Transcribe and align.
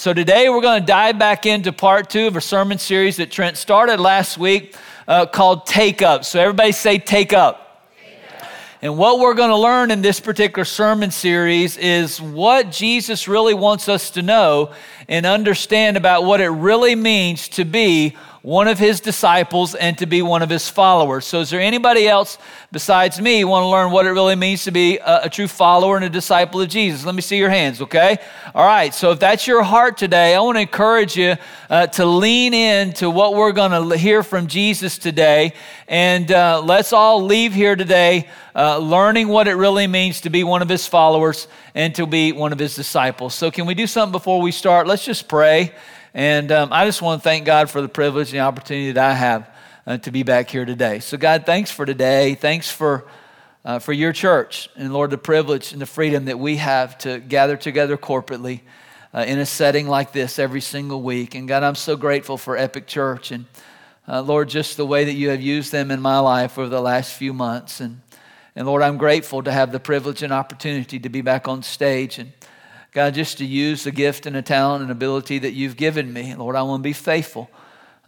So 0.00 0.14
today 0.14 0.48
we're 0.48 0.62
going 0.62 0.80
to 0.80 0.86
dive 0.86 1.18
back 1.18 1.44
into 1.44 1.74
part 1.74 2.08
two 2.08 2.26
of 2.26 2.34
a 2.34 2.40
sermon 2.40 2.78
series 2.78 3.18
that 3.18 3.30
Trent 3.30 3.58
started 3.58 4.00
last 4.00 4.38
week 4.38 4.74
uh, 5.06 5.26
called 5.26 5.66
Take 5.66 6.00
Up. 6.00 6.24
So 6.24 6.40
everybody 6.40 6.72
say, 6.72 6.96
Take 6.98 7.34
Up. 7.34 7.86
And 8.80 8.96
what 8.96 9.18
we're 9.18 9.34
going 9.34 9.50
to 9.50 9.58
learn 9.58 9.90
in 9.90 10.00
this 10.00 10.18
particular 10.18 10.64
sermon 10.64 11.10
series 11.10 11.76
is 11.76 12.18
what 12.18 12.70
Jesus 12.70 13.28
really 13.28 13.52
wants 13.52 13.90
us 13.90 14.08
to 14.12 14.22
know 14.22 14.72
and 15.06 15.26
understand 15.26 15.98
about 15.98 16.24
what 16.24 16.40
it 16.40 16.48
really 16.48 16.94
means 16.94 17.50
to 17.50 17.66
be 17.66 18.16
one 18.42 18.68
of 18.68 18.78
his 18.78 19.00
disciples 19.00 19.74
and 19.74 19.98
to 19.98 20.06
be 20.06 20.22
one 20.22 20.40
of 20.40 20.48
his 20.48 20.68
followers. 20.68 21.26
So, 21.26 21.40
is 21.40 21.50
there 21.50 21.60
anybody 21.60 22.08
else 22.08 22.38
besides 22.72 23.20
me 23.20 23.44
want 23.44 23.64
to 23.64 23.68
learn 23.68 23.92
what 23.92 24.06
it 24.06 24.10
really 24.10 24.34
means 24.34 24.64
to 24.64 24.70
be 24.70 24.96
a, 24.98 25.24
a, 25.24 25.28
true 25.28 25.46
follower 25.46 25.96
and 25.96 26.04
a 26.06 26.08
disciple 26.08 26.60
of 26.60 26.68
Jesus? 26.70 27.04
Let 27.04 27.14
me 27.14 27.20
see 27.20 27.36
your 27.36 27.50
hands, 27.50 27.82
okay? 27.82 28.18
All 28.54 28.64
right, 28.64 28.94
so 28.94 29.10
if 29.10 29.20
that's 29.20 29.46
your 29.46 29.62
heart 29.62 29.98
today, 29.98 30.34
I 30.34 30.40
want 30.40 30.56
to 30.56 30.62
encourage 30.62 31.16
you 31.16 31.36
uh, 31.68 31.88
to 31.88 32.06
lean 32.06 32.54
in 32.54 32.94
to 32.94 33.10
what 33.10 33.34
we're 33.34 33.52
going 33.52 33.72
to 33.72 33.98
hear 33.98 34.22
from 34.22 34.46
Jesus 34.46 34.96
today. 34.96 35.52
And 35.86 36.32
uh, 36.32 36.62
let's 36.64 36.94
all 36.94 37.22
leave 37.22 37.52
here 37.52 37.76
today 37.76 38.28
uh, 38.54 38.78
learning 38.78 39.28
what 39.28 39.48
it 39.48 39.54
really 39.54 39.86
means 39.86 40.22
to 40.22 40.30
be 40.30 40.44
one 40.44 40.62
of 40.62 40.68
his 40.68 40.86
followers 40.86 41.46
and 41.74 41.94
to 41.94 42.06
be 42.06 42.32
one 42.32 42.52
of 42.52 42.58
his 42.58 42.74
disciples. 42.74 43.34
So, 43.34 43.50
can 43.50 43.66
we 43.66 43.74
do 43.74 43.86
something 43.86 44.12
before 44.12 44.40
we 44.40 44.50
start? 44.50 44.86
Let's 44.86 45.04
just 45.04 45.28
pray. 45.28 45.74
And 46.12 46.50
um, 46.50 46.72
I 46.72 46.86
just 46.86 47.02
want 47.02 47.22
to 47.22 47.24
thank 47.24 47.44
God 47.44 47.70
for 47.70 47.80
the 47.80 47.88
privilege 47.88 48.30
and 48.30 48.38
the 48.38 48.44
opportunity 48.44 48.92
that 48.92 49.10
I 49.10 49.14
have 49.14 49.50
uh, 49.86 49.96
to 49.98 50.10
be 50.10 50.24
back 50.24 50.50
here 50.50 50.64
today. 50.64 50.98
So, 50.98 51.16
God, 51.16 51.46
thanks 51.46 51.70
for 51.70 51.86
today. 51.86 52.34
Thanks 52.34 52.68
for, 52.70 53.06
uh, 53.64 53.78
for 53.78 53.92
your 53.92 54.12
church. 54.12 54.68
And, 54.74 54.92
Lord, 54.92 55.10
the 55.10 55.18
privilege 55.18 55.72
and 55.72 55.80
the 55.80 55.86
freedom 55.86 56.24
that 56.24 56.38
we 56.38 56.56
have 56.56 56.98
to 56.98 57.20
gather 57.20 57.56
together 57.56 57.96
corporately 57.96 58.62
uh, 59.14 59.24
in 59.26 59.38
a 59.38 59.46
setting 59.46 59.86
like 59.86 60.12
this 60.12 60.40
every 60.40 60.60
single 60.60 61.00
week. 61.00 61.36
And, 61.36 61.46
God, 61.46 61.62
I'm 61.62 61.76
so 61.76 61.96
grateful 61.96 62.36
for 62.36 62.56
Epic 62.56 62.88
Church. 62.88 63.30
And, 63.30 63.46
uh, 64.08 64.20
Lord, 64.20 64.48
just 64.48 64.76
the 64.76 64.86
way 64.86 65.04
that 65.04 65.14
you 65.14 65.28
have 65.28 65.40
used 65.40 65.70
them 65.70 65.92
in 65.92 66.00
my 66.00 66.18
life 66.18 66.58
over 66.58 66.68
the 66.68 66.80
last 66.80 67.12
few 67.12 67.32
months. 67.32 67.78
And, 67.80 68.00
and 68.56 68.66
Lord, 68.66 68.82
I'm 68.82 68.96
grateful 68.96 69.44
to 69.44 69.52
have 69.52 69.70
the 69.70 69.80
privilege 69.80 70.24
and 70.24 70.32
opportunity 70.32 70.98
to 70.98 71.08
be 71.08 71.20
back 71.20 71.46
on 71.46 71.62
stage 71.62 72.18
and 72.18 72.32
God, 72.92 73.14
just 73.14 73.38
to 73.38 73.44
use 73.44 73.84
the 73.84 73.92
gift 73.92 74.26
and 74.26 74.34
the 74.34 74.42
talent 74.42 74.82
and 74.82 74.90
ability 74.90 75.38
that 75.38 75.52
you've 75.52 75.76
given 75.76 76.12
me. 76.12 76.34
Lord, 76.34 76.56
I 76.56 76.62
want 76.62 76.80
to 76.80 76.82
be 76.82 76.92
faithful 76.92 77.48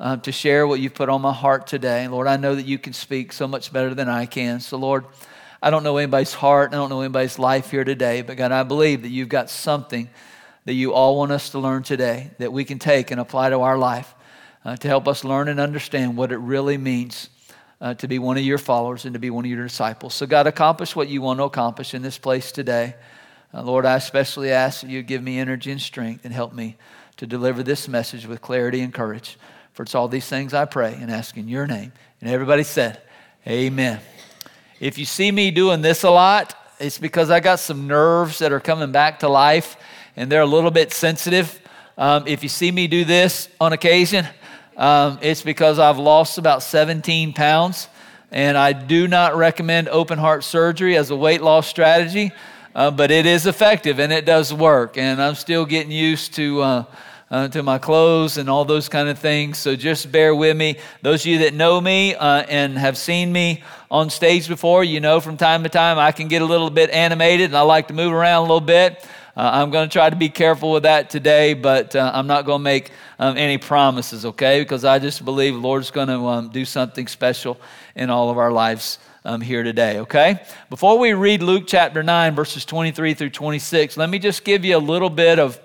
uh, 0.00 0.16
to 0.16 0.32
share 0.32 0.66
what 0.66 0.80
you've 0.80 0.94
put 0.94 1.08
on 1.08 1.22
my 1.22 1.32
heart 1.32 1.68
today. 1.68 2.08
Lord, 2.08 2.26
I 2.26 2.36
know 2.36 2.56
that 2.56 2.66
you 2.66 2.78
can 2.80 2.92
speak 2.92 3.32
so 3.32 3.46
much 3.46 3.72
better 3.72 3.94
than 3.94 4.08
I 4.08 4.26
can. 4.26 4.58
So, 4.58 4.76
Lord, 4.78 5.04
I 5.62 5.70
don't 5.70 5.84
know 5.84 5.98
anybody's 5.98 6.34
heart, 6.34 6.70
I 6.72 6.78
don't 6.78 6.90
know 6.90 7.00
anybody's 7.00 7.38
life 7.38 7.70
here 7.70 7.84
today, 7.84 8.22
but 8.22 8.36
God, 8.36 8.50
I 8.50 8.64
believe 8.64 9.02
that 9.02 9.10
you've 9.10 9.28
got 9.28 9.50
something 9.50 10.10
that 10.64 10.72
you 10.72 10.92
all 10.92 11.16
want 11.16 11.30
us 11.30 11.50
to 11.50 11.60
learn 11.60 11.84
today 11.84 12.32
that 12.38 12.52
we 12.52 12.64
can 12.64 12.80
take 12.80 13.12
and 13.12 13.20
apply 13.20 13.50
to 13.50 13.60
our 13.60 13.78
life 13.78 14.12
uh, 14.64 14.74
to 14.74 14.88
help 14.88 15.06
us 15.06 15.22
learn 15.22 15.46
and 15.46 15.60
understand 15.60 16.16
what 16.16 16.32
it 16.32 16.38
really 16.38 16.76
means 16.76 17.28
uh, 17.80 17.94
to 17.94 18.08
be 18.08 18.18
one 18.18 18.36
of 18.36 18.42
your 18.42 18.58
followers 18.58 19.04
and 19.04 19.12
to 19.12 19.20
be 19.20 19.30
one 19.30 19.44
of 19.44 19.50
your 19.50 19.62
disciples. 19.62 20.12
So, 20.12 20.26
God, 20.26 20.48
accomplish 20.48 20.96
what 20.96 21.08
you 21.08 21.22
want 21.22 21.38
to 21.38 21.44
accomplish 21.44 21.94
in 21.94 22.02
this 22.02 22.18
place 22.18 22.50
today. 22.50 22.96
Uh, 23.54 23.62
Lord, 23.62 23.84
I 23.84 23.96
especially 23.96 24.50
ask 24.50 24.80
that 24.80 24.88
you 24.88 25.02
give 25.02 25.22
me 25.22 25.38
energy 25.38 25.70
and 25.70 25.80
strength 25.80 26.24
and 26.24 26.32
help 26.32 26.54
me 26.54 26.76
to 27.18 27.26
deliver 27.26 27.62
this 27.62 27.86
message 27.86 28.26
with 28.26 28.40
clarity 28.40 28.80
and 28.80 28.94
courage. 28.94 29.38
For 29.74 29.82
it's 29.82 29.94
all 29.94 30.08
these 30.08 30.26
things 30.26 30.54
I 30.54 30.64
pray 30.64 30.96
and 30.98 31.10
ask 31.10 31.36
in 31.36 31.48
your 31.48 31.66
name. 31.66 31.92
And 32.20 32.30
everybody 32.30 32.62
said, 32.62 33.02
Amen. 33.46 34.00
If 34.80 34.96
you 34.96 35.04
see 35.04 35.30
me 35.30 35.50
doing 35.50 35.82
this 35.82 36.02
a 36.02 36.10
lot, 36.10 36.54
it's 36.78 36.98
because 36.98 37.30
I 37.30 37.40
got 37.40 37.58
some 37.58 37.86
nerves 37.86 38.38
that 38.38 38.52
are 38.52 38.60
coming 38.60 38.90
back 38.90 39.20
to 39.20 39.28
life 39.28 39.76
and 40.16 40.32
they're 40.32 40.42
a 40.42 40.46
little 40.46 40.70
bit 40.70 40.92
sensitive. 40.92 41.60
Um, 41.98 42.24
if 42.26 42.42
you 42.42 42.48
see 42.48 42.72
me 42.72 42.86
do 42.86 43.04
this 43.04 43.48
on 43.60 43.72
occasion, 43.72 44.26
um, 44.76 45.18
it's 45.20 45.42
because 45.42 45.78
I've 45.78 45.98
lost 45.98 46.38
about 46.38 46.62
17 46.62 47.34
pounds. 47.34 47.88
And 48.30 48.56
I 48.56 48.72
do 48.72 49.06
not 49.08 49.36
recommend 49.36 49.90
open 49.90 50.18
heart 50.18 50.42
surgery 50.42 50.96
as 50.96 51.10
a 51.10 51.16
weight 51.16 51.42
loss 51.42 51.66
strategy 51.66 52.32
uh, 52.74 52.90
but 52.90 53.10
it 53.10 53.26
is 53.26 53.46
effective 53.46 53.98
and 53.98 54.12
it 54.12 54.24
does 54.24 54.52
work. 54.52 54.96
And 54.96 55.20
I'm 55.20 55.34
still 55.34 55.64
getting 55.66 55.92
used 55.92 56.34
to. 56.34 56.62
Uh, 56.62 56.84
uh, 57.32 57.48
to 57.48 57.62
my 57.62 57.78
clothes 57.78 58.36
and 58.36 58.50
all 58.50 58.66
those 58.66 58.90
kind 58.90 59.08
of 59.08 59.18
things. 59.18 59.56
So 59.56 59.74
just 59.74 60.12
bear 60.12 60.34
with 60.34 60.54
me. 60.54 60.76
Those 61.00 61.22
of 61.22 61.28
you 61.28 61.38
that 61.38 61.54
know 61.54 61.80
me 61.80 62.14
uh, 62.14 62.42
and 62.42 62.76
have 62.76 62.98
seen 62.98 63.32
me 63.32 63.62
on 63.90 64.10
stage 64.10 64.48
before, 64.48 64.84
you 64.84 65.00
know 65.00 65.18
from 65.18 65.38
time 65.38 65.62
to 65.62 65.70
time 65.70 65.98
I 65.98 66.12
can 66.12 66.28
get 66.28 66.42
a 66.42 66.44
little 66.44 66.68
bit 66.68 66.90
animated 66.90 67.46
and 67.46 67.56
I 67.56 67.62
like 67.62 67.88
to 67.88 67.94
move 67.94 68.12
around 68.12 68.40
a 68.40 68.42
little 68.42 68.60
bit. 68.60 69.02
Uh, 69.34 69.48
I'm 69.50 69.70
going 69.70 69.88
to 69.88 69.92
try 69.92 70.10
to 70.10 70.16
be 70.16 70.28
careful 70.28 70.72
with 70.72 70.82
that 70.82 71.08
today, 71.08 71.54
but 71.54 71.96
uh, 71.96 72.10
I'm 72.12 72.26
not 72.26 72.44
going 72.44 72.58
to 72.58 72.64
make 72.64 72.90
um, 73.18 73.38
any 73.38 73.56
promises, 73.56 74.26
okay? 74.26 74.60
Because 74.60 74.84
I 74.84 74.98
just 74.98 75.24
believe 75.24 75.54
the 75.54 75.60
Lord's 75.60 75.90
going 75.90 76.08
to 76.08 76.26
um, 76.26 76.50
do 76.50 76.66
something 76.66 77.06
special 77.06 77.58
in 77.96 78.10
all 78.10 78.28
of 78.28 78.36
our 78.36 78.52
lives 78.52 78.98
um, 79.24 79.40
here 79.40 79.62
today, 79.62 80.00
okay? 80.00 80.42
Before 80.70 80.98
we 80.98 81.12
read 81.12 81.42
Luke 81.42 81.64
chapter 81.66 82.02
9, 82.02 82.34
verses 82.34 82.64
23 82.64 83.14
through 83.14 83.30
26, 83.30 83.96
let 83.96 84.08
me 84.08 84.18
just 84.18 84.44
give 84.44 84.64
you 84.64 84.76
a 84.76 84.78
little 84.78 85.10
bit 85.10 85.38
of 85.38 85.60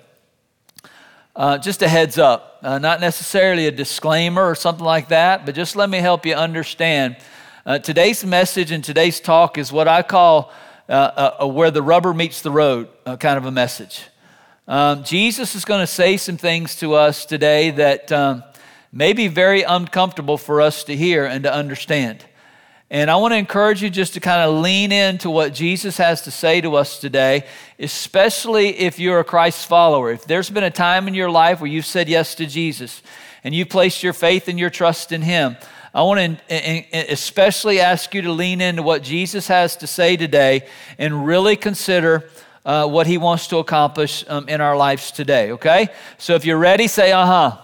uh, 1.35 1.57
just 1.57 1.81
a 1.81 1.87
heads 1.87 2.17
up. 2.17 2.59
Uh, 2.61 2.79
not 2.79 2.99
necessarily 2.99 3.67
a 3.67 3.71
disclaimer 3.71 4.43
or 4.43 4.55
something 4.55 4.85
like 4.85 5.09
that, 5.09 5.45
but 5.45 5.55
just 5.55 5.75
let 5.75 5.89
me 5.89 5.99
help 5.99 6.25
you 6.25 6.33
understand. 6.33 7.17
Uh, 7.65 7.79
today's 7.79 8.25
message 8.25 8.71
and 8.71 8.83
today's 8.83 9.19
talk 9.19 9.57
is 9.57 9.71
what 9.71 9.87
I 9.87 10.01
call 10.01 10.51
uh, 10.89 11.45
where 11.47 11.71
the 11.71 11.81
rubber 11.81 12.13
meets 12.13 12.41
the 12.41 12.51
road 12.51 12.87
uh, 13.05 13.17
kind 13.17 13.37
of 13.37 13.45
a 13.45 13.51
message. 13.51 14.07
Um, 14.67 15.03
Jesus 15.03 15.55
is 15.55 15.65
going 15.65 15.81
to 15.81 15.87
say 15.87 16.17
some 16.17 16.37
things 16.37 16.75
to 16.77 16.93
us 16.93 17.25
today 17.25 17.71
that 17.71 18.11
um, 18.11 18.43
may 18.91 19.13
be 19.13 19.27
very 19.27 19.63
uncomfortable 19.63 20.37
for 20.37 20.61
us 20.61 20.83
to 20.85 20.95
hear 20.95 21.25
and 21.25 21.43
to 21.43 21.53
understand. 21.53 22.25
And 22.89 23.11
I 23.11 23.17
want 23.17 23.33
to 23.33 23.37
encourage 23.37 23.83
you 23.83 23.89
just 23.89 24.13
to 24.13 24.21
kind 24.21 24.49
of 24.49 24.61
lean 24.63 24.93
into 24.93 25.29
what 25.29 25.53
Jesus 25.53 25.97
has 25.97 26.21
to 26.21 26.31
say 26.31 26.61
to 26.61 26.75
us 26.75 26.99
today, 26.99 27.43
especially 27.77 28.79
if 28.79 28.97
you're 28.97 29.19
a 29.19 29.25
Christ 29.25 29.67
follower. 29.67 30.09
If 30.09 30.23
there's 30.23 30.49
been 30.49 30.63
a 30.63 30.71
time 30.71 31.09
in 31.09 31.13
your 31.13 31.29
life 31.29 31.59
where 31.59 31.69
you've 31.69 31.85
said 31.85 32.07
yes 32.07 32.33
to 32.35 32.45
Jesus 32.45 33.01
and 33.43 33.53
you 33.53 33.65
placed 33.65 34.03
your 34.03 34.13
faith 34.13 34.47
and 34.47 34.57
your 34.57 34.69
trust 34.69 35.11
in 35.11 35.21
Him, 35.21 35.57
I 35.93 36.03
want 36.03 36.39
to 36.47 37.11
especially 37.11 37.81
ask 37.81 38.13
you 38.13 38.21
to 38.21 38.31
lean 38.31 38.61
into 38.61 38.83
what 38.83 39.03
Jesus 39.03 39.49
has 39.49 39.75
to 39.77 39.87
say 39.87 40.15
today 40.15 40.65
and 40.97 41.25
really 41.25 41.57
consider 41.57 42.29
uh, 42.65 42.87
what 42.87 43.05
He 43.05 43.17
wants 43.17 43.47
to 43.47 43.57
accomplish 43.57 44.23
um, 44.29 44.47
in 44.47 44.61
our 44.61 44.77
lives 44.77 45.11
today, 45.11 45.51
okay? 45.51 45.89
So 46.17 46.35
if 46.35 46.45
you're 46.45 46.57
ready, 46.57 46.87
say, 46.87 47.11
uh 47.11 47.25
huh. 47.25 47.33
Uh-huh. 47.33 47.63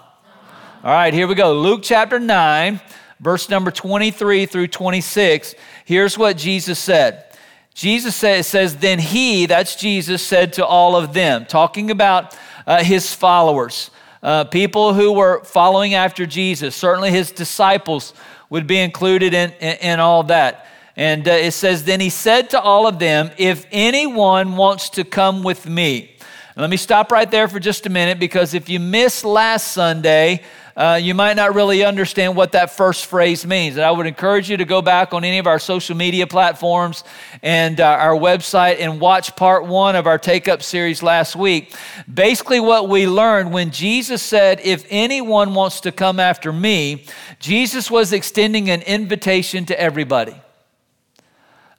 All 0.84 0.92
right, 0.92 1.14
here 1.14 1.28
we 1.28 1.36
go. 1.36 1.54
Luke 1.54 1.80
chapter 1.82 2.20
9 2.20 2.82
verse 3.20 3.50
number 3.50 3.72
23 3.72 4.46
through 4.46 4.68
26, 4.68 5.56
here's 5.86 6.18
what 6.18 6.38
Jesus 6.38 6.80
said. 6.80 7.26
Jesus 7.74 8.16
says, 8.16 8.78
Then 8.78 9.00
he, 9.00 9.46
that's 9.46 9.76
Jesus, 9.76 10.22
said 10.22 10.54
to 10.54 10.66
all 10.66 10.96
of 10.96 11.14
them, 11.14 11.46
talking 11.46 11.90
about 11.90 12.38
uh, 12.68 12.84
his 12.84 13.14
followers, 13.14 13.90
uh, 14.22 14.44
people 14.46 14.94
who 14.94 15.12
were 15.12 15.44
following 15.44 15.96
after 15.96 16.26
Jesus. 16.26 16.76
Certainly 16.76 17.12
his 17.12 17.32
disciples 17.32 18.14
would 18.50 18.68
be 18.68 18.78
included 18.78 19.34
in, 19.34 19.52
in, 19.54 19.78
in 19.78 20.00
all 20.00 20.24
that. 20.24 20.68
And 20.96 21.28
uh, 21.28 21.32
it 21.32 21.52
says, 21.52 21.84
Then 21.84 22.00
he 22.00 22.12
said 22.12 22.52
to 22.52 22.62
all 22.62 22.86
of 22.86 23.00
them, 23.00 23.32
If 23.38 23.66
anyone 23.72 24.56
wants 24.56 24.90
to 24.92 25.04
come 25.04 25.42
with 25.42 25.68
me, 25.68 26.16
let 26.56 26.70
me 26.70 26.78
stop 26.78 27.12
right 27.12 27.30
there 27.30 27.48
for 27.48 27.60
just 27.60 27.88
a 27.88 27.90
minute 27.90 28.20
because 28.20 28.54
if 28.54 28.70
you 28.70 28.80
missed 28.80 29.26
last 29.26 29.72
Sunday, 29.72 30.44
uh, 30.76 31.00
you 31.02 31.14
might 31.14 31.36
not 31.36 31.54
really 31.54 31.84
understand 31.84 32.36
what 32.36 32.54
that 32.54 32.72
first 32.72 33.06
phrase 33.06 33.46
means. 33.46 33.76
And 33.76 33.86
I 33.86 33.92
would 33.92 34.08
encourage 34.08 34.50
you 34.50 34.58
to 34.58 34.66
go 34.66 34.82
back 34.82 35.14
on 35.14 35.24
any 35.24 35.38
of 35.38 35.46
our 35.46 35.60
social 35.60 35.96
media 35.96 36.26
platforms 36.26 37.04
and 37.44 37.80
uh, 37.80 37.86
our 37.86 38.16
website 38.16 38.80
and 38.80 39.00
watch 39.00 39.36
part 39.36 39.66
one 39.66 39.96
of 39.96 40.08
our 40.08 40.18
Take 40.18 40.48
Up 40.48 40.64
series 40.64 41.04
last 41.04 41.36
week. 41.36 41.76
Basically, 42.12 42.60
what 42.60 42.90
we 42.90 43.08
learned 43.08 43.54
when 43.54 43.70
Jesus 43.70 44.24
said, 44.24 44.62
If 44.64 44.86
anyone 44.90 45.54
wants 45.54 45.82
to 45.82 45.92
come 45.92 46.20
after 46.20 46.52
me, 46.52 47.06
Jesus 47.40 47.92
was 47.92 48.12
extending 48.12 48.72
an 48.72 48.82
invitation 48.82 49.66
to 49.66 49.80
everybody. 49.80 50.36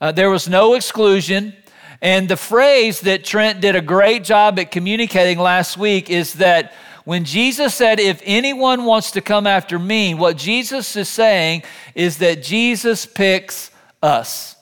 Uh, 0.00 0.12
there 0.12 0.30
was 0.30 0.48
no 0.48 0.74
exclusion. 0.74 1.54
And 2.00 2.28
the 2.28 2.36
phrase 2.36 3.00
that 3.00 3.24
Trent 3.24 3.60
did 3.60 3.74
a 3.74 3.80
great 3.80 4.24
job 4.24 4.58
at 4.58 4.70
communicating 4.70 5.38
last 5.38 5.78
week 5.78 6.10
is 6.10 6.34
that 6.34 6.74
when 7.04 7.24
Jesus 7.24 7.74
said, 7.74 8.00
If 8.00 8.20
anyone 8.24 8.84
wants 8.84 9.10
to 9.12 9.20
come 9.20 9.46
after 9.46 9.78
me, 9.78 10.14
what 10.14 10.36
Jesus 10.36 10.96
is 10.96 11.08
saying 11.08 11.62
is 11.94 12.18
that 12.18 12.42
Jesus 12.42 13.06
picks 13.06 13.70
us. 14.02 14.56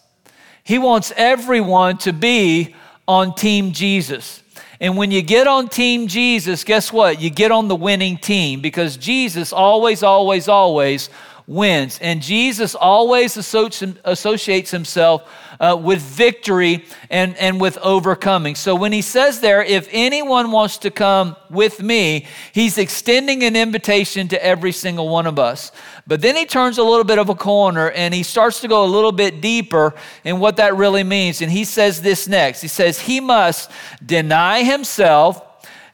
He 0.65 0.79
wants 0.79 1.13
everyone 1.17 1.99
to 1.99 2.13
be 2.13 2.75
on 3.07 3.35
Team 3.35 3.73
Jesus. 3.73 4.43
And 4.81 4.97
when 4.97 5.13
you 5.13 5.23
get 5.23 5.47
on 5.47 5.69
Team 5.69 6.09
Jesus, 6.09 6.65
guess 6.65 6.93
what? 6.93 7.21
You 7.21 7.31
get 7.31 7.53
on 7.53 7.69
the 7.69 7.77
winning 7.77 8.19
team 8.19 8.61
because 8.61 8.97
Jesus 8.97 9.53
always, 9.53 10.03
always, 10.03 10.49
always 10.49 11.09
wins. 11.47 11.99
And 12.01 12.23
Jesus 12.23 12.75
always 12.75 13.37
associates 13.37 14.71
himself 14.71 15.29
uh, 15.61 15.77
with 15.81 16.01
victory 16.01 16.85
and, 17.11 17.37
and 17.37 17.61
with 17.61 17.79
overcoming. 17.79 18.55
So 18.55 18.75
when 18.75 18.93
he 18.93 19.03
says 19.03 19.41
there, 19.41 19.63
if 19.63 19.89
anyone 19.93 20.51
wants 20.51 20.79
to 20.79 20.91
come 20.91 21.37
with 21.51 21.81
me, 21.81 22.27
he's 22.53 22.79
extending 22.79 23.45
an 23.45 23.55
invitation 23.55 24.29
to 24.29 24.45
every 24.45 24.73
single 24.73 25.09
one 25.09 25.27
of 25.27 25.39
us. 25.39 25.71
But 26.07 26.21
then 26.21 26.35
he 26.35 26.47
turns 26.47 26.79
a 26.79 26.83
little 26.83 27.05
bit 27.05 27.19
of 27.19 27.29
a 27.29 27.35
corner 27.35 27.91
and 27.91 28.13
he 28.13 28.23
starts 28.23 28.61
to 28.61 28.69
go 28.69 28.85
a 28.85 28.87
little 28.87 29.13
bit 29.13 29.41
deeper 29.41 29.95
in 30.25 30.41
what 30.41 30.57
that 30.57 30.77
really 30.77 31.05
means. 31.05 31.41
And 31.41 31.51
he 31.51 31.65
says 31.65 32.03
this 32.03 32.27
next 32.27 32.61
He 32.61 32.69
says, 32.69 33.01
He 33.01 33.21
must 33.21 33.71
deny 34.05 34.65
himself, 34.65 35.41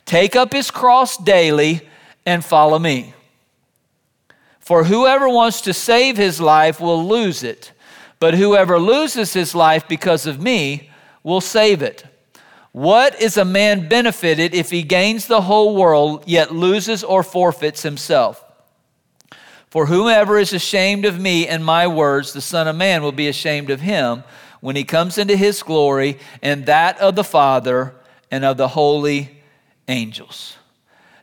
take 0.07 0.35
up 0.35 0.53
his 0.53 0.71
cross 0.71 1.17
daily, 1.19 1.83
and 2.25 2.45
follow 2.45 2.79
me. 2.79 3.15
For 4.69 4.85
whoever 4.85 5.31
wants 5.31 5.63
to 5.63 5.73
save 5.73 6.19
his 6.19 6.43
life 6.43 6.79
will 6.79 7.03
lose 7.03 7.43
it, 7.43 7.73
but 8.21 8.35
whoever 8.35 8.79
loses 8.79 9.33
his 9.33 9.55
life 9.55 9.89
because 9.89 10.27
of 10.27 10.43
me 10.43 10.91
will 11.23 11.41
save 11.41 11.81
it. 11.81 12.05
What 12.73 13.19
is 13.19 13.39
a 13.39 13.47
man 13.47 13.89
benefited 13.89 14.55
if 14.55 14.71
he 14.71 14.83
gains 14.83 15.27
the 15.27 15.41
whole 15.41 15.75
world 15.75 16.25
yet 16.27 16.53
loses 16.53 17.03
or 17.03 17.23
forfeits 17.23 17.83
himself? 17.83 18.45
For 19.71 19.87
whomever 19.87 20.37
is 20.37 20.53
ashamed 20.53 21.07
of 21.07 21.19
me 21.19 21.49
and 21.49 21.65
my 21.65 21.87
words, 21.87 22.35
the 22.35 22.43
Son 22.43 22.69
of 22.69 22.77
Man 22.77 23.03
will 23.03 23.11
be 23.11 23.27
ashamed 23.27 23.71
of 23.71 23.81
him 23.81 24.23
when 24.61 24.77
he 24.77 24.85
comes 24.85 25.17
into 25.17 25.35
his 25.35 25.63
glory 25.63 26.19
and 26.43 26.67
that 26.67 26.99
of 26.99 27.15
the 27.15 27.25
Father 27.25 27.95
and 28.31 28.45
of 28.45 28.59
the 28.59 28.69
holy 28.69 29.41
angels. 29.89 30.58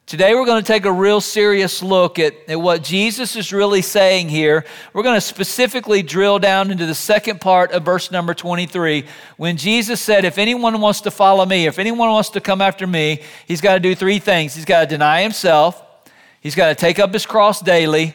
Today, 0.07 0.35
we're 0.35 0.45
going 0.45 0.61
to 0.61 0.67
take 0.67 0.85
a 0.85 0.91
real 0.91 1.19
serious 1.19 1.81
look 1.81 2.19
at, 2.19 2.35
at 2.47 2.61
what 2.61 2.83
Jesus 2.83 3.35
is 3.35 3.51
really 3.51 3.81
saying 3.81 4.29
here. 4.29 4.63
We're 4.93 5.01
going 5.01 5.15
to 5.15 5.21
specifically 5.21 6.03
drill 6.03 6.37
down 6.37 6.69
into 6.69 6.85
the 6.85 6.93
second 6.93 7.41
part 7.41 7.71
of 7.71 7.83
verse 7.83 8.11
number 8.11 8.35
23 8.35 9.05
when 9.37 9.57
Jesus 9.57 9.99
said, 9.99 10.23
If 10.23 10.37
anyone 10.37 10.79
wants 10.79 11.01
to 11.01 11.11
follow 11.11 11.43
me, 11.43 11.65
if 11.65 11.79
anyone 11.79 12.09
wants 12.09 12.29
to 12.29 12.39
come 12.39 12.61
after 12.61 12.85
me, 12.85 13.23
he's 13.47 13.61
got 13.61 13.73
to 13.73 13.79
do 13.79 13.95
three 13.95 14.19
things. 14.19 14.53
He's 14.53 14.63
got 14.63 14.81
to 14.81 14.85
deny 14.85 15.23
himself, 15.23 15.83
he's 16.39 16.53
got 16.53 16.69
to 16.69 16.75
take 16.75 16.99
up 16.99 17.11
his 17.11 17.25
cross 17.25 17.59
daily, 17.59 18.13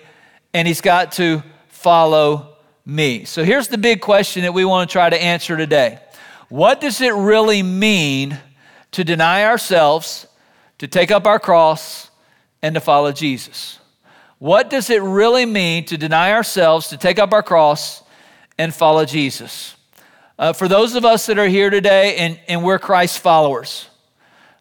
and 0.55 0.69
he's 0.69 0.81
got 0.81 1.11
to 1.13 1.43
follow 1.71 2.57
me. 2.87 3.25
So 3.25 3.43
here's 3.43 3.67
the 3.67 3.79
big 3.79 4.01
question 4.01 4.43
that 4.43 4.55
we 4.55 4.65
want 4.65 4.89
to 4.89 4.93
try 4.93 5.11
to 5.11 5.21
answer 5.21 5.57
today 5.57 5.99
What 6.51 6.81
does 6.81 7.01
it 7.01 7.15
really 7.15 7.65
mean 7.65 8.39
to 8.93 9.03
deny 9.03 9.45
ourselves? 9.45 10.29
To 10.81 10.89
take 10.89 11.11
up 11.11 11.27
our 11.27 11.39
cross 11.39 12.11
and 12.63 12.75
to 12.75 12.81
follow 12.81 13.13
Jesus. 13.13 13.79
What 14.39 14.71
does 14.71 14.89
it 14.89 15.03
really 15.03 15.45
mean 15.45 15.85
to 15.85 15.99
deny 15.99 16.33
ourselves, 16.33 16.89
to 16.89 16.97
take 16.97 17.19
up 17.19 17.35
our 17.35 17.43
cross 17.43 18.03
and 18.57 18.75
follow 18.75 19.05
Jesus? 19.05 19.77
Uh, 20.39 20.55
for 20.55 20.69
those 20.69 20.95
of 20.95 21.05
us 21.05 21.27
that 21.27 21.39
are 21.39 21.49
here 21.49 21.69
today 21.69 22.17
and, 22.17 22.41
and 22.49 22.65
we're 22.65 22.79
Christ 22.79 23.19
followers, 23.19 23.89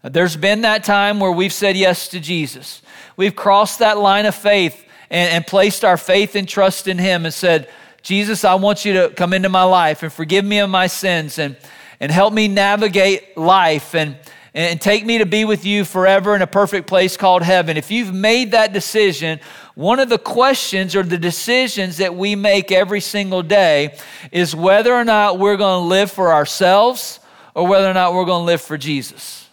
there's 0.03 0.35
been 0.35 0.63
that 0.63 0.83
time 0.83 1.21
where 1.21 1.31
we've 1.31 1.53
said 1.53 1.77
yes 1.77 2.09
to 2.09 2.19
Jesus. 2.19 2.81
We've 3.15 3.35
crossed 3.35 3.79
that 3.79 3.97
line 3.97 4.25
of 4.25 4.35
faith 4.35 4.85
and, 5.09 5.31
and 5.31 5.47
placed 5.47 5.85
our 5.85 5.95
faith 5.95 6.35
and 6.35 6.49
trust 6.49 6.89
in 6.89 6.97
Him 6.97 7.23
and 7.23 7.33
said, 7.33 7.69
Jesus, 8.01 8.43
I 8.43 8.55
want 8.55 8.83
you 8.83 8.91
to 8.91 9.09
come 9.11 9.31
into 9.31 9.47
my 9.47 9.63
life 9.63 10.03
and 10.03 10.11
forgive 10.11 10.43
me 10.43 10.59
of 10.59 10.69
my 10.69 10.87
sins 10.87 11.39
and, 11.39 11.55
and 12.01 12.11
help 12.11 12.33
me 12.33 12.49
navigate 12.49 13.37
life 13.37 13.95
and, 13.95 14.17
and 14.53 14.81
take 14.81 15.05
me 15.05 15.19
to 15.19 15.25
be 15.25 15.45
with 15.45 15.65
you 15.65 15.85
forever 15.85 16.35
in 16.35 16.41
a 16.41 16.47
perfect 16.47 16.87
place 16.87 17.17
called 17.17 17.43
heaven. 17.43 17.77
If 17.77 17.91
you've 17.91 18.13
made 18.13 18.51
that 18.51 18.73
decision, 18.73 19.39
one 19.75 19.99
of 19.99 20.09
the 20.09 20.17
questions 20.17 20.95
or 20.95 21.03
the 21.03 21.17
decisions 21.17 21.97
that 21.97 22.15
we 22.15 22.35
make 22.35 22.71
every 22.71 23.01
single 23.01 23.43
day 23.43 23.97
is 24.31 24.55
whether 24.55 24.93
or 24.93 25.05
not 25.05 25.39
we're 25.39 25.57
going 25.57 25.83
to 25.83 25.87
live 25.87 26.11
for 26.11 26.33
ourselves 26.33 27.19
or 27.53 27.67
whether 27.67 27.89
or 27.89 27.93
not 27.93 28.13
we're 28.13 28.25
going 28.25 28.41
to 28.41 28.45
live 28.45 28.61
for 28.61 28.77
Jesus. 28.77 29.47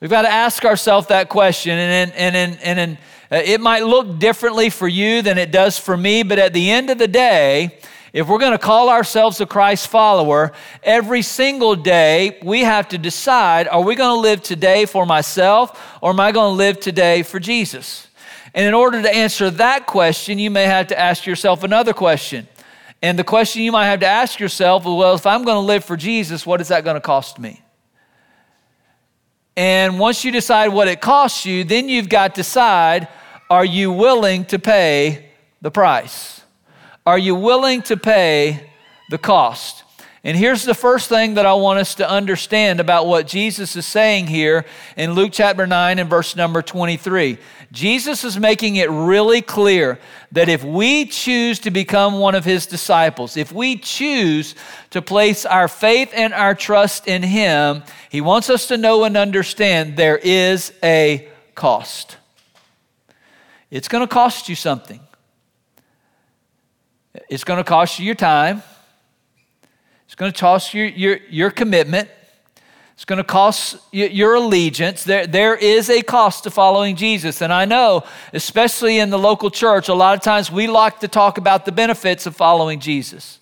We've 0.00 0.10
got 0.10 0.22
to 0.22 0.30
ask 0.30 0.64
ourselves 0.64 1.08
that 1.08 1.28
question, 1.28 1.78
and, 1.78 2.12
and, 2.14 2.36
and, 2.36 2.78
and, 2.78 2.98
uh, 3.30 3.36
it 3.44 3.60
might 3.60 3.84
look 3.84 4.18
differently 4.18 4.70
for 4.70 4.88
you 4.88 5.22
than 5.22 5.38
it 5.38 5.52
does 5.52 5.78
for 5.78 5.96
me, 5.96 6.22
but 6.22 6.38
at 6.38 6.52
the 6.52 6.70
end 6.70 6.90
of 6.90 6.98
the 6.98 7.06
day, 7.06 7.78
if 8.12 8.26
we're 8.26 8.38
going 8.38 8.52
to 8.52 8.58
call 8.58 8.88
ourselves 8.88 9.40
a 9.40 9.46
Christ 9.46 9.88
follower, 9.88 10.52
every 10.82 11.22
single 11.22 11.76
day 11.76 12.38
we 12.42 12.62
have 12.62 12.88
to 12.88 12.98
decide 12.98 13.68
are 13.68 13.82
we 13.82 13.94
going 13.94 14.16
to 14.16 14.20
live 14.20 14.42
today 14.42 14.84
for 14.84 15.06
myself 15.06 15.98
or 16.00 16.10
am 16.10 16.20
I 16.20 16.32
going 16.32 16.52
to 16.52 16.56
live 16.56 16.80
today 16.80 17.22
for 17.22 17.38
Jesus? 17.38 18.08
And 18.52 18.66
in 18.66 18.74
order 18.74 19.00
to 19.00 19.14
answer 19.14 19.50
that 19.50 19.86
question, 19.86 20.38
you 20.38 20.50
may 20.50 20.64
have 20.64 20.88
to 20.88 20.98
ask 20.98 21.24
yourself 21.24 21.62
another 21.62 21.92
question. 21.92 22.48
And 23.02 23.18
the 23.18 23.24
question 23.24 23.62
you 23.62 23.72
might 23.72 23.86
have 23.86 24.00
to 24.00 24.06
ask 24.06 24.40
yourself 24.40 24.84
well, 24.84 25.14
if 25.14 25.26
I'm 25.26 25.44
going 25.44 25.56
to 25.56 25.66
live 25.66 25.84
for 25.84 25.96
Jesus, 25.96 26.44
what 26.44 26.60
is 26.60 26.68
that 26.68 26.84
going 26.84 26.96
to 26.96 27.00
cost 27.00 27.38
me? 27.38 27.62
And 29.56 29.98
once 29.98 30.24
you 30.24 30.32
decide 30.32 30.68
what 30.68 30.88
it 30.88 31.00
costs 31.00 31.46
you, 31.46 31.64
then 31.64 31.88
you've 31.88 32.08
got 32.08 32.34
to 32.34 32.40
decide 32.40 33.08
are 33.48 33.64
you 33.64 33.90
willing 33.90 34.44
to 34.46 34.58
pay 34.58 35.30
the 35.60 35.70
price? 35.70 36.40
Are 37.06 37.18
you 37.18 37.34
willing 37.34 37.82
to 37.82 37.96
pay 37.96 38.70
the 39.08 39.18
cost? 39.18 39.84
And 40.22 40.36
here's 40.36 40.64
the 40.64 40.74
first 40.74 41.08
thing 41.08 41.34
that 41.34 41.46
I 41.46 41.54
want 41.54 41.78
us 41.78 41.94
to 41.94 42.08
understand 42.08 42.78
about 42.78 43.06
what 43.06 43.26
Jesus 43.26 43.74
is 43.74 43.86
saying 43.86 44.26
here 44.26 44.66
in 44.94 45.14
Luke 45.14 45.30
chapter 45.32 45.66
9 45.66 45.98
and 45.98 46.10
verse 46.10 46.36
number 46.36 46.60
23. 46.60 47.38
Jesus 47.72 48.22
is 48.22 48.38
making 48.38 48.76
it 48.76 48.90
really 48.90 49.40
clear 49.40 49.98
that 50.32 50.50
if 50.50 50.62
we 50.62 51.06
choose 51.06 51.58
to 51.60 51.70
become 51.70 52.18
one 52.18 52.34
of 52.34 52.44
his 52.44 52.66
disciples, 52.66 53.38
if 53.38 53.50
we 53.50 53.76
choose 53.78 54.54
to 54.90 55.00
place 55.00 55.46
our 55.46 55.68
faith 55.68 56.12
and 56.14 56.34
our 56.34 56.54
trust 56.54 57.08
in 57.08 57.22
him, 57.22 57.82
he 58.10 58.20
wants 58.20 58.50
us 58.50 58.66
to 58.66 58.76
know 58.76 59.04
and 59.04 59.16
understand 59.16 59.96
there 59.96 60.18
is 60.18 60.70
a 60.82 61.26
cost. 61.54 62.18
It's 63.70 63.88
going 63.88 64.06
to 64.06 64.12
cost 64.12 64.50
you 64.50 64.54
something. 64.54 65.00
It's 67.28 67.44
going 67.44 67.58
to 67.58 67.64
cost 67.64 67.98
you 67.98 68.06
your 68.06 68.14
time. 68.14 68.62
It's 70.06 70.14
going 70.14 70.32
to 70.32 70.38
cost 70.38 70.74
you 70.74 70.84
your, 70.84 71.18
your 71.28 71.50
commitment. 71.50 72.08
It's 72.94 73.04
going 73.04 73.18
to 73.18 73.24
cost 73.24 73.76
you 73.92 74.06
your 74.06 74.34
allegiance. 74.34 75.04
There, 75.04 75.26
there 75.26 75.54
is 75.54 75.88
a 75.88 76.02
cost 76.02 76.44
to 76.44 76.50
following 76.50 76.96
Jesus. 76.96 77.40
And 77.40 77.52
I 77.52 77.64
know, 77.64 78.04
especially 78.32 78.98
in 78.98 79.10
the 79.10 79.18
local 79.18 79.50
church, 79.50 79.88
a 79.88 79.94
lot 79.94 80.14
of 80.14 80.22
times 80.22 80.50
we 80.50 80.66
like 80.66 81.00
to 81.00 81.08
talk 81.08 81.38
about 81.38 81.64
the 81.64 81.72
benefits 81.72 82.26
of 82.26 82.36
following 82.36 82.80
Jesus. 82.80 83.38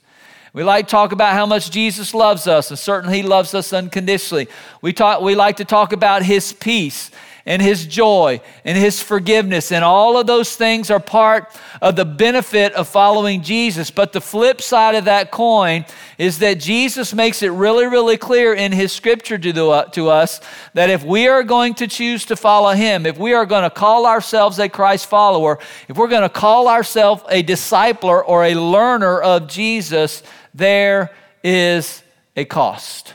We 0.52 0.62
like 0.62 0.86
to 0.86 0.90
talk 0.90 1.12
about 1.12 1.34
how 1.34 1.46
much 1.46 1.70
Jesus 1.70 2.14
loves 2.14 2.46
us, 2.46 2.70
and 2.70 2.78
certainly 2.78 3.18
He 3.18 3.22
loves 3.22 3.54
us 3.54 3.72
unconditionally. 3.72 4.48
We, 4.80 4.92
talk, 4.92 5.20
we 5.20 5.34
like 5.34 5.56
to 5.56 5.64
talk 5.64 5.92
about 5.92 6.22
His 6.22 6.52
peace 6.52 7.10
and 7.48 7.62
His 7.62 7.86
joy 7.86 8.42
and 8.62 8.76
His 8.76 9.02
forgiveness. 9.02 9.72
And 9.72 9.82
all 9.82 10.18
of 10.18 10.26
those 10.26 10.54
things 10.54 10.90
are 10.90 11.00
part 11.00 11.50
of 11.80 11.96
the 11.96 12.04
benefit 12.04 12.74
of 12.74 12.88
following 12.88 13.42
Jesus. 13.42 13.90
But 13.90 14.12
the 14.12 14.20
flip 14.20 14.60
side 14.60 14.94
of 14.94 15.06
that 15.06 15.30
coin 15.30 15.86
is 16.18 16.40
that 16.40 16.60
Jesus 16.60 17.14
makes 17.14 17.42
it 17.42 17.48
really, 17.48 17.86
really 17.86 18.18
clear 18.18 18.52
in 18.52 18.70
His 18.70 18.92
scripture 18.92 19.38
to, 19.38 19.52
the, 19.52 19.82
to 19.92 20.10
us 20.10 20.42
that 20.74 20.90
if 20.90 21.02
we 21.02 21.26
are 21.26 21.42
going 21.42 21.72
to 21.74 21.86
choose 21.86 22.26
to 22.26 22.36
follow 22.36 22.74
Him, 22.74 23.06
if 23.06 23.16
we 23.16 23.32
are 23.32 23.46
going 23.46 23.62
to 23.62 23.70
call 23.70 24.04
ourselves 24.04 24.58
a 24.58 24.68
Christ 24.68 25.06
follower, 25.06 25.58
if 25.88 25.96
we're 25.96 26.08
going 26.08 26.22
to 26.22 26.28
call 26.28 26.68
ourselves 26.68 27.22
a 27.30 27.42
discipler 27.42 28.22
or 28.26 28.44
a 28.44 28.54
learner 28.56 29.22
of 29.22 29.48
Jesus, 29.48 30.22
there 30.52 31.10
is 31.42 32.02
a 32.36 32.44
cost. 32.44 33.14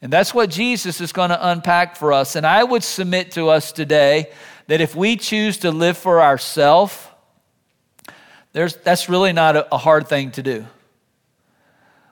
And 0.00 0.12
that's 0.12 0.32
what 0.32 0.50
Jesus 0.50 1.00
is 1.00 1.12
going 1.12 1.30
to 1.30 1.48
unpack 1.50 1.96
for 1.96 2.12
us. 2.12 2.36
And 2.36 2.46
I 2.46 2.62
would 2.62 2.84
submit 2.84 3.32
to 3.32 3.48
us 3.48 3.72
today 3.72 4.30
that 4.68 4.80
if 4.80 4.94
we 4.94 5.16
choose 5.16 5.58
to 5.58 5.70
live 5.70 5.98
for 5.98 6.22
ourselves, 6.22 6.96
that's 8.52 9.08
really 9.08 9.32
not 9.32 9.56
a, 9.56 9.74
a 9.74 9.78
hard 9.78 10.08
thing 10.08 10.30
to 10.32 10.42
do. 10.42 10.66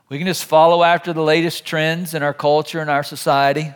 We 0.09 0.19
can 0.19 0.26
just 0.26 0.45
follow 0.45 0.83
after 0.83 1.12
the 1.12 1.23
latest 1.23 1.64
trends 1.64 2.14
in 2.14 2.23
our 2.23 2.35
culture 2.35 2.81
and 2.81 2.90
our 2.90 3.02
society. 3.02 3.73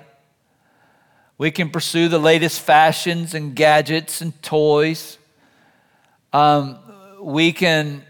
We 1.38 1.50
can 1.50 1.70
pursue 1.70 2.08
the 2.08 2.18
latest 2.18 2.60
fashions 2.60 3.34
and 3.34 3.54
gadgets 3.56 4.20
and 4.20 4.40
toys. 4.42 5.18
Um, 6.32 6.78
we 7.20 7.52
can 7.52 8.04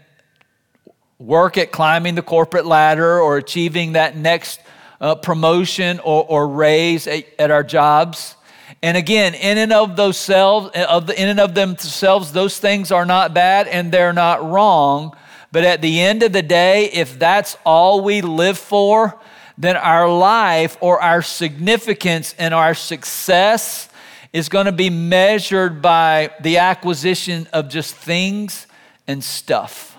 work 1.17 1.57
at 1.57 1.71
climbing 1.71 2.15
the 2.15 2.21
corporate 2.21 2.65
ladder 2.65 3.19
or 3.19 3.37
achieving 3.37 3.93
that 3.93 4.15
next 4.15 4.59
uh, 5.01 5.15
promotion 5.15 5.99
or, 5.99 6.25
or 6.29 6.47
raise 6.47 7.07
at, 7.07 7.25
at, 7.37 7.51
our 7.51 7.63
jobs. 7.63 8.35
And 8.83 8.95
again, 8.95 9.33
in 9.33 9.57
and 9.57 9.73
of 9.73 9.95
those 9.95 10.15
selves, 10.15 10.69
of 10.75 11.07
the, 11.07 11.21
in 11.21 11.27
and 11.27 11.39
of 11.39 11.55
themselves, 11.55 12.31
those 12.31 12.57
things 12.59 12.91
are 12.91 13.05
not 13.05 13.33
bad 13.33 13.67
and 13.67 13.91
they're 13.91 14.13
not 14.13 14.47
wrong. 14.47 15.17
But 15.51 15.65
at 15.65 15.81
the 15.81 15.99
end 15.99 16.23
of 16.23 16.31
the 16.31 16.43
day, 16.43 16.85
if 16.85 17.19
that's 17.19 17.57
all 17.65 18.01
we 18.01 18.21
live 18.21 18.57
for, 18.57 19.19
then 19.57 19.75
our 19.75 20.09
life 20.09 20.77
or 20.79 21.01
our 21.01 21.21
significance 21.21 22.33
and 22.37 22.53
our 22.53 22.73
success 22.73 23.89
is 24.31 24.49
going 24.49 24.65
to 24.65 24.71
be 24.71 24.89
measured 24.89 25.81
by 25.81 26.31
the 26.41 26.57
acquisition 26.59 27.47
of 27.51 27.69
just 27.69 27.95
things 27.95 28.65
and 29.07 29.23
stuff. 29.23 29.90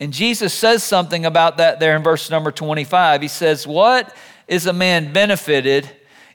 And 0.00 0.12
Jesus 0.12 0.54
says 0.54 0.82
something 0.82 1.26
about 1.26 1.58
that 1.58 1.78
there 1.78 1.94
in 1.94 2.02
verse 2.02 2.30
number 2.30 2.50
25. 2.50 3.20
He 3.20 3.28
says, 3.28 3.66
What 3.66 4.14
is 4.48 4.66
a 4.66 4.72
man 4.72 5.12
benefited 5.12 5.90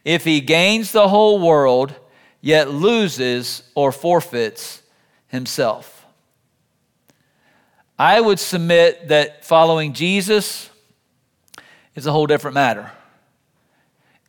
if 0.06 0.24
he 0.24 0.40
gains 0.40 0.92
the 0.92 1.08
whole 1.08 1.40
world, 1.40 1.96
yet 2.42 2.70
loses 2.70 3.64
or 3.74 3.92
forfeits 3.92 4.84
himself? 5.28 6.06
I 7.98 8.22
would 8.22 8.40
submit 8.40 9.08
that 9.08 9.46
following 9.46 9.94
Jesus 9.94 10.70
is 11.96 12.06
a 12.06 12.12
whole 12.12 12.28
different 12.28 12.54
matter. 12.54 12.92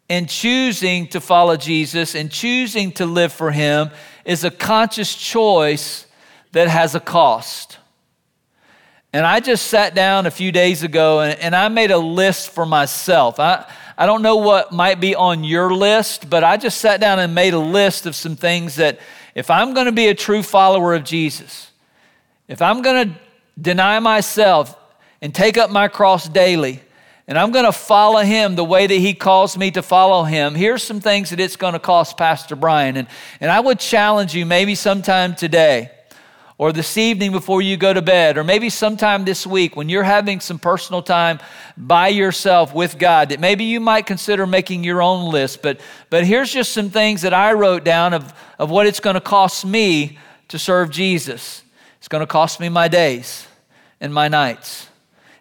And 0.08 0.28
choosing 0.28 1.08
to 1.08 1.20
follow 1.20 1.56
Jesus 1.56 2.14
and 2.14 2.30
choosing 2.30 2.92
to 2.92 3.06
live 3.06 3.32
for 3.32 3.50
Him 3.50 3.90
is 4.24 4.44
a 4.44 4.50
conscious 4.50 5.14
choice 5.14 6.06
that 6.52 6.68
has 6.68 6.94
a 6.94 7.00
cost. 7.00 7.78
And 9.16 9.24
I 9.24 9.40
just 9.40 9.68
sat 9.68 9.94
down 9.94 10.26
a 10.26 10.30
few 10.30 10.52
days 10.52 10.82
ago 10.82 11.20
and, 11.20 11.40
and 11.40 11.56
I 11.56 11.68
made 11.68 11.90
a 11.90 11.96
list 11.96 12.50
for 12.50 12.66
myself. 12.66 13.40
I, 13.40 13.64
I 13.96 14.04
don't 14.04 14.20
know 14.20 14.36
what 14.36 14.72
might 14.72 15.00
be 15.00 15.14
on 15.14 15.42
your 15.42 15.72
list, 15.72 16.28
but 16.28 16.44
I 16.44 16.58
just 16.58 16.82
sat 16.82 17.00
down 17.00 17.18
and 17.18 17.34
made 17.34 17.54
a 17.54 17.58
list 17.58 18.04
of 18.04 18.14
some 18.14 18.36
things 18.36 18.76
that 18.76 19.00
if 19.34 19.50
I'm 19.50 19.72
going 19.72 19.86
to 19.86 19.92
be 19.92 20.08
a 20.08 20.14
true 20.14 20.42
follower 20.42 20.94
of 20.94 21.02
Jesus, 21.02 21.70
if 22.46 22.60
I'm 22.60 22.82
going 22.82 23.08
to 23.08 23.18
deny 23.58 24.00
myself 24.00 24.76
and 25.22 25.34
take 25.34 25.56
up 25.56 25.70
my 25.70 25.88
cross 25.88 26.28
daily, 26.28 26.82
and 27.26 27.38
I'm 27.38 27.52
going 27.52 27.64
to 27.64 27.72
follow 27.72 28.20
him 28.20 28.54
the 28.54 28.64
way 28.64 28.86
that 28.86 28.94
he 28.94 29.14
calls 29.14 29.56
me 29.56 29.70
to 29.70 29.82
follow 29.82 30.24
him. 30.24 30.54
Here's 30.54 30.82
some 30.82 31.00
things 31.00 31.30
that 31.30 31.40
it's 31.40 31.56
going 31.56 31.72
to 31.72 31.78
cost 31.78 32.18
Pastor 32.18 32.54
Brian. 32.54 32.98
And, 32.98 33.08
and 33.40 33.50
I 33.50 33.60
would 33.60 33.80
challenge 33.80 34.34
you 34.34 34.44
maybe 34.44 34.74
sometime 34.74 35.34
today 35.34 35.90
or 36.58 36.72
this 36.72 36.96
evening 36.96 37.32
before 37.32 37.60
you 37.60 37.76
go 37.76 37.92
to 37.92 38.00
bed, 38.00 38.38
or 38.38 38.44
maybe 38.44 38.70
sometime 38.70 39.24
this 39.24 39.46
week 39.46 39.76
when 39.76 39.90
you're 39.90 40.02
having 40.02 40.40
some 40.40 40.58
personal 40.58 41.02
time 41.02 41.38
by 41.76 42.08
yourself 42.08 42.74
with 42.74 42.98
God, 42.98 43.28
that 43.28 43.40
maybe 43.40 43.64
you 43.64 43.78
might 43.78 44.06
consider 44.06 44.46
making 44.46 44.82
your 44.82 45.02
own 45.02 45.30
list. 45.30 45.60
But, 45.60 45.80
but 46.08 46.24
here's 46.24 46.50
just 46.50 46.72
some 46.72 46.88
things 46.88 47.22
that 47.22 47.34
I 47.34 47.52
wrote 47.52 47.84
down 47.84 48.14
of, 48.14 48.32
of 48.58 48.70
what 48.70 48.86
it's 48.86 49.00
going 49.00 49.14
to 49.14 49.20
cost 49.20 49.66
me 49.66 50.18
to 50.48 50.58
serve 50.58 50.90
Jesus. 50.90 51.62
It's 51.98 52.08
going 52.08 52.22
to 52.22 52.26
cost 52.26 52.58
me 52.58 52.70
my 52.70 52.88
days 52.88 53.46
and 54.00 54.12
my 54.12 54.28
nights, 54.28 54.88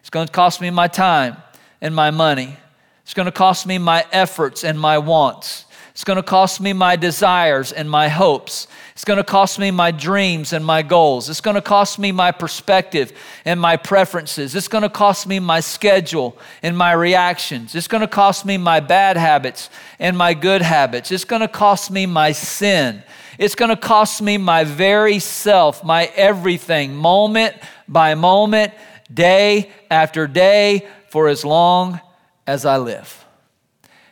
it's 0.00 0.10
going 0.10 0.26
to 0.26 0.32
cost 0.32 0.60
me 0.60 0.70
my 0.70 0.88
time 0.88 1.36
and 1.80 1.94
my 1.94 2.10
money. 2.10 2.56
It's 3.02 3.14
going 3.14 3.26
to 3.26 3.32
cost 3.32 3.66
me 3.66 3.78
my 3.78 4.04
efforts 4.12 4.64
and 4.64 4.78
my 4.78 4.98
wants. 4.98 5.66
It's 5.92 6.04
going 6.04 6.16
to 6.16 6.22
cost 6.22 6.60
me 6.60 6.72
my 6.72 6.96
desires 6.96 7.72
and 7.72 7.88
my 7.88 8.08
hopes. 8.08 8.66
It's 8.96 9.04
going 9.04 9.18
to 9.18 9.24
cost 9.24 9.58
me 9.58 9.70
my 9.70 9.90
dreams 9.90 10.54
and 10.54 10.64
my 10.64 10.80
goals. 10.80 11.28
It's 11.28 11.42
going 11.42 11.56
to 11.56 11.60
cost 11.60 11.98
me 11.98 12.12
my 12.12 12.32
perspective 12.32 13.12
and 13.44 13.60
my 13.60 13.76
preferences. 13.76 14.54
It's 14.54 14.68
going 14.68 14.84
to 14.84 14.88
cost 14.88 15.26
me 15.26 15.38
my 15.38 15.60
schedule 15.60 16.34
and 16.62 16.78
my 16.78 16.92
reactions. 16.92 17.74
It's 17.74 17.88
going 17.88 18.00
to 18.00 18.08
cost 18.08 18.46
me 18.46 18.56
my 18.56 18.80
bad 18.80 19.18
habits 19.18 19.68
and 19.98 20.16
my 20.16 20.32
good 20.32 20.62
habits. 20.62 21.12
It's 21.12 21.24
going 21.24 21.42
to 21.42 21.48
cost 21.48 21.90
me 21.90 22.06
my 22.06 22.32
sin. 22.32 23.02
It's 23.38 23.54
going 23.54 23.68
to 23.68 23.76
cost 23.76 24.22
me 24.22 24.38
my 24.38 24.64
very 24.64 25.18
self, 25.18 25.84
my 25.84 26.06
everything, 26.16 26.96
moment 26.96 27.54
by 27.86 28.14
moment, 28.14 28.72
day 29.12 29.70
after 29.90 30.26
day, 30.26 30.88
for 31.10 31.28
as 31.28 31.44
long 31.44 32.00
as 32.46 32.64
I 32.64 32.78
live. 32.78 33.25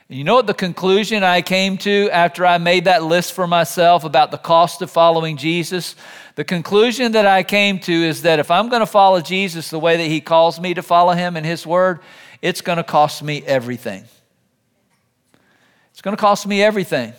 And 0.07 0.19
you 0.19 0.23
know 0.23 0.35
what 0.35 0.45
the 0.45 0.53
conclusion 0.53 1.23
I 1.23 1.41
came 1.41 1.77
to 1.79 2.09
after 2.11 2.45
I 2.45 2.59
made 2.59 2.85
that 2.85 3.03
list 3.03 3.33
for 3.33 3.47
myself 3.47 4.03
about 4.03 4.29
the 4.29 4.37
cost 4.37 4.83
of 4.83 4.91
following 4.91 5.35
Jesus? 5.35 5.95
The 6.35 6.43
conclusion 6.43 7.13
that 7.13 7.25
I 7.25 7.41
came 7.41 7.79
to 7.79 7.91
is 7.91 8.21
that 8.21 8.37
if 8.37 8.51
I'm 8.51 8.69
going 8.69 8.81
to 8.81 8.85
follow 8.85 9.19
Jesus 9.19 9.71
the 9.71 9.79
way 9.79 9.97
that 9.97 10.05
He 10.05 10.21
calls 10.21 10.59
me 10.59 10.75
to 10.75 10.83
follow 10.83 11.13
Him 11.13 11.35
in 11.35 11.43
His 11.43 11.65
Word, 11.65 12.01
it's 12.43 12.61
going 12.61 12.77
to 12.77 12.83
cost 12.83 13.23
me 13.23 13.41
everything. 13.47 14.05
It's 15.89 16.01
going 16.01 16.15
to 16.15 16.21
cost 16.21 16.45
me 16.45 16.61
everything. 16.61 17.13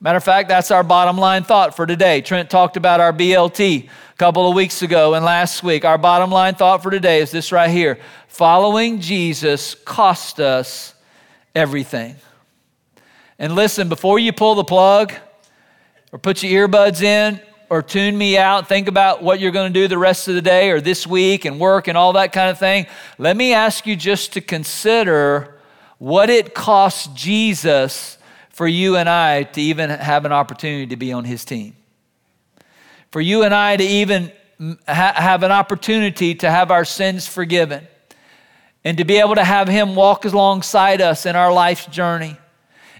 Matter 0.00 0.16
of 0.16 0.24
fact, 0.24 0.48
that's 0.48 0.70
our 0.70 0.82
bottom 0.82 1.18
line 1.18 1.44
thought 1.44 1.76
for 1.76 1.84
today. 1.84 2.22
Trent 2.22 2.48
talked 2.48 2.78
about 2.78 3.00
our 3.00 3.12
BLT 3.12 3.84
a 3.84 4.16
couple 4.16 4.48
of 4.48 4.54
weeks 4.54 4.80
ago 4.80 5.12
and 5.12 5.26
last 5.26 5.62
week. 5.62 5.84
Our 5.84 5.98
bottom 5.98 6.30
line 6.30 6.54
thought 6.54 6.82
for 6.82 6.90
today 6.90 7.20
is 7.20 7.30
this 7.30 7.52
right 7.52 7.70
here 7.70 7.98
Following 8.28 8.98
Jesus 8.98 9.74
cost 9.74 10.40
us 10.40 10.94
everything. 11.54 12.16
And 13.38 13.54
listen, 13.54 13.88
before 13.88 14.18
you 14.18 14.32
pull 14.32 14.54
the 14.54 14.64
plug 14.64 15.12
or 16.12 16.18
put 16.18 16.42
your 16.42 16.68
earbuds 16.68 17.02
in 17.02 17.40
or 17.68 17.82
tune 17.82 18.16
me 18.16 18.38
out, 18.38 18.68
think 18.68 18.88
about 18.88 19.22
what 19.22 19.40
you're 19.40 19.50
going 19.50 19.72
to 19.72 19.80
do 19.80 19.88
the 19.88 19.98
rest 19.98 20.28
of 20.28 20.34
the 20.34 20.42
day 20.42 20.70
or 20.70 20.80
this 20.80 21.06
week 21.06 21.44
and 21.44 21.58
work 21.58 21.88
and 21.88 21.96
all 21.96 22.12
that 22.14 22.32
kind 22.32 22.50
of 22.50 22.58
thing. 22.58 22.86
Let 23.18 23.36
me 23.36 23.52
ask 23.52 23.86
you 23.86 23.96
just 23.96 24.34
to 24.34 24.40
consider 24.40 25.58
what 25.98 26.30
it 26.30 26.54
costs 26.54 27.08
Jesus 27.14 28.18
for 28.50 28.66
you 28.66 28.96
and 28.96 29.08
I 29.08 29.44
to 29.44 29.60
even 29.60 29.90
have 29.90 30.24
an 30.24 30.32
opportunity 30.32 30.86
to 30.88 30.96
be 30.96 31.12
on 31.12 31.24
his 31.24 31.44
team. 31.44 31.74
For 33.10 33.20
you 33.20 33.42
and 33.42 33.54
I 33.54 33.76
to 33.76 33.84
even 33.84 34.30
ha- 34.86 35.14
have 35.16 35.42
an 35.42 35.50
opportunity 35.50 36.34
to 36.36 36.50
have 36.50 36.70
our 36.70 36.84
sins 36.84 37.26
forgiven 37.26 37.86
and 38.84 38.98
to 38.98 39.04
be 39.04 39.16
able 39.16 39.34
to 39.34 39.44
have 39.44 39.68
Him 39.68 39.94
walk 39.94 40.24
alongside 40.24 41.00
us 41.00 41.26
in 41.26 41.36
our 41.36 41.52
life's 41.52 41.86
journey. 41.86 42.36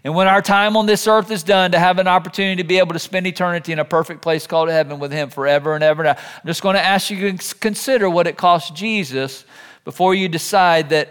And 0.04 0.14
when 0.14 0.26
our 0.26 0.42
time 0.42 0.76
on 0.76 0.86
this 0.86 1.06
earth 1.06 1.30
is 1.30 1.44
done, 1.44 1.72
to 1.72 1.78
have 1.78 1.98
an 1.98 2.08
opportunity 2.08 2.60
to 2.60 2.66
be 2.66 2.78
able 2.78 2.92
to 2.92 2.98
spend 2.98 3.26
eternity 3.26 3.72
in 3.72 3.78
a 3.78 3.84
perfect 3.84 4.20
place 4.20 4.46
called 4.46 4.68
heaven 4.68 4.98
with 4.98 5.12
Him 5.12 5.30
forever 5.30 5.74
and 5.74 5.84
ever. 5.84 6.02
Now, 6.02 6.16
I'm 6.16 6.46
just 6.46 6.62
going 6.62 6.74
to 6.74 6.84
ask 6.84 7.10
you 7.10 7.36
to 7.36 7.54
consider 7.56 8.10
what 8.10 8.26
it 8.26 8.36
costs 8.36 8.70
Jesus 8.70 9.44
before 9.84 10.14
you 10.14 10.28
decide 10.28 10.90
that 10.90 11.08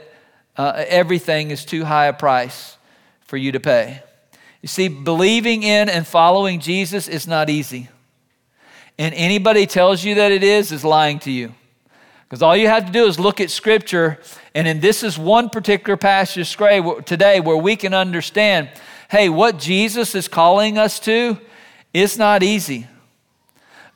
uh, 0.58 0.84
everything 0.88 1.52
is 1.52 1.64
too 1.64 1.86
high 1.86 2.08
a 2.08 2.14
price 2.14 2.78
for 3.22 3.38
you 3.38 3.54
to 3.54 3.60
pay. 3.60 4.04
You 4.62 4.68
see, 4.68 4.90
believing 4.90 5.64
in 5.64 5.90
and 5.90 6.06
following 6.06 6.60
Jesus 6.60 7.08
is 7.08 7.28
not 7.28 7.50
easy. 7.50 7.90
And 9.00 9.16
anybody 9.16 9.66
tells 9.66 10.04
you 10.04 10.16
that 10.16 10.32
it 10.32 10.44
is, 10.44 10.72
is 10.72 10.84
lying 10.84 11.20
to 11.20 11.32
you. 11.32 11.56
Because 12.24 12.42
all 12.42 12.56
you 12.56 12.68
have 12.68 12.86
to 12.86 12.92
do 12.92 13.06
is 13.06 13.20
look 13.20 13.42
at 13.42 13.50
Scripture, 13.50 14.20
and 14.54 14.68
in 14.68 14.80
this 14.80 15.04
is 15.04 15.18
one 15.18 15.50
particular 15.50 15.98
passage 15.98 16.56
today 17.06 17.40
where 17.40 17.58
we 17.58 17.76
can 17.76 17.94
understand 17.94 18.70
hey, 19.12 19.28
what 19.28 19.60
Jesus 19.60 20.16
is 20.16 20.30
calling 20.30 20.78
us 20.78 20.98
to 21.02 21.38
is 21.94 22.18
not 22.18 22.44
easy. 22.44 22.88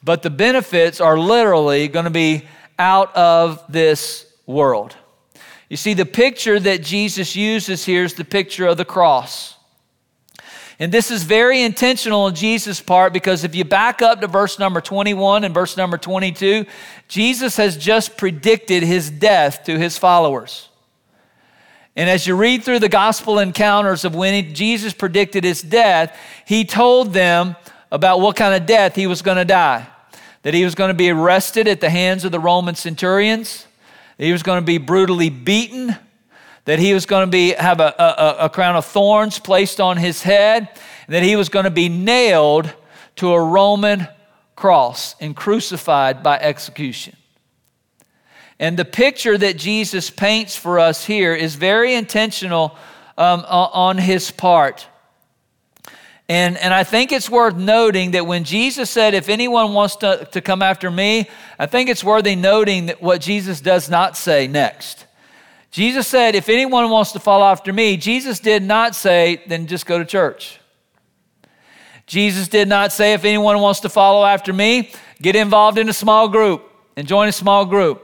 But 0.03 0.24
the 0.24 0.29
benefits 0.29 1.00
are 1.00 1.17
literally 1.17 1.88
going 1.88 2.03
to 2.03 2.12
be 2.12 2.43
out 2.77 3.15
of 3.15 3.63
this 3.69 4.25
world. 4.45 4.93
You 5.69 5.77
see, 5.77 5.93
the 5.93 6.05
picture 6.05 6.59
that 6.59 6.83
Jesus 6.83 7.33
uses 7.33 7.85
here 7.85 8.03
is 8.03 8.15
the 8.15 8.25
picture 8.25 8.67
of 8.67 8.75
the 8.75 8.83
cross. 8.83 9.54
And 10.79 10.91
this 10.91 11.10
is 11.10 11.24
very 11.24 11.62
intentional 11.62 12.22
on 12.24 12.36
Jesus' 12.36 12.82
part 12.82 13.13
because 13.13 13.44
if 13.44 13.55
you 13.55 13.63
back 13.63 14.01
up 14.01 14.20
to 14.22 14.27
verse 14.27 14.60
number 14.60 14.82
21 14.82 15.46
and 15.46 15.53
verse 15.53 15.77
number 15.77 15.98
22, 15.98 16.65
Jesus 17.08 17.55
has 17.55 17.77
just 17.77 18.17
predicted 18.17 18.84
his 18.84 19.10
death 19.10 19.63
to 19.65 19.79
his 19.79 19.98
followers. 19.98 20.70
And 21.96 22.10
as 22.10 22.27
you 22.27 22.36
read 22.36 22.63
through 22.63 22.79
the 22.79 22.89
gospel 22.89 23.39
encounters 23.39 24.03
of 24.03 24.15
when 24.15 24.53
Jesus 24.53 24.91
predicted 24.91 25.46
his 25.46 25.62
death, 25.62 26.17
he 26.46 26.65
told 26.65 27.13
them 27.13 27.55
about 27.89 28.20
what 28.20 28.36
kind 28.36 28.53
of 28.53 28.67
death 28.67 28.96
he 28.96 29.08
was 29.08 29.22
going 29.22 29.38
to 29.38 29.46
die. 29.46 29.88
That 30.41 30.53
he 30.53 30.65
was 30.65 30.75
going 30.75 30.89
to 30.89 30.96
be 30.96 31.10
arrested 31.10 31.70
at 31.70 31.79
the 31.79 31.89
hands 31.89 32.25
of 32.25 32.34
the 32.34 32.39
Roman 32.39 32.75
centurions, 32.75 33.65
that 34.17 34.25
he 34.25 34.34
was 34.34 34.44
going 34.44 34.62
to 34.62 34.65
be 34.65 34.77
brutally 34.77 35.29
beaten, 35.29 35.96
that 36.65 36.79
he 36.79 36.93
was 36.93 37.05
going 37.05 37.25
to 37.25 37.31
be, 37.31 37.51
have 37.51 37.79
a, 37.79 37.93
a, 37.98 38.45
a 38.45 38.50
crown 38.50 38.75
of 38.75 38.86
thorns 38.86 39.39
placed 39.39 39.79
on 39.79 39.98
his 39.98 40.24
head, 40.24 40.69
that 41.07 41.24
he 41.24 41.36
was 41.36 41.50
going 41.50 41.65
to 41.65 41.72
be 41.72 41.89
nailed 41.89 42.74
to 43.17 43.31
a 43.31 43.43
Roman 43.43 44.07
cross 44.55 45.15
and 45.19 45.36
crucified 45.36 46.24
by 46.24 46.38
execution. 46.39 47.15
And 48.60 48.77
the 48.77 48.86
picture 48.86 49.38
that 49.38 49.57
Jesus 49.57 50.10
paints 50.10 50.55
for 50.55 50.79
us 50.79 51.05
here 51.05 51.34
is 51.34 51.55
very 51.55 51.93
intentional 51.93 52.77
um, 53.17 53.45
on 53.48 53.98
his 53.98 54.31
part. 54.31 54.88
And, 56.27 56.57
and 56.57 56.74
I 56.74 56.84
think 56.84 57.12
it's 57.12 57.29
worth 57.29 57.55
noting 57.55 58.12
that 58.12 58.25
when 58.25 58.45
Jesus 58.45 58.89
said, 58.89 59.13
If 59.13 59.29
anyone 59.29 59.74
wants 59.74 59.98
to, 59.98 60.27
to 60.31 60.41
come 60.41 60.62
after 60.62 60.89
me, 60.89 61.29
I 61.60 61.67
think 61.67 61.89
it's 61.89 62.03
worthy 62.03 62.36
noting 62.36 62.88
that 62.88 63.01
what 63.01 63.22
Jesus 63.22 63.62
does 63.62 63.89
not 63.89 64.17
say 64.17 64.48
next. 64.48 65.05
Jesus 65.75 66.08
said, 66.08 66.36
If 66.36 66.48
anyone 66.48 66.89
wants 66.89 67.12
to 67.12 67.20
follow 67.20 67.44
after 67.44 67.74
me, 67.74 67.98
Jesus 67.98 68.39
did 68.39 68.63
not 68.63 68.96
say, 68.96 69.44
Then 69.46 69.67
just 69.67 69.86
go 69.86 70.00
to 70.00 70.05
church. 70.05 70.58
Jesus 72.08 72.48
did 72.48 72.70
not 72.70 72.94
say, 72.94 73.12
If 73.12 73.25
anyone 73.25 73.60
wants 73.60 73.82
to 73.82 73.89
follow 73.89 74.24
after 74.24 74.53
me, 74.53 74.94
get 75.22 75.36
involved 75.36 75.77
in 75.77 75.89
a 75.89 75.94
small 75.94 76.29
group 76.29 76.63
and 76.96 77.05
join 77.05 77.27
a 77.27 77.34
small 77.34 77.65
group. 77.65 78.01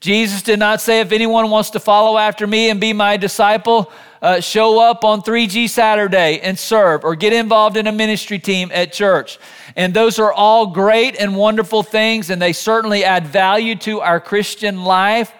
Jesus 0.00 0.42
did 0.42 0.58
not 0.58 0.82
say, 0.82 1.00
If 1.00 1.12
anyone 1.12 1.48
wants 1.48 1.70
to 1.70 1.80
follow 1.80 2.18
after 2.18 2.46
me 2.46 2.68
and 2.68 2.78
be 2.78 2.92
my 2.92 3.16
disciple, 3.16 3.90
uh, 4.20 4.40
show 4.40 4.78
up 4.78 5.02
on 5.02 5.22
3G 5.22 5.70
Saturday 5.70 6.40
and 6.40 6.58
serve 6.58 7.04
or 7.04 7.16
get 7.16 7.32
involved 7.32 7.78
in 7.78 7.86
a 7.86 7.92
ministry 7.92 8.38
team 8.38 8.70
at 8.70 8.92
church. 8.92 9.38
And 9.76 9.94
those 9.94 10.18
are 10.18 10.30
all 10.30 10.66
great 10.66 11.16
and 11.18 11.36
wonderful 11.36 11.82
things, 11.82 12.28
and 12.28 12.42
they 12.42 12.52
certainly 12.52 13.02
add 13.02 13.26
value 13.26 13.76
to 13.76 14.02
our 14.02 14.20
Christian 14.20 14.84
life. 14.84 15.32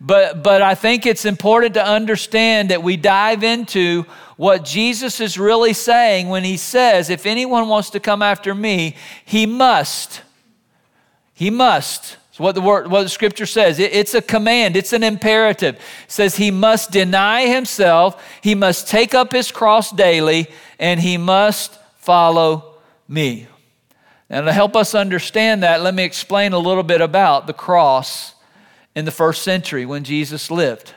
But, 0.00 0.42
but 0.42 0.60
I 0.60 0.74
think 0.74 1.06
it's 1.06 1.24
important 1.24 1.74
to 1.74 1.86
understand 1.86 2.70
that 2.70 2.82
we 2.82 2.96
dive 2.96 3.42
into 3.42 4.04
what 4.36 4.64
Jesus 4.64 5.20
is 5.20 5.38
really 5.38 5.72
saying 5.72 6.28
when 6.28 6.44
he 6.44 6.58
says, 6.58 7.08
if 7.08 7.24
anyone 7.24 7.68
wants 7.68 7.90
to 7.90 8.00
come 8.00 8.20
after 8.20 8.54
me, 8.54 8.96
he 9.24 9.46
must. 9.46 10.20
He 11.32 11.48
must. 11.48 12.18
It's 12.28 12.38
what 12.38 12.54
the 12.54 12.60
word, 12.60 12.90
what 12.90 13.04
the 13.04 13.08
scripture 13.08 13.46
says. 13.46 13.78
It, 13.78 13.94
it's 13.94 14.12
a 14.12 14.20
command, 14.20 14.76
it's 14.76 14.92
an 14.92 15.02
imperative. 15.02 15.76
It 15.76 15.80
says 16.08 16.36
he 16.36 16.50
must 16.50 16.90
deny 16.90 17.46
himself, 17.46 18.22
he 18.42 18.54
must 18.54 18.88
take 18.88 19.14
up 19.14 19.32
his 19.32 19.50
cross 19.50 19.90
daily, 19.90 20.48
and 20.78 21.00
he 21.00 21.16
must 21.16 21.78
follow 21.96 22.74
me. 23.08 23.46
And 24.28 24.44
to 24.44 24.52
help 24.52 24.76
us 24.76 24.94
understand 24.94 25.62
that, 25.62 25.80
let 25.80 25.94
me 25.94 26.04
explain 26.04 26.52
a 26.52 26.58
little 26.58 26.82
bit 26.82 27.00
about 27.00 27.46
the 27.46 27.54
cross 27.54 28.34
in 28.96 29.04
the 29.04 29.12
first 29.12 29.42
century 29.42 29.86
when 29.86 30.02
Jesus 30.02 30.50
lived. 30.50 30.94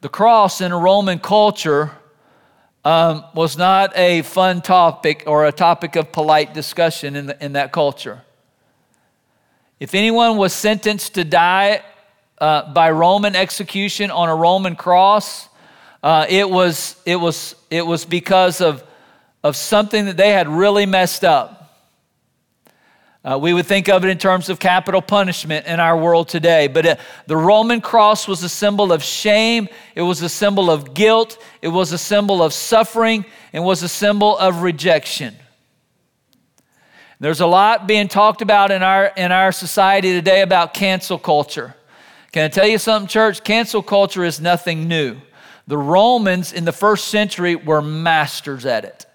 The 0.00 0.08
cross 0.10 0.60
in 0.60 0.72
a 0.72 0.76
Roman 0.76 1.20
culture 1.20 1.92
um, 2.84 3.24
was 3.34 3.56
not 3.56 3.96
a 3.96 4.22
fun 4.22 4.60
topic 4.60 5.22
or 5.26 5.46
a 5.46 5.52
topic 5.52 5.96
of 5.96 6.12
polite 6.12 6.52
discussion 6.52 7.16
in, 7.16 7.26
the, 7.26 7.42
in 7.42 7.52
that 7.52 7.72
culture. 7.72 8.20
If 9.78 9.94
anyone 9.94 10.36
was 10.36 10.52
sentenced 10.52 11.14
to 11.14 11.24
die 11.24 11.82
uh, 12.38 12.72
by 12.72 12.90
Roman 12.90 13.36
execution 13.36 14.10
on 14.10 14.28
a 14.28 14.34
Roman 14.34 14.74
cross, 14.74 15.48
uh, 16.02 16.26
it, 16.28 16.50
was, 16.50 17.00
it, 17.06 17.16
was, 17.16 17.54
it 17.70 17.86
was 17.86 18.04
because 18.04 18.60
of, 18.60 18.82
of 19.44 19.54
something 19.54 20.06
that 20.06 20.16
they 20.16 20.32
had 20.32 20.48
really 20.48 20.84
messed 20.84 21.24
up. 21.24 21.53
Uh, 23.24 23.38
we 23.38 23.54
would 23.54 23.64
think 23.64 23.88
of 23.88 24.04
it 24.04 24.08
in 24.08 24.18
terms 24.18 24.50
of 24.50 24.58
capital 24.58 25.00
punishment 25.00 25.66
in 25.66 25.80
our 25.80 25.96
world 25.96 26.28
today. 26.28 26.68
But 26.68 26.84
uh, 26.84 26.96
the 27.26 27.36
Roman 27.36 27.80
cross 27.80 28.28
was 28.28 28.42
a 28.42 28.48
symbol 28.48 28.92
of 28.92 29.02
shame, 29.02 29.68
it 29.94 30.02
was 30.02 30.20
a 30.20 30.28
symbol 30.28 30.70
of 30.70 30.92
guilt, 30.92 31.42
it 31.62 31.68
was 31.68 31.92
a 31.92 31.98
symbol 31.98 32.42
of 32.42 32.52
suffering, 32.52 33.24
and 33.54 33.64
was 33.64 33.82
a 33.82 33.88
symbol 33.88 34.36
of 34.36 34.60
rejection. 34.60 35.34
There's 37.18 37.40
a 37.40 37.46
lot 37.46 37.86
being 37.86 38.08
talked 38.08 38.42
about 38.42 38.70
in 38.70 38.82
our, 38.82 39.06
in 39.16 39.32
our 39.32 39.52
society 39.52 40.12
today 40.12 40.42
about 40.42 40.74
cancel 40.74 41.18
culture. 41.18 41.74
Can 42.32 42.44
I 42.44 42.48
tell 42.48 42.66
you 42.66 42.76
something, 42.76 43.08
church? 43.08 43.42
Cancel 43.42 43.82
culture 43.82 44.24
is 44.24 44.40
nothing 44.40 44.86
new. 44.86 45.16
The 45.66 45.78
Romans 45.78 46.52
in 46.52 46.66
the 46.66 46.72
first 46.72 47.08
century 47.08 47.56
were 47.56 47.80
masters 47.80 48.66
at 48.66 48.84
it. 48.84 49.06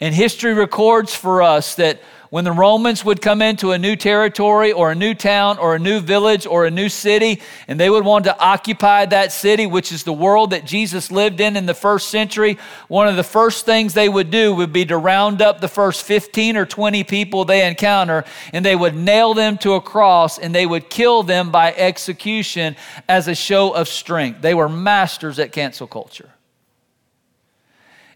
And 0.00 0.14
history 0.14 0.54
records 0.54 1.14
for 1.14 1.42
us 1.42 1.76
that 1.76 2.00
when 2.34 2.42
the 2.42 2.50
Romans 2.50 3.04
would 3.04 3.22
come 3.22 3.40
into 3.40 3.70
a 3.70 3.78
new 3.78 3.94
territory 3.94 4.72
or 4.72 4.90
a 4.90 4.94
new 4.96 5.14
town 5.14 5.56
or 5.56 5.76
a 5.76 5.78
new 5.78 6.00
village 6.00 6.46
or 6.46 6.66
a 6.66 6.70
new 6.70 6.88
city, 6.88 7.40
and 7.68 7.78
they 7.78 7.88
would 7.88 8.04
want 8.04 8.24
to 8.24 8.36
occupy 8.40 9.06
that 9.06 9.30
city, 9.30 9.66
which 9.68 9.92
is 9.92 10.02
the 10.02 10.12
world 10.12 10.50
that 10.50 10.64
Jesus 10.64 11.12
lived 11.12 11.40
in 11.40 11.56
in 11.56 11.66
the 11.66 11.74
first 11.74 12.08
century, 12.08 12.58
one 12.88 13.06
of 13.06 13.14
the 13.14 13.22
first 13.22 13.66
things 13.66 13.94
they 13.94 14.08
would 14.08 14.32
do 14.32 14.52
would 14.52 14.72
be 14.72 14.84
to 14.84 14.98
round 14.98 15.40
up 15.40 15.60
the 15.60 15.68
first 15.68 16.02
15 16.02 16.56
or 16.56 16.66
20 16.66 17.04
people 17.04 17.44
they 17.44 17.64
encounter, 17.64 18.24
and 18.52 18.64
they 18.64 18.74
would 18.74 18.96
nail 18.96 19.32
them 19.32 19.56
to 19.58 19.74
a 19.74 19.80
cross 19.80 20.36
and 20.36 20.52
they 20.52 20.66
would 20.66 20.90
kill 20.90 21.22
them 21.22 21.52
by 21.52 21.72
execution 21.72 22.74
as 23.08 23.28
a 23.28 23.34
show 23.36 23.70
of 23.70 23.86
strength. 23.86 24.42
They 24.42 24.54
were 24.54 24.68
masters 24.68 25.38
at 25.38 25.52
cancel 25.52 25.86
culture. 25.86 26.33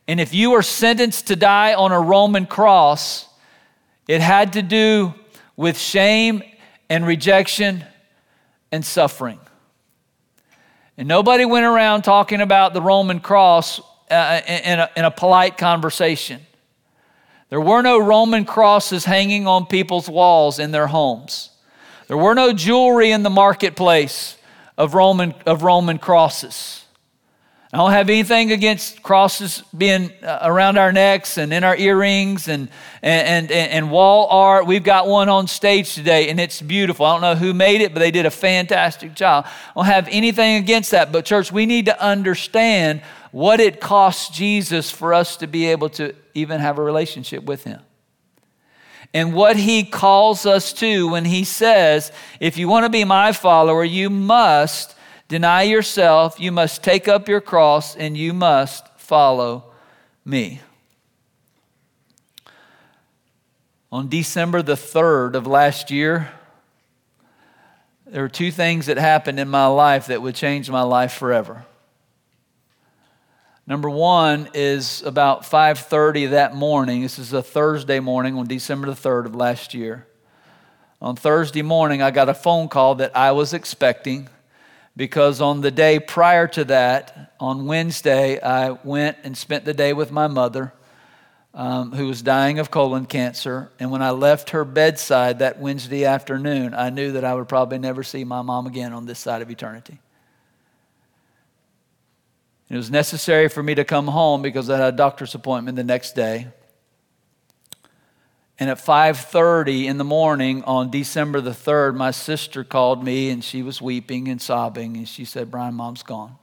And 0.09 0.19
if 0.19 0.33
you 0.33 0.51
were 0.51 0.63
sentenced 0.63 1.27
to 1.27 1.37
die 1.37 1.75
on 1.75 1.93
a 1.93 2.01
Roman 2.01 2.47
cross, 2.47 3.27
it 4.09 4.23
had 4.23 4.55
to 4.55 4.63
do 4.63 5.15
with 5.55 5.79
shame 5.79 6.43
and 6.89 7.07
rejection 7.07 7.85
and 8.73 8.85
suffering. 8.85 9.39
And 10.97 11.07
nobody 11.07 11.45
went 11.45 11.67
around 11.67 12.03
talking 12.03 12.41
about 12.41 12.73
the 12.73 12.81
Roman 12.81 13.21
cross 13.21 13.81
uh, 14.11 14.41
in, 14.49 14.81
a, 14.81 14.91
in 14.97 15.05
a 15.05 15.11
polite 15.11 15.59
conversation. 15.59 16.41
There 17.51 17.61
were 17.61 17.83
no 17.83 17.99
Roman 17.99 18.47
crosses 18.47 19.05
hanging 19.05 19.47
on 19.47 19.67
people's 19.67 20.09
walls 20.09 20.59
in 20.59 20.71
their 20.71 20.87
homes. 20.87 21.51
There 22.07 22.17
were 22.17 22.35
no 22.35 22.55
jewelry 22.55 23.11
in 23.11 23.23
the 23.23 23.31
marketplace 23.31 24.39
of 24.79 24.95
Roman, 24.95 25.35
of 25.45 25.63
Roman 25.63 25.99
crosses. 25.99 26.87
I 27.71 27.77
don't 27.77 27.91
have 27.91 28.09
anything 28.09 28.51
against 28.51 29.03
crosses 29.03 29.63
being 29.77 30.11
uh, 30.23 30.39
around 30.41 30.79
our 30.79 30.91
necks 30.91 31.37
and 31.37 31.53
in 31.53 31.65
our 31.65 31.77
earrings 31.77 32.49
and, 32.49 32.71
and, 33.03 33.51
and, 33.51 33.71
and, 33.71 33.91
wall 33.91 34.27
art. 34.31 34.67
We've 34.67 34.83
got 34.83 35.07
one 35.07 35.29
on 35.29 35.49
stage 35.49 35.95
today 35.95 36.31
and 36.31 36.41
it's 36.41 36.63
beautiful. 36.63 37.05
I 37.05 37.13
don't 37.13 37.21
know 37.21 37.35
who 37.35 37.53
made 37.53 37.83
it, 37.83 37.93
but 37.93 38.01
they 38.01 38.11
did 38.11 38.25
a 38.25 38.31
fantastic 38.31 39.15
job. 39.15 39.45
I 39.47 39.73
don't 39.75 39.85
have 39.85 40.09
anything 40.11 40.57
against 40.57 40.93
that. 40.93 41.13
But, 41.13 41.27
church, 41.27 41.53
we 41.53 41.67
need 41.67 41.85
to 41.87 42.03
understand 42.03 43.03
what 43.33 43.61
it 43.61 43.83
costs 43.83 44.35
Jesus 44.35 44.91
for 44.91 45.13
us 45.13 45.37
to 45.37 45.47
be 45.47 45.67
able 45.67 45.91
to 45.91 46.15
even 46.33 46.61
have 46.61 46.79
a 46.79 46.83
relationship 46.83 47.45
with 47.45 47.65
Him. 47.65 47.83
And 49.13 49.35
what 49.35 49.59
He 49.59 49.85
calls 49.85 50.47
us 50.47 50.73
to 50.75 51.11
when 51.11 51.27
He 51.27 51.45
says, 51.45 52.13
if 52.41 52.57
you 52.57 52.67
want 52.67 52.87
to 52.87 52.91
be 52.91 53.05
my 53.05 53.33
follower, 53.33 53.85
you 53.85 54.09
must 54.09 54.95
Deny 55.29 55.63
yourself, 55.63 56.41
you 56.41 56.51
must 56.51 56.83
take 56.83 57.07
up 57.07 57.29
your 57.29 57.43
cross, 57.43 57.95
and 57.95 58.17
you 58.17 58.33
must 58.33 58.89
follow 58.97 59.73
me. 60.25 60.61
On 63.93 64.09
December 64.09 64.63
the 64.63 64.75
3rd 64.75 65.35
of 65.35 65.47
last 65.47 65.91
year, 65.91 66.31
there 68.07 68.23
were 68.23 68.29
two 68.31 68.51
things 68.51 68.87
that 68.87 68.97
happened 68.97 69.39
in 69.39 69.49
my 69.49 69.67
life 69.67 70.07
that 70.07 70.23
would 70.23 70.35
change 70.35 70.71
my 70.71 70.81
life 70.81 71.13
forever. 71.13 71.67
Number 73.67 73.91
one 73.91 74.49
is 74.55 75.03
about 75.03 75.45
5:30 75.45 76.31
that 76.31 76.55
morning. 76.55 77.03
This 77.03 77.19
is 77.19 77.35
a 77.35 77.43
Thursday 77.43 78.01
morning 78.01 78.39
on 78.39 78.47
December 78.47 78.87
the 78.87 78.97
3rd 78.97 79.27
of 79.27 79.35
last 79.35 79.75
year. 79.75 80.07
On 81.03 81.15
Thursday 81.15 81.61
morning, 81.61 82.01
I 82.01 82.11
got 82.11 82.31
a 82.31 82.35
phone 82.35 82.69
call 82.69 82.95
that 82.95 83.15
I 83.15 83.33
was 83.33 83.53
expecting 83.53 84.31
because 84.99 85.41
on 85.41 85.61
the 85.61 85.71
day 85.71 86.01
prior 86.01 86.49
to 86.49 86.65
that, 86.65 87.33
on 87.39 87.67
Wednesday, 87.67 88.41
I 88.41 88.73
went 88.73 89.17
and 89.23 89.39
spent 89.39 89.65
the 89.65 89.73
day 89.73 89.93
with 89.93 90.11
my 90.11 90.27
mother, 90.27 90.73
um, 91.55 91.93
who 91.93 92.09
was 92.09 92.21
dying 92.21 92.59
of 92.59 92.73
colon 92.73 93.07
cancer. 93.07 93.71
And 93.79 93.93
when 93.93 94.03
I 94.03 94.11
left 94.11 94.51
her 94.51 94.65
bedside 94.65 95.39
that 95.39 95.61
Wednesday 95.61 96.05
afternoon, 96.05 96.75
I 96.75 96.91
knew 96.91 97.13
that 97.13 97.25
I 97.25 97.33
would 97.33 97.49
probably 97.49 97.79
never 97.79 98.03
see 98.03 98.25
my 98.25 98.43
mom 98.43 98.67
again 98.67 98.93
on 98.93 99.07
this 99.07 99.21
side 99.21 99.41
of 99.41 99.49
eternity. 99.53 100.01
It 102.69 102.75
was 102.75 102.91
necessary 102.91 103.49
for 103.49 103.63
me 103.63 103.77
to 103.77 103.85
come 103.85 104.09
home 104.09 104.43
because 104.43 104.69
I 104.69 104.79
had 104.79 104.95
a 104.95 104.97
doctor's 104.97 105.33
appointment 105.37 105.77
the 105.77 105.85
next 105.85 106.17
day. 106.17 106.49
And 108.59 108.69
at 108.69 108.79
5:30 108.79 109.87
in 109.87 109.99
the 109.99 110.05
morning 110.05 110.65
on 110.65 110.91
December 110.91 111.41
the 111.41 111.55
3rd, 111.55 111.95
my 111.95 112.11
sister 112.11 112.65
called 112.65 113.05
me 113.05 113.31
and 113.31 113.45
she 113.45 113.63
was 113.63 113.81
weeping 113.81 114.29
and 114.29 114.43
sobbing 114.43 114.97
and 114.97 115.09
she 115.09 115.25
said, 115.25 115.51
"Brian, 115.51 115.75
mom's 115.75 116.03
gone." 116.03 116.37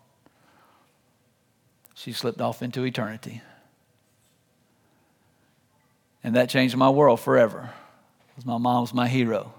She 1.93 2.13
slipped 2.13 2.39
off 2.39 2.61
into 2.61 2.83
eternity. 2.85 3.41
And 6.23 6.35
that 6.35 6.49
changed 6.49 6.75
my 6.75 6.89
world 6.89 7.19
forever. 7.19 7.71
Because 8.29 8.45
my 8.45 8.57
mom 8.57 8.81
was 8.81 8.93
my 8.93 9.07
hero. 9.07 9.53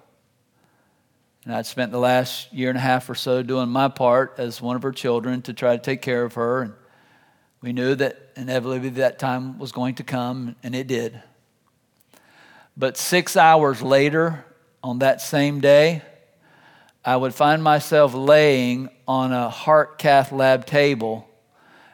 And 1.44 1.54
I'd 1.54 1.66
spent 1.66 1.92
the 1.92 1.98
last 1.98 2.52
year 2.52 2.70
and 2.70 2.76
a 2.76 2.80
half 2.80 3.08
or 3.08 3.14
so 3.14 3.42
doing 3.42 3.68
my 3.68 3.88
part 3.88 4.34
as 4.38 4.60
one 4.60 4.76
of 4.76 4.82
her 4.82 4.92
children 4.92 5.42
to 5.42 5.52
try 5.52 5.76
to 5.76 5.82
take 5.82 6.02
care 6.02 6.24
of 6.24 6.34
her. 6.34 6.62
And 6.62 6.74
we 7.60 7.72
knew 7.72 7.94
that 7.94 8.32
inevitably 8.34 8.88
that 8.90 9.18
time 9.18 9.58
was 9.58 9.72
going 9.72 9.94
to 9.94 10.02
come, 10.02 10.56
and 10.62 10.74
it 10.74 10.88
did. 10.88 11.22
But 12.76 12.96
six 12.96 13.36
hours 13.36 13.80
later, 13.80 14.44
on 14.82 14.98
that 14.98 15.20
same 15.20 15.60
day, 15.60 16.02
I 17.04 17.16
would 17.16 17.34
find 17.34 17.62
myself 17.62 18.14
laying 18.14 18.88
on 19.06 19.32
a 19.32 19.48
heart 19.48 19.98
cath 19.98 20.32
lab 20.32 20.66
table 20.66 21.28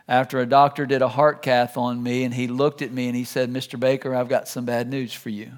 after 0.08 0.40
a 0.40 0.46
doctor 0.46 0.84
did 0.84 1.00
a 1.00 1.08
heart 1.08 1.42
cath 1.42 1.76
on 1.76 2.02
me, 2.02 2.24
and 2.24 2.34
he 2.34 2.48
looked 2.48 2.82
at 2.82 2.92
me 2.92 3.06
and 3.06 3.16
he 3.16 3.24
said, 3.24 3.50
Mr. 3.50 3.78
Baker, 3.78 4.14
I've 4.14 4.28
got 4.28 4.48
some 4.48 4.64
bad 4.64 4.88
news 4.88 5.12
for 5.12 5.30
you. 5.30 5.52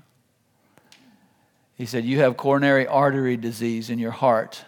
He 1.77 1.87
said, 1.87 2.05
You 2.05 2.19
have 2.21 2.37
coronary 2.37 2.87
artery 2.87 3.37
disease 3.37 3.91
in 3.91 3.99
your 3.99 4.11
heart, 4.11 4.65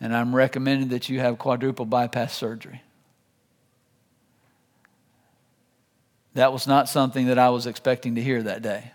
and 0.00 0.14
I'm 0.14 0.34
recommending 0.34 0.88
that 0.88 1.08
you 1.08 1.20
have 1.20 1.38
quadruple 1.38 1.84
bypass 1.84 2.34
surgery. 2.34 2.82
That 6.34 6.52
was 6.52 6.66
not 6.66 6.88
something 6.88 7.26
that 7.26 7.38
I 7.38 7.50
was 7.50 7.66
expecting 7.66 8.14
to 8.14 8.22
hear 8.22 8.42
that 8.44 8.62
day. 8.62 8.92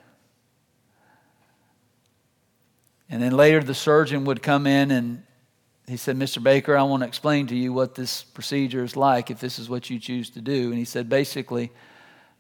And 3.10 3.22
then 3.22 3.32
later, 3.32 3.62
the 3.62 3.74
surgeon 3.76 4.26
would 4.26 4.42
come 4.42 4.66
in 4.66 4.92
and 4.92 5.24
he 5.88 5.98
said, 5.98 6.18
Mr. 6.18 6.42
Baker, 6.42 6.78
I 6.78 6.84
want 6.84 7.04
to 7.04 7.08
explain 7.08 7.48
to 7.48 7.56
you 7.56 7.74
what 7.74 7.96
this 7.96 8.24
procedure 8.24 8.84
is 8.84 8.96
like 8.96 9.30
if 9.30 9.40
this 9.40 9.60
is 9.60 9.70
what 9.70 9.90
you 9.90 10.00
choose 10.00 10.30
to 10.32 10.42
do. 10.42 10.70
And 10.70 10.78
he 10.78 10.86
said, 10.86 11.10
basically, 11.10 11.72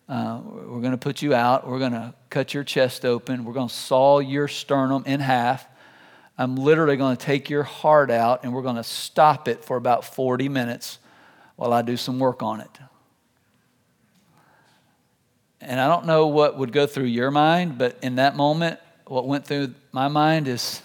uh, 0.08 0.39
we're 0.43 0.80
going 0.80 0.91
to 0.91 0.97
put 0.97 1.21
you 1.21 1.34
out. 1.34 1.67
We're 1.67 1.80
going 1.80 1.91
to 1.91 2.13
cut 2.30 2.54
your 2.54 2.63
chest 2.63 3.06
open. 3.06 3.43
We're 3.43 3.54
going 3.54 3.67
to 3.67 3.73
saw 3.73 4.19
your 4.19 4.47
sternum 4.47 5.04
in 5.06 5.19
half. 5.19 5.67
I'm 6.38 6.56
literally 6.56 6.97
going 6.97 7.15
to 7.15 7.26
take 7.26 7.49
your 7.49 7.63
heart 7.63 8.10
out 8.10 8.43
and 8.43 8.54
we're 8.54 8.63
going 8.63 8.78
to 8.78 8.84
stop 8.84 9.47
it 9.47 9.63
for 9.63 9.78
about 9.78 10.04
40 10.06 10.49
minutes 10.49 10.97
while 11.56 11.73
I 11.73 11.82
do 11.82 11.97
some 11.97 12.19
work 12.19 12.41
on 12.41 12.62
it. 12.62 12.80
And 15.62 15.80
I 15.80 15.88
don't 15.88 16.06
know 16.06 16.28
what 16.28 16.58
would 16.58 16.73
go 16.73 16.88
through 16.88 17.06
your 17.06 17.32
mind, 17.32 17.78
but 17.78 17.97
in 18.02 18.15
that 18.15 18.36
moment, 18.36 18.80
what 19.13 19.28
went 19.28 19.45
through 19.45 19.71
my 19.91 20.08
mind 20.08 20.47
is 20.47 20.82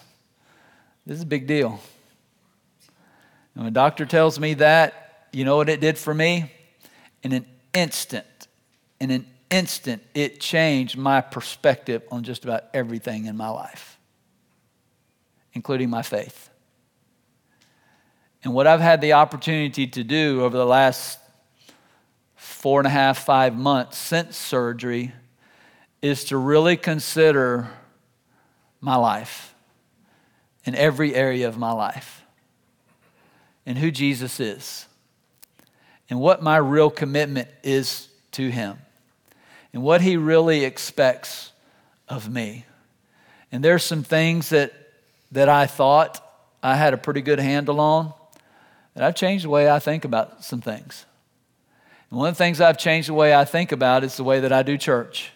this 1.06 1.16
is 1.16 1.22
a 1.22 1.26
big 1.26 1.46
deal. 1.46 1.80
And 3.54 3.64
when 3.64 3.66
a 3.66 3.70
doctor 3.70 4.04
tells 4.04 4.38
me 4.38 4.52
that, 4.54 5.28
you 5.32 5.46
know 5.46 5.56
what 5.56 5.70
it 5.70 5.80
did 5.80 5.96
for 5.96 6.12
me? 6.12 6.52
In 7.22 7.32
an 7.32 7.46
instant, 7.72 8.48
in 9.00 9.10
an 9.10 9.26
instant, 9.50 10.02
it 10.12 10.40
changed 10.40 10.98
my 10.98 11.22
perspective 11.22 12.02
on 12.10 12.22
just 12.22 12.44
about 12.44 12.64
everything 12.74 13.24
in 13.24 13.34
my 13.34 13.48
life, 13.48 13.98
including 15.54 15.88
my 15.88 16.02
faith. 16.02 16.50
And 18.44 18.52
what 18.52 18.66
I've 18.66 18.80
had 18.80 19.00
the 19.00 19.14
opportunity 19.14 19.86
to 19.86 20.04
do 20.04 20.44
over 20.44 20.54
the 20.54 20.66
last 20.66 21.18
four 22.36 22.78
and 22.78 22.86
a 22.86 22.90
half, 22.90 23.24
five 23.24 23.56
months 23.56 23.96
since 23.96 24.36
surgery 24.36 25.12
is 26.02 26.24
to 26.24 26.36
really 26.36 26.76
consider 26.76 27.70
my 28.80 28.96
life 28.96 29.54
in 30.64 30.74
every 30.74 31.14
area 31.14 31.48
of 31.48 31.58
my 31.58 31.72
life 31.72 32.22
and 33.66 33.78
who 33.78 33.90
Jesus 33.90 34.40
is 34.40 34.86
and 36.10 36.20
what 36.20 36.42
my 36.42 36.56
real 36.56 36.90
commitment 36.90 37.48
is 37.62 38.08
to 38.32 38.50
Him 38.50 38.78
and 39.72 39.82
what 39.82 40.00
He 40.00 40.16
really 40.16 40.64
expects 40.64 41.52
of 42.08 42.30
me. 42.30 42.64
And 43.52 43.64
there's 43.64 43.84
some 43.84 44.02
things 44.02 44.50
that, 44.50 44.72
that 45.32 45.48
I 45.48 45.66
thought 45.66 46.24
I 46.62 46.76
had 46.76 46.94
a 46.94 46.98
pretty 46.98 47.20
good 47.20 47.38
handle 47.38 47.80
on 47.80 48.12
that 48.94 49.04
I've 49.04 49.14
changed 49.14 49.44
the 49.44 49.50
way 49.50 49.70
I 49.70 49.78
think 49.78 50.04
about 50.04 50.44
some 50.44 50.60
things. 50.60 51.04
And 52.10 52.18
one 52.18 52.28
of 52.28 52.34
the 52.34 52.44
things 52.44 52.60
I've 52.60 52.78
changed 52.78 53.08
the 53.08 53.14
way 53.14 53.34
I 53.34 53.44
think 53.44 53.72
about 53.72 54.02
is 54.02 54.16
the 54.16 54.24
way 54.24 54.40
that 54.40 54.52
I 54.52 54.62
do 54.62 54.76
church. 54.76 55.30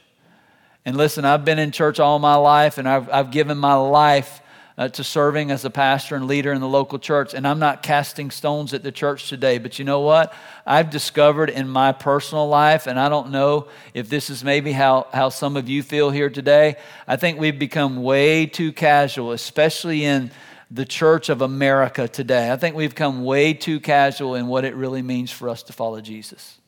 And 0.84 0.96
listen, 0.96 1.24
I've 1.24 1.44
been 1.44 1.58
in 1.58 1.70
church 1.70 2.00
all 2.00 2.18
my 2.18 2.34
life 2.34 2.78
and 2.78 2.88
I've, 2.88 3.08
I've 3.08 3.30
given 3.30 3.58
my 3.58 3.74
life 3.74 4.40
uh, 4.76 4.88
to 4.88 5.04
serving 5.04 5.50
as 5.50 5.64
a 5.64 5.70
pastor 5.70 6.16
and 6.16 6.26
leader 6.26 6.52
in 6.52 6.60
the 6.60 6.68
local 6.68 6.98
church. 6.98 7.34
And 7.34 7.46
I'm 7.46 7.58
not 7.58 7.82
casting 7.82 8.30
stones 8.30 8.72
at 8.74 8.82
the 8.82 8.92
church 8.92 9.28
today, 9.28 9.58
but 9.58 9.78
you 9.78 9.84
know 9.84 10.00
what? 10.00 10.32
I've 10.66 10.90
discovered 10.90 11.50
in 11.50 11.68
my 11.68 11.92
personal 11.92 12.48
life, 12.48 12.86
and 12.86 12.98
I 12.98 13.08
don't 13.08 13.30
know 13.30 13.68
if 13.94 14.08
this 14.08 14.30
is 14.30 14.42
maybe 14.42 14.72
how, 14.72 15.06
how 15.12 15.28
some 15.28 15.56
of 15.56 15.68
you 15.68 15.82
feel 15.82 16.10
here 16.10 16.30
today. 16.30 16.76
I 17.06 17.16
think 17.16 17.38
we've 17.38 17.58
become 17.58 18.02
way 18.02 18.46
too 18.46 18.72
casual, 18.72 19.32
especially 19.32 20.04
in 20.04 20.30
the 20.70 20.86
church 20.86 21.28
of 21.28 21.42
America 21.42 22.08
today. 22.08 22.50
I 22.50 22.56
think 22.56 22.74
we've 22.74 22.94
come 22.94 23.24
way 23.24 23.52
too 23.52 23.78
casual 23.78 24.36
in 24.36 24.46
what 24.46 24.64
it 24.64 24.74
really 24.74 25.02
means 25.02 25.30
for 25.30 25.48
us 25.48 25.62
to 25.64 25.72
follow 25.72 26.00
Jesus. 26.00 26.58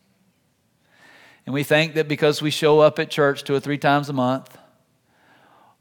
And 1.46 1.52
we 1.52 1.62
think 1.62 1.94
that 1.94 2.08
because 2.08 2.40
we 2.40 2.50
show 2.50 2.80
up 2.80 2.98
at 2.98 3.10
church 3.10 3.44
two 3.44 3.54
or 3.54 3.60
three 3.60 3.78
times 3.78 4.08
a 4.08 4.12
month, 4.12 4.56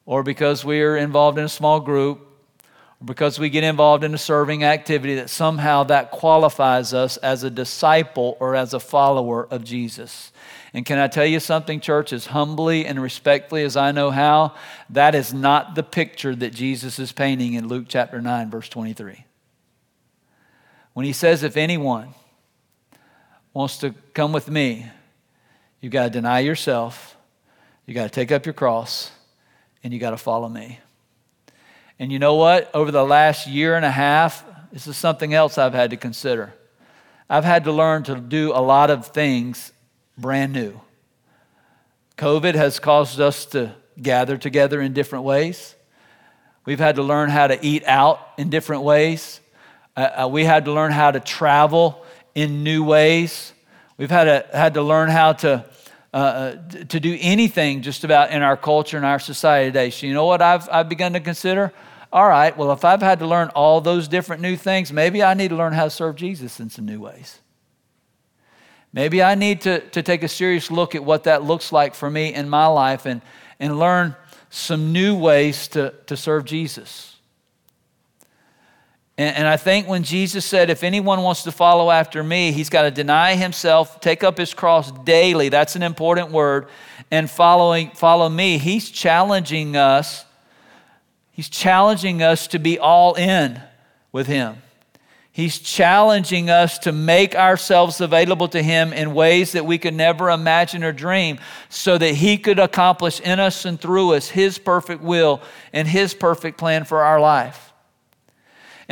or 0.05 0.23
because 0.23 0.65
we 0.65 0.81
are 0.81 0.97
involved 0.97 1.37
in 1.37 1.45
a 1.45 1.49
small 1.49 1.79
group, 1.79 2.19
or 2.99 3.05
because 3.05 3.39
we 3.39 3.49
get 3.49 3.63
involved 3.63 4.03
in 4.03 4.13
a 4.13 4.17
serving 4.17 4.63
activity, 4.63 5.15
that 5.15 5.29
somehow 5.29 5.83
that 5.83 6.11
qualifies 6.11 6.93
us 6.93 7.15
as 7.17 7.43
a 7.43 7.49
disciple 7.49 8.35
or 8.41 8.55
as 8.55 8.73
a 8.73 8.79
follower 8.79 9.47
of 9.47 9.63
Jesus. 9.63 10.33
And 10.73 10.85
can 10.85 10.97
I 10.97 11.07
tell 11.07 11.25
you 11.25 11.39
something, 11.39 11.79
church, 11.79 12.11
as 12.11 12.25
humbly 12.25 12.85
and 12.85 13.01
respectfully 13.01 13.63
as 13.63 13.77
I 13.77 13.91
know 13.91 14.09
how, 14.11 14.55
that 14.89 15.15
is 15.15 15.33
not 15.33 15.75
the 15.75 15.83
picture 15.83 16.35
that 16.35 16.53
Jesus 16.53 16.99
is 16.99 17.11
painting 17.11 17.53
in 17.53 17.67
Luke 17.67 17.85
chapter 17.87 18.21
9, 18.21 18.49
verse 18.49 18.67
23. 18.67 19.23
When 20.93 21.05
he 21.05 21.13
says, 21.13 21.43
If 21.43 21.55
anyone 21.55 22.09
wants 23.53 23.77
to 23.79 23.93
come 24.13 24.33
with 24.33 24.49
me, 24.49 24.87
you've 25.83 25.91
got 25.91 26.05
to 26.05 26.09
deny 26.09 26.39
yourself, 26.39 27.17
you've 27.85 27.95
got 27.95 28.03
to 28.03 28.09
take 28.09 28.31
up 28.31 28.45
your 28.45 28.53
cross 28.53 29.11
and 29.83 29.91
you 29.91 29.99
got 29.99 30.11
to 30.11 30.17
follow 30.17 30.47
me. 30.47 30.79
And 31.99 32.09
you 32.09 32.19
know 32.19 32.35
what? 32.35 32.73
Over 32.73 32.89
the 32.89 33.03
last 33.03 33.47
year 33.47 33.75
and 33.75 33.83
a 33.83 33.91
half, 33.91 34.45
this 34.71 34.87
is 34.87 34.95
something 34.95 35.33
else 35.33 35.57
I've 35.57 35.73
had 35.73 35.89
to 35.89 35.97
consider. 35.97 36.53
I've 37.29 37.43
had 37.43 37.65
to 37.65 37.73
learn 37.73 38.03
to 38.03 38.15
do 38.15 38.53
a 38.53 38.61
lot 38.61 38.91
of 38.91 39.07
things 39.07 39.73
brand 40.17 40.53
new. 40.53 40.79
COVID 42.17 42.55
has 42.55 42.79
caused 42.79 43.19
us 43.19 43.45
to 43.47 43.75
gather 44.01 44.37
together 44.37 44.79
in 44.79 44.93
different 44.93 45.25
ways. 45.25 45.75
We've 46.63 46.79
had 46.79 46.95
to 46.95 47.03
learn 47.03 47.29
how 47.29 47.47
to 47.47 47.59
eat 47.65 47.83
out 47.85 48.25
in 48.37 48.49
different 48.49 48.83
ways. 48.83 49.41
Uh, 49.97 50.23
uh, 50.23 50.27
we 50.29 50.45
had 50.45 50.63
to 50.65 50.71
learn 50.71 50.93
how 50.93 51.11
to 51.11 51.19
travel 51.19 52.05
in 52.35 52.63
new 52.63 52.85
ways. 52.85 53.51
We've 53.97 54.09
had 54.09 54.23
to, 54.23 54.57
had 54.57 54.75
to 54.75 54.81
learn 54.81 55.09
how 55.09 55.33
to 55.33 55.65
uh, 56.13 56.17
uh 56.17 56.55
to 56.89 56.99
do 56.99 57.17
anything 57.19 57.81
just 57.81 58.03
about 58.03 58.31
in 58.31 58.41
our 58.41 58.57
culture 58.57 58.97
and 58.97 59.05
our 59.05 59.19
society 59.19 59.69
today. 59.69 59.89
So, 59.89 60.05
you 60.05 60.13
know 60.13 60.25
what 60.25 60.41
I've, 60.41 60.69
I've 60.69 60.89
begun 60.89 61.13
to 61.13 61.19
consider? 61.19 61.73
All 62.11 62.29
right, 62.29 62.55
well, 62.55 62.71
if 62.71 62.85
I've 62.85 63.01
had 63.01 63.19
to 63.19 63.25
learn 63.25 63.49
all 63.49 63.81
those 63.81 64.07
different 64.07 64.41
new 64.41 64.55
things, 64.55 64.93
maybe 64.93 65.23
I 65.23 65.33
need 65.33 65.47
to 65.49 65.55
learn 65.55 65.73
how 65.73 65.85
to 65.85 65.89
serve 65.89 66.15
Jesus 66.15 66.59
in 66.59 66.69
some 66.69 66.85
new 66.85 66.99
ways. 66.99 67.39
Maybe 68.93 69.23
I 69.23 69.33
need 69.33 69.61
to, 69.61 69.79
to 69.89 70.03
take 70.03 70.21
a 70.21 70.27
serious 70.27 70.69
look 70.69 70.93
at 70.93 71.03
what 71.03 71.23
that 71.23 71.43
looks 71.43 71.71
like 71.71 71.95
for 71.95 72.09
me 72.09 72.31
in 72.31 72.47
my 72.47 72.67
life 72.67 73.07
and, 73.07 73.21
and 73.59 73.79
learn 73.79 74.15
some 74.51 74.93
new 74.93 75.17
ways 75.17 75.67
to, 75.69 75.95
to 76.05 76.15
serve 76.15 76.45
Jesus. 76.45 77.12
And, 79.17 79.35
and 79.37 79.47
I 79.47 79.57
think 79.57 79.87
when 79.87 80.03
Jesus 80.03 80.45
said, 80.45 80.69
if 80.69 80.83
anyone 80.83 81.21
wants 81.21 81.43
to 81.43 81.51
follow 81.51 81.91
after 81.91 82.23
me, 82.23 82.51
he's 82.51 82.69
got 82.69 82.83
to 82.83 82.91
deny 82.91 83.35
himself, 83.35 83.99
take 84.01 84.23
up 84.23 84.37
his 84.37 84.53
cross 84.53 84.91
daily. 85.03 85.49
That's 85.49 85.75
an 85.75 85.83
important 85.83 86.31
word. 86.31 86.67
And 87.11 87.29
following, 87.29 87.91
follow 87.91 88.29
me. 88.29 88.57
He's 88.57 88.89
challenging 88.89 89.75
us. 89.75 90.25
He's 91.31 91.49
challenging 91.49 92.21
us 92.21 92.47
to 92.47 92.59
be 92.59 92.79
all 92.79 93.15
in 93.15 93.61
with 94.11 94.27
him. 94.27 94.57
He's 95.33 95.57
challenging 95.57 96.51
us 96.51 96.77
to 96.79 96.91
make 96.91 97.33
ourselves 97.33 97.99
available 98.01 98.47
to 98.49 98.61
Him 98.61 98.93
in 98.93 99.15
ways 99.15 99.53
that 99.53 99.65
we 99.65 99.79
could 99.79 99.95
never 99.95 100.29
imagine 100.29 100.83
or 100.83 100.91
dream 100.91 101.39
so 101.69 101.97
that 101.97 102.13
He 102.13 102.37
could 102.37 102.59
accomplish 102.59 103.19
in 103.19 103.39
us 103.39 103.65
and 103.65 103.81
through 103.81 104.13
us 104.13 104.29
His 104.29 104.59
perfect 104.59 105.01
will 105.01 105.41
and 105.73 105.87
His 105.87 106.13
perfect 106.13 106.59
plan 106.59 106.85
for 106.85 107.01
our 107.01 107.19
life. 107.19 107.72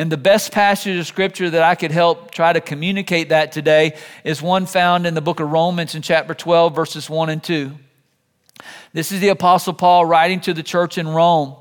And 0.02 0.12
the 0.12 0.18
best 0.18 0.52
passage 0.52 0.98
of 0.98 1.06
scripture 1.06 1.48
that 1.52 1.62
I 1.62 1.76
could 1.76 1.92
help 1.92 2.32
try 2.32 2.52
to 2.52 2.60
communicate 2.60 3.30
that 3.30 3.52
today 3.52 3.96
is 4.24 4.42
one 4.42 4.66
found 4.66 5.06
in 5.06 5.14
the 5.14 5.22
book 5.22 5.40
of 5.40 5.52
Romans 5.52 5.94
in 5.94 6.02
chapter 6.02 6.34
12, 6.34 6.74
verses 6.74 7.08
1 7.08 7.30
and 7.30 7.44
2. 7.44 7.72
This 8.94 9.12
is 9.12 9.20
the 9.20 9.28
Apostle 9.28 9.74
Paul 9.74 10.08
writing 10.08 10.42
to 10.42 10.56
the 10.56 10.64
church 10.64 10.98
in 10.98 11.08
Rome. 11.08 11.54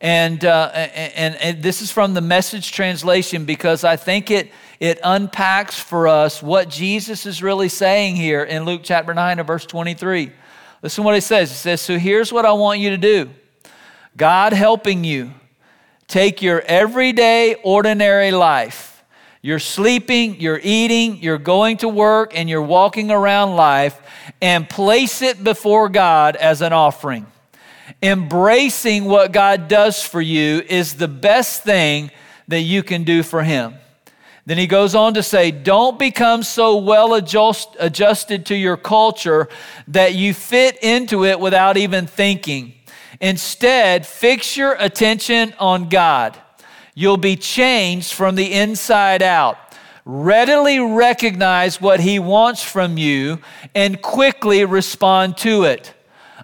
And, 0.00 0.44
uh, 0.44 0.70
and, 0.72 1.34
and 1.34 1.62
this 1.64 1.82
is 1.82 1.90
from 1.90 2.14
the 2.14 2.20
message 2.20 2.70
translation 2.70 3.44
because 3.44 3.82
I 3.82 3.96
think 3.96 4.30
it, 4.30 4.52
it 4.78 5.00
unpacks 5.02 5.76
for 5.76 6.06
us 6.06 6.40
what 6.40 6.68
Jesus 6.68 7.26
is 7.26 7.42
really 7.42 7.68
saying 7.68 8.14
here 8.14 8.44
in 8.44 8.66
Luke 8.66 8.82
chapter 8.84 9.12
9 9.12 9.40
and 9.40 9.46
verse 9.48 9.66
23. 9.66 10.30
Listen 10.80 11.02
what 11.02 11.16
he 11.16 11.20
says. 11.20 11.50
He 11.50 11.56
says, 11.56 11.80
So 11.80 11.98
here's 11.98 12.32
what 12.32 12.46
I 12.46 12.52
want 12.52 12.78
you 12.78 12.90
to 12.90 12.98
do 12.98 13.30
God 14.16 14.52
helping 14.52 15.02
you 15.02 15.32
Take 16.10 16.42
your 16.42 16.60
everyday, 16.62 17.54
ordinary 17.62 18.32
life. 18.32 19.04
You're 19.42 19.60
sleeping, 19.60 20.40
you're 20.40 20.58
eating, 20.60 21.18
you're 21.22 21.38
going 21.38 21.76
to 21.78 21.88
work, 21.88 22.32
and 22.36 22.50
you're 22.50 22.60
walking 22.60 23.12
around 23.12 23.54
life, 23.54 23.96
and 24.42 24.68
place 24.68 25.22
it 25.22 25.44
before 25.44 25.88
God 25.88 26.34
as 26.34 26.62
an 26.62 26.72
offering. 26.72 27.28
Embracing 28.02 29.04
what 29.04 29.30
God 29.30 29.68
does 29.68 30.02
for 30.02 30.20
you 30.20 30.64
is 30.68 30.94
the 30.94 31.06
best 31.06 31.62
thing 31.62 32.10
that 32.48 32.62
you 32.62 32.82
can 32.82 33.04
do 33.04 33.22
for 33.22 33.44
Him. 33.44 33.74
Then 34.46 34.58
he 34.58 34.66
goes 34.66 34.96
on 34.96 35.14
to 35.14 35.22
say, 35.22 35.52
Don't 35.52 35.96
become 35.96 36.42
so 36.42 36.78
well 36.78 37.14
adjust, 37.14 37.76
adjusted 37.78 38.46
to 38.46 38.56
your 38.56 38.76
culture 38.76 39.48
that 39.86 40.16
you 40.16 40.34
fit 40.34 40.82
into 40.82 41.24
it 41.24 41.38
without 41.38 41.76
even 41.76 42.08
thinking. 42.08 42.74
Instead, 43.20 44.06
fix 44.06 44.56
your 44.56 44.72
attention 44.78 45.54
on 45.58 45.88
God. 45.88 46.38
You'll 46.94 47.16
be 47.16 47.36
changed 47.36 48.12
from 48.12 48.34
the 48.34 48.52
inside 48.52 49.22
out. 49.22 49.58
Readily 50.04 50.80
recognize 50.80 51.80
what 51.80 52.00
He 52.00 52.18
wants 52.18 52.62
from 52.62 52.98
you 52.98 53.38
and 53.74 54.00
quickly 54.00 54.64
respond 54.64 55.36
to 55.38 55.64
it. 55.64 55.94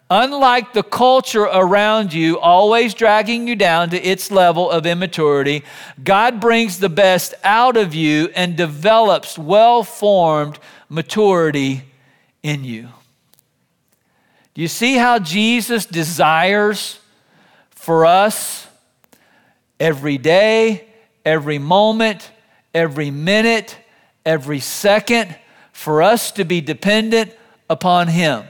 Unlike 0.09 0.73
the 0.73 0.85
culture 0.85 1.45
around 1.45 2.12
you, 2.12 2.39
always 2.39 2.95
dragging 2.95 3.49
you 3.49 3.57
down 3.57 3.91
to 3.91 4.01
its 4.01 4.31
level 4.31 4.71
of 4.71 4.87
immaturity, 4.87 5.65
God 6.05 6.41
brings 6.41 6.79
the 6.79 6.89
best 6.89 7.35
out 7.43 7.77
of 7.77 7.93
you 7.93 8.31
and 8.37 8.57
develops 8.57 9.37
well 9.37 9.83
formed 9.83 10.61
maturity 10.89 11.83
in 12.45 12.62
you. 12.62 12.91
Do 14.57 14.62
you 14.62 14.69
see 14.69 14.95
how 14.97 15.21
Jesus 15.21 15.87
desires 15.87 16.99
for 17.71 18.05
us 18.05 18.66
every 19.79 20.19
day, 20.19 20.88
every 21.25 21.59
moment, 21.59 22.33
every 22.75 23.12
minute, 23.12 23.79
every 24.25 24.59
second, 24.59 25.37
for 25.73 26.03
us 26.03 26.33
to 26.33 26.45
be 26.45 26.61
dependent 26.61 27.33
upon 27.71 28.09
Him? 28.09 28.42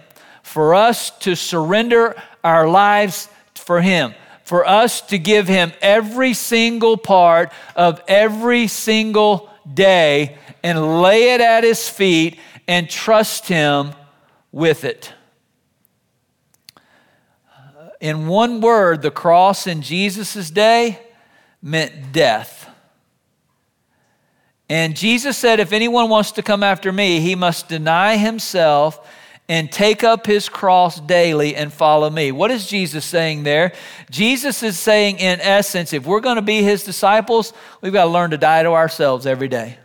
for 0.46 0.76
us 0.76 1.10
to 1.10 1.34
surrender 1.34 2.14
our 2.44 2.68
lives 2.68 3.28
for 3.56 3.82
Him, 3.82 4.14
for 4.44 4.64
us 4.64 5.00
to 5.00 5.18
give 5.18 5.48
Him 5.48 5.72
every 5.82 6.34
single 6.34 6.96
part 6.96 7.52
of 7.74 8.00
every 8.06 8.68
single 8.68 9.50
day 9.74 10.38
and 10.62 11.02
lay 11.02 11.34
it 11.34 11.40
at 11.40 11.64
His 11.64 11.88
feet 11.88 12.38
and 12.68 12.88
trust 12.88 13.48
Him 13.48 13.90
with 14.52 14.84
it. 14.84 15.12
In 18.06 18.28
one 18.28 18.60
word, 18.60 19.02
the 19.02 19.10
cross 19.10 19.66
in 19.66 19.82
Jesus' 19.82 20.48
day 20.48 21.00
meant 21.60 22.12
death. 22.12 22.70
And 24.68 24.94
Jesus 24.94 25.36
said, 25.36 25.58
If 25.58 25.72
anyone 25.72 26.08
wants 26.08 26.30
to 26.32 26.42
come 26.44 26.62
after 26.62 26.92
me, 26.92 27.18
he 27.18 27.34
must 27.34 27.68
deny 27.68 28.16
himself 28.16 29.04
and 29.48 29.72
take 29.72 30.04
up 30.04 30.24
his 30.24 30.48
cross 30.48 31.00
daily 31.00 31.56
and 31.56 31.72
follow 31.72 32.08
me. 32.08 32.30
What 32.30 32.52
is 32.52 32.68
Jesus 32.68 33.04
saying 33.04 33.42
there? 33.42 33.72
Jesus 34.08 34.62
is 34.62 34.78
saying, 34.78 35.18
in 35.18 35.40
essence, 35.40 35.92
if 35.92 36.06
we're 36.06 36.20
going 36.20 36.36
to 36.36 36.42
be 36.42 36.62
his 36.62 36.84
disciples, 36.84 37.52
we've 37.80 37.92
got 37.92 38.04
to 38.04 38.10
learn 38.10 38.30
to 38.30 38.38
die 38.38 38.62
to 38.62 38.70
ourselves 38.70 39.26
every 39.26 39.48
day. 39.48 39.78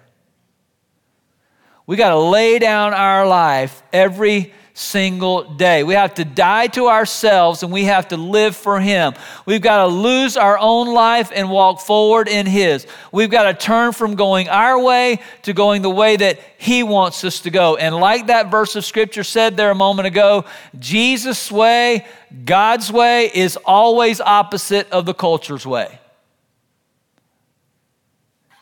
We 1.87 1.95
got 1.95 2.09
to 2.09 2.19
lay 2.19 2.59
down 2.59 2.93
our 2.93 3.25
life 3.25 3.81
every 3.91 4.53
single 4.73 5.43
day. 5.43 5.83
We 5.83 5.93
have 5.95 6.13
to 6.15 6.25
die 6.25 6.67
to 6.67 6.87
ourselves 6.87 7.63
and 7.63 7.71
we 7.71 7.85
have 7.85 8.07
to 8.09 8.17
live 8.17 8.55
for 8.55 8.79
Him. 8.79 9.13
We've 9.45 9.61
got 9.61 9.85
to 9.85 9.87
lose 9.87 10.37
our 10.37 10.57
own 10.57 10.93
life 10.93 11.31
and 11.33 11.49
walk 11.49 11.81
forward 11.81 12.27
in 12.27 12.45
His. 12.45 12.87
We've 13.11 13.29
got 13.29 13.43
to 13.43 13.53
turn 13.53 13.91
from 13.91 14.15
going 14.15 14.49
our 14.49 14.79
way 14.81 15.19
to 15.43 15.53
going 15.53 15.81
the 15.81 15.89
way 15.89 16.15
that 16.15 16.39
He 16.57 16.83
wants 16.83 17.23
us 17.23 17.41
to 17.41 17.49
go. 17.49 17.75
And 17.75 17.95
like 17.95 18.27
that 18.27 18.49
verse 18.49 18.75
of 18.75 18.85
Scripture 18.85 19.23
said 19.23 19.57
there 19.57 19.71
a 19.71 19.75
moment 19.75 20.07
ago, 20.07 20.45
Jesus' 20.79 21.51
way, 21.51 22.05
God's 22.45 22.91
way, 22.91 23.31
is 23.33 23.57
always 23.65 24.21
opposite 24.21 24.89
of 24.91 25.05
the 25.05 25.13
culture's 25.13 25.65
way. 25.65 25.99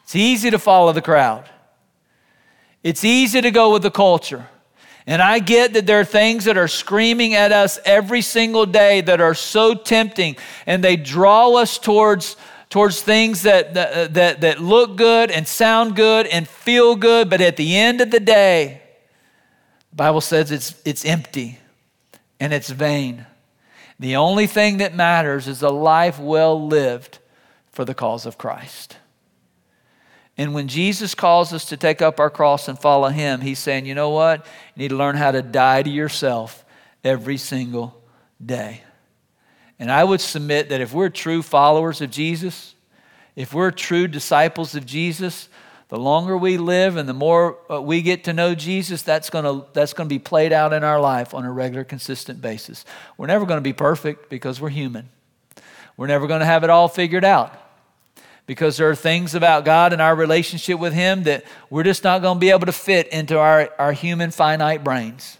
It's 0.03 0.15
easy 0.15 0.49
to 0.49 0.57
follow 0.57 0.91
the 0.91 1.03
crowd. 1.03 1.47
It's 2.83 3.03
easy 3.03 3.41
to 3.41 3.51
go 3.51 3.73
with 3.73 3.83
the 3.83 3.91
culture. 3.91 4.47
And 5.07 5.21
I 5.21 5.39
get 5.39 5.73
that 5.73 5.87
there 5.87 5.99
are 5.99 6.05
things 6.05 6.45
that 6.45 6.57
are 6.57 6.67
screaming 6.67 7.33
at 7.33 7.51
us 7.51 7.79
every 7.85 8.21
single 8.21 8.65
day 8.65 9.01
that 9.01 9.21
are 9.21 9.33
so 9.33 9.73
tempting 9.73 10.37
and 10.65 10.83
they 10.83 10.95
draw 10.95 11.55
us 11.55 11.79
towards, 11.79 12.35
towards 12.69 13.01
things 13.01 13.43
that, 13.43 13.73
that, 13.73 14.41
that, 14.41 14.59
look 14.61 14.97
good 14.97 15.31
and 15.31 15.47
sound 15.47 15.95
good 15.95 16.27
and 16.27 16.47
feel 16.47 16.95
good, 16.95 17.29
but 17.29 17.41
at 17.41 17.57
the 17.57 17.75
end 17.75 18.01
of 18.01 18.11
the 18.11 18.19
day, 18.19 18.81
the 19.89 19.95
Bible 19.95 20.21
says 20.21 20.51
it's, 20.51 20.79
it's 20.85 21.05
empty 21.05 21.59
and 22.39 22.53
it's 22.53 22.69
vain. 22.69 23.25
The 23.99 24.15
only 24.15 24.47
thing 24.47 24.77
that 24.77 24.95
matters 24.95 25.47
is 25.47 25.63
a 25.63 25.69
life 25.69 26.19
well 26.19 26.67
lived 26.67 27.19
for 27.71 27.83
the 27.83 27.95
cause 27.95 28.25
of 28.25 28.37
Christ. 28.37 28.97
And 30.39 30.53
when 30.53 30.69
Jesus 30.69 31.15
calls 31.15 31.51
us 31.51 31.65
to 31.65 31.75
take 31.75 32.01
up 32.01 32.17
our 32.17 32.29
cross 32.29 32.69
and 32.69 32.79
follow 32.79 33.09
him, 33.09 33.41
he's 33.41 33.59
saying, 33.59 33.85
you 33.85 33.93
know 33.93 34.11
what? 34.11 34.45
You 34.73 34.83
need 34.83 34.87
to 34.87 34.95
learn 34.95 35.17
how 35.17 35.31
to 35.31 35.41
die 35.41 35.83
to 35.83 35.89
yourself 35.89 36.63
every 37.03 37.35
single 37.35 38.01
day. 38.43 38.81
And 39.79 39.91
I 39.91 40.01
would 40.01 40.21
submit 40.21 40.69
that 40.69 40.79
if 40.79 40.93
we're 40.93 41.09
true 41.09 41.41
followers 41.41 41.99
of 41.99 42.09
Jesus, 42.09 42.73
if 43.35 43.53
we're 43.53 43.71
true 43.71 44.07
disciples 44.07 44.75
of 44.75 44.85
Jesus, 44.85 45.49
the 45.89 45.99
longer 45.99 46.37
we 46.37 46.57
live 46.57 46.95
and 46.95 47.09
the 47.09 47.13
more 47.13 47.57
uh, 47.69 47.81
we 47.81 48.01
get 48.01 48.23
to 48.23 48.31
know 48.31 48.55
Jesus, 48.55 49.01
that's 49.01 49.29
going 49.29 49.43
to 49.43 49.67
that's 49.73 49.91
going 49.91 50.07
to 50.07 50.15
be 50.15 50.19
played 50.19 50.53
out 50.53 50.71
in 50.71 50.85
our 50.85 51.01
life 51.01 51.33
on 51.33 51.43
a 51.43 51.51
regular, 51.51 51.83
consistent 51.83 52.39
basis. 52.39 52.85
We're 53.17 53.27
never 53.27 53.45
going 53.45 53.57
to 53.57 53.61
be 53.61 53.73
perfect 53.73 54.29
because 54.29 54.61
we're 54.61 54.69
human. 54.69 55.09
We're 55.97 56.07
never 56.07 56.27
going 56.27 56.39
to 56.39 56.45
have 56.45 56.63
it 56.63 56.69
all 56.69 56.87
figured 56.87 57.25
out 57.25 57.68
because 58.49 58.77
there 58.77 58.89
are 58.89 58.95
things 58.95 59.35
about 59.35 59.63
God 59.63 59.93
and 59.93 60.01
our 60.01 60.15
relationship 60.15 60.79
with 60.79 60.91
Him 60.91 61.21
that 61.25 61.43
we're 61.69 61.83
just 61.83 62.03
not 62.03 62.23
going 62.23 62.37
to 62.37 62.39
be 62.39 62.49
able 62.49 62.65
to 62.65 62.71
fit 62.71 63.07
into 63.09 63.37
our, 63.37 63.69
our 63.77 63.93
human 63.93 64.31
finite 64.31 64.83
brains. 64.83 65.37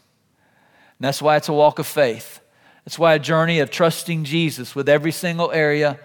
And 0.99 1.07
that's 1.07 1.19
why 1.19 1.35
it's 1.35 1.49
a 1.49 1.53
walk 1.53 1.79
of 1.79 1.87
faith. 1.87 2.39
That's 2.85 2.99
why 2.99 3.15
a 3.15 3.19
journey 3.19 3.61
of 3.61 3.71
trusting 3.71 4.25
Jesus 4.25 4.75
with 4.75 4.87
every 4.87 5.11
single 5.11 5.51
area 5.51 5.99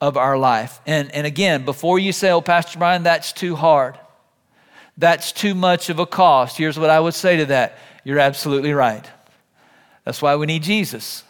of 0.00 0.16
our 0.16 0.38
life. 0.38 0.80
And, 0.86 1.14
and 1.14 1.26
again, 1.26 1.66
before 1.66 1.98
you 1.98 2.10
say, 2.10 2.30
oh, 2.30 2.40
Pastor 2.40 2.78
Brian, 2.78 3.02
that's 3.02 3.34
too 3.34 3.54
hard, 3.54 3.98
that's 4.96 5.32
too 5.32 5.54
much 5.54 5.90
of 5.90 5.98
a 5.98 6.06
cost, 6.06 6.56
here's 6.56 6.78
what 6.78 6.88
I 6.88 6.98
would 6.98 7.12
say 7.12 7.36
to 7.36 7.44
that. 7.46 7.76
You're 8.02 8.18
absolutely 8.18 8.72
right. 8.72 9.04
That's 10.04 10.22
why 10.22 10.36
we 10.36 10.46
need 10.46 10.62
Jesus. 10.62 11.22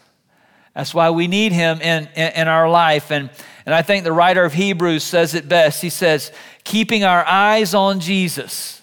That's 0.77 0.95
why 0.95 1.11
we 1.11 1.27
need 1.27 1.51
him 1.51 1.81
in, 1.81 2.09
in, 2.15 2.33
in, 2.33 2.49
our 2.49 2.69
life. 2.69 3.11
And, 3.11 3.31
and 3.67 3.75
I 3.75 3.83
think 3.83 4.05
the 4.05 4.13
writer 4.13 4.45
of 4.45 4.55
Hebrews 4.55 5.03
says 5.03 5.35
it 5.35 5.49
best. 5.49 5.83
He 5.83 5.91
says, 5.91 6.33
keeping 6.63 7.05
our 7.05 7.27
eyes 7.27 7.75
on 7.75 7.99
Jesus, 7.99 8.81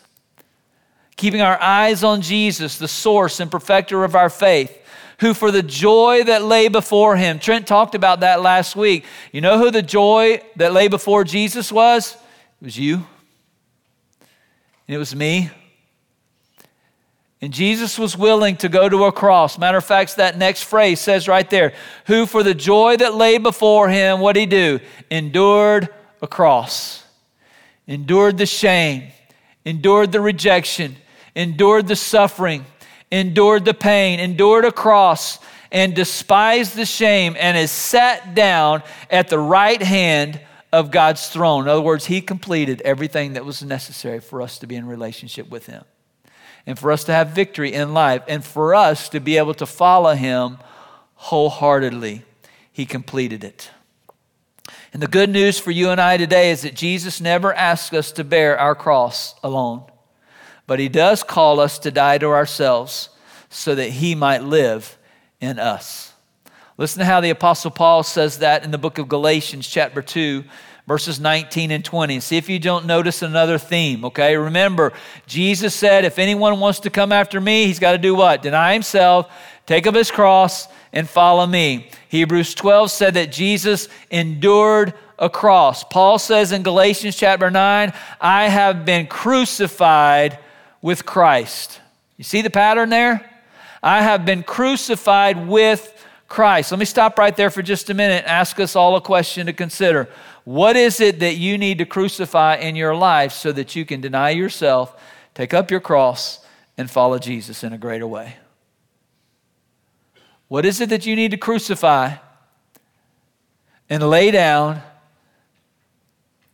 keeping 1.15 1.41
our 1.41 1.59
eyes 1.59 2.03
on 2.03 2.21
Jesus, 2.21 2.77
the 2.77 2.87
source 2.87 3.39
and 3.39 3.49
perfecter 3.49 4.03
of 4.03 4.13
our 4.13 4.29
faith, 4.29 4.77
who 5.19 5.33
for 5.33 5.51
the 5.51 5.63
joy 5.63 6.23
that 6.25 6.43
lay 6.43 6.67
before 6.67 7.15
him, 7.15 7.39
Trent 7.39 7.65
talked 7.65 7.95
about 7.95 8.19
that 8.19 8.41
last 8.41 8.75
week. 8.75 9.05
You 9.31 9.39
know 9.39 9.57
who 9.57 9.71
the 9.71 9.81
joy 9.81 10.41
that 10.57 10.73
lay 10.73 10.89
before 10.89 11.23
Jesus 11.23 11.71
was? 11.71 12.15
It 12.61 12.65
was 12.65 12.77
you, 12.77 12.95
and 14.87 14.95
it 14.95 14.97
was 14.97 15.15
me. 15.15 15.49
And 17.43 17.51
Jesus 17.51 17.99
was 17.99 18.17
willing 18.17 18.55
to 18.57 18.69
go 18.69 18.87
to 18.87 19.03
a 19.03 19.11
cross. 19.11 19.57
Matter 19.57 19.77
of 19.77 19.83
fact, 19.83 20.15
that 20.15 20.37
next 20.37 20.63
phrase 20.63 21.01
says 21.01 21.27
right 21.27 21.49
there, 21.49 21.73
who 22.05 22.25
for 22.25 22.41
the 22.41 22.53
joy 22.53 22.95
that 22.95 23.15
lay 23.15 23.37
before 23.37 23.89
him, 23.89 24.21
what 24.21 24.37
he 24.37 24.45
do? 24.45 24.79
Endured 25.11 25.89
a 26.21 26.27
cross, 26.27 27.03
endured 27.85 28.37
the 28.37 28.45
shame, 28.45 29.11
endured 29.65 30.13
the 30.13 30.21
rejection, 30.21 30.95
endured 31.35 31.85
the 31.85 31.97
suffering, 31.97 32.65
endured 33.11 33.65
the 33.65 33.73
pain, 33.73 34.21
endured 34.21 34.63
a 34.63 34.71
cross, 34.71 35.37
and 35.69 35.93
despised 35.93 36.77
the 36.77 36.85
shame, 36.85 37.35
and 37.37 37.57
is 37.57 37.71
sat 37.71 38.35
down 38.35 38.81
at 39.09 39.27
the 39.27 39.37
right 39.37 39.81
hand 39.81 40.39
of 40.71 40.91
God's 40.91 41.27
throne. 41.27 41.63
In 41.63 41.67
other 41.67 41.81
words, 41.81 42.05
he 42.05 42.21
completed 42.21 42.81
everything 42.83 43.33
that 43.33 43.43
was 43.43 43.61
necessary 43.61 44.21
for 44.21 44.41
us 44.41 44.59
to 44.59 44.65
be 44.65 44.77
in 44.77 44.87
relationship 44.87 45.49
with 45.49 45.65
him 45.65 45.83
and 46.65 46.79
for 46.79 46.91
us 46.91 47.03
to 47.05 47.13
have 47.13 47.29
victory 47.29 47.73
in 47.73 47.93
life 47.93 48.23
and 48.27 48.43
for 48.43 48.73
us 48.73 49.09
to 49.09 49.19
be 49.19 49.37
able 49.37 49.53
to 49.55 49.65
follow 49.65 50.13
him 50.13 50.57
wholeheartedly. 51.15 52.23
He 52.71 52.85
completed 52.85 53.43
it. 53.43 53.69
And 54.93 55.01
the 55.01 55.07
good 55.07 55.29
news 55.29 55.59
for 55.59 55.71
you 55.71 55.89
and 55.89 55.99
I 55.99 56.17
today 56.17 56.51
is 56.51 56.61
that 56.61 56.75
Jesus 56.75 57.19
never 57.19 57.53
asks 57.53 57.93
us 57.93 58.11
to 58.13 58.23
bear 58.23 58.57
our 58.57 58.75
cross 58.75 59.35
alone, 59.43 59.83
but 60.67 60.79
he 60.79 60.89
does 60.89 61.23
call 61.23 61.59
us 61.59 61.79
to 61.79 61.91
die 61.91 62.19
to 62.19 62.27
ourselves 62.27 63.09
so 63.49 63.75
that 63.75 63.89
he 63.89 64.15
might 64.15 64.43
live 64.43 64.97
in 65.41 65.59
us. 65.59 66.13
Listen 66.77 66.99
to 66.99 67.05
how 67.05 67.21
the 67.21 67.29
Apostle 67.29 67.71
Paul 67.71 68.03
says 68.03 68.39
that 68.39 68.63
in 68.63 68.71
the 68.71 68.77
book 68.77 68.97
of 68.97 69.07
Galatians, 69.07 69.67
chapter 69.67 70.01
2, 70.01 70.43
verses 70.87 71.19
19 71.19 71.71
and 71.71 71.85
20. 71.85 72.19
See 72.19 72.37
if 72.37 72.49
you 72.49 72.59
don't 72.59 72.85
notice 72.85 73.21
another 73.21 73.57
theme, 73.57 74.05
okay? 74.05 74.35
Remember, 74.35 74.93
Jesus 75.25 75.73
said, 75.73 76.05
if 76.05 76.19
anyone 76.19 76.59
wants 76.59 76.79
to 76.81 76.89
come 76.89 77.11
after 77.11 77.39
me, 77.39 77.65
he's 77.65 77.79
got 77.79 77.93
to 77.93 77.97
do 77.97 78.15
what? 78.15 78.41
Deny 78.41 78.73
himself, 78.73 79.31
take 79.65 79.87
up 79.87 79.95
his 79.95 80.11
cross, 80.11 80.67
and 80.91 81.09
follow 81.09 81.45
me. 81.45 81.89
Hebrews 82.09 82.53
12 82.53 82.91
said 82.91 83.13
that 83.15 83.31
Jesus 83.31 83.87
endured 84.11 84.93
a 85.17 85.29
cross. 85.29 85.83
Paul 85.83 86.19
says 86.19 86.51
in 86.51 86.63
Galatians 86.63 87.15
chapter 87.15 87.49
9, 87.49 87.93
I 88.19 88.49
have 88.49 88.85
been 88.85 89.07
crucified 89.07 90.37
with 90.81 91.05
Christ. 91.05 91.79
You 92.17 92.23
see 92.23 92.41
the 92.41 92.49
pattern 92.49 92.89
there? 92.89 93.29
I 93.81 94.01
have 94.01 94.25
been 94.25 94.43
crucified 94.43 95.47
with 95.47 95.89
Christ. 96.27 96.71
Let 96.71 96.79
me 96.79 96.85
stop 96.85 97.17
right 97.19 97.35
there 97.35 97.49
for 97.49 97.61
just 97.61 97.89
a 97.89 97.93
minute 97.93 98.23
and 98.23 98.27
ask 98.27 98.59
us 98.59 98.75
all 98.75 98.95
a 98.95 99.01
question 99.01 99.45
to 99.47 99.53
consider. 99.53 100.09
What 100.43 100.75
is 100.75 100.99
it 100.99 101.19
that 101.19 101.35
you 101.35 101.57
need 101.57 101.77
to 101.77 101.85
crucify 101.85 102.55
in 102.55 102.75
your 102.75 102.95
life 102.95 103.31
so 103.31 103.51
that 103.51 103.75
you 103.75 103.85
can 103.85 104.01
deny 104.01 104.31
yourself, 104.31 104.95
take 105.33 105.53
up 105.53 105.71
your 105.71 105.79
cross, 105.79 106.45
and 106.77 106.89
follow 106.89 107.17
Jesus 107.17 107.63
in 107.63 107.71
a 107.71 107.77
greater 107.77 108.07
way? 108.07 108.35
What 110.47 110.65
is 110.65 110.81
it 110.81 110.89
that 110.89 111.05
you 111.05 111.15
need 111.15 111.31
to 111.31 111.37
crucify 111.37 112.15
and 113.89 114.09
lay 114.09 114.31
down 114.31 114.81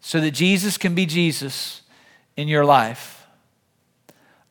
so 0.02 0.20
that 0.22 0.32
Jesus 0.32 0.78
can 0.78 0.94
be 0.94 1.06
Jesus 1.06 1.82
in 2.38 2.48
your 2.48 2.66
life? 2.66 3.26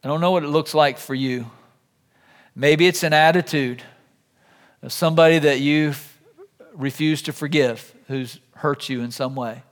I 0.03 0.09
don't 0.09 0.21
know 0.21 0.33
what 0.33 0.45
it 0.45 0.49
looks 0.49 0.75
like 0.75 0.99
for 0.99 1.15
you. 1.15 1.51
Maybe 2.55 2.87
it's 2.87 3.03
an 3.03 3.13
attitude 3.13 3.83
of 4.83 4.93
somebody 4.93 5.39
that 5.39 5.61
you've 5.61 6.19
refused 6.75 7.27
to 7.27 7.33
forgive 7.33 7.95
who's 8.09 8.41
hurt 8.59 8.89
you 8.89 9.03
in 9.03 9.11
some 9.11 9.35
way. 9.35 9.63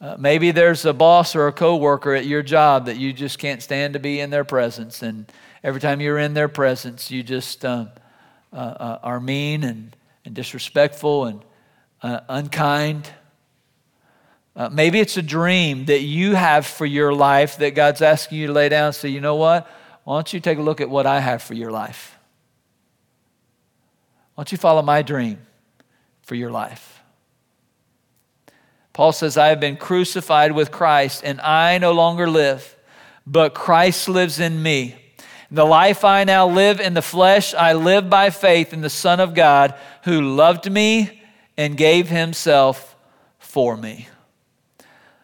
Uh, 0.00 0.16
maybe 0.18 0.50
there's 0.50 0.84
a 0.84 0.92
boss 0.92 1.34
or 1.34 1.46
a 1.46 1.52
coworker 1.52 2.14
at 2.14 2.26
your 2.26 2.42
job 2.42 2.86
that 2.86 2.96
you 2.96 3.12
just 3.12 3.38
can't 3.38 3.62
stand 3.62 3.94
to 3.94 3.98
be 3.98 4.20
in 4.20 4.30
their 4.30 4.44
presence, 4.44 5.02
and 5.02 5.32
every 5.62 5.80
time 5.80 6.00
you're 6.00 6.18
in 6.18 6.34
their 6.34 6.48
presence, 6.48 7.10
you 7.10 7.22
just 7.22 7.64
um, 7.64 7.88
uh, 8.52 8.56
uh, 8.56 8.98
are 9.02 9.20
mean 9.20 9.64
and, 9.64 9.96
and 10.24 10.34
disrespectful 10.34 11.24
and 11.24 11.42
uh, 12.02 12.20
unkind. 12.28 13.08
Uh, 14.56 14.68
maybe 14.68 15.00
it's 15.00 15.16
a 15.16 15.22
dream 15.22 15.86
that 15.86 16.02
you 16.02 16.34
have 16.34 16.66
for 16.66 16.86
your 16.86 17.12
life 17.12 17.56
that 17.58 17.74
God's 17.74 18.02
asking 18.02 18.38
you 18.38 18.46
to 18.48 18.52
lay 18.52 18.68
down 18.68 18.86
and 18.86 18.94
say, 18.94 19.08
you 19.08 19.20
know 19.20 19.36
what? 19.36 19.66
Why 20.04 20.16
don't 20.16 20.32
you 20.32 20.38
take 20.38 20.58
a 20.58 20.62
look 20.62 20.80
at 20.80 20.90
what 20.90 21.06
I 21.06 21.20
have 21.20 21.42
for 21.42 21.54
your 21.54 21.70
life? 21.70 22.16
Why 24.34 24.42
don't 24.42 24.52
you 24.52 24.58
follow 24.58 24.82
my 24.82 25.02
dream 25.02 25.38
for 26.22 26.34
your 26.34 26.50
life? 26.50 26.93
Paul 28.94 29.12
says, 29.12 29.36
I 29.36 29.48
have 29.48 29.60
been 29.60 29.76
crucified 29.76 30.52
with 30.52 30.70
Christ, 30.70 31.22
and 31.24 31.40
I 31.40 31.78
no 31.78 31.92
longer 31.92 32.30
live, 32.30 32.76
but 33.26 33.52
Christ 33.52 34.08
lives 34.08 34.38
in 34.38 34.62
me. 34.62 34.94
The 35.50 35.66
life 35.66 36.04
I 36.04 36.24
now 36.24 36.46
live 36.46 36.80
in 36.80 36.94
the 36.94 37.02
flesh, 37.02 37.54
I 37.54 37.74
live 37.74 38.08
by 38.08 38.30
faith 38.30 38.72
in 38.72 38.80
the 38.80 38.88
Son 38.88 39.20
of 39.20 39.34
God 39.34 39.74
who 40.04 40.20
loved 40.22 40.70
me 40.70 41.22
and 41.56 41.76
gave 41.76 42.08
himself 42.08 42.96
for 43.38 43.76
me. 43.76 44.08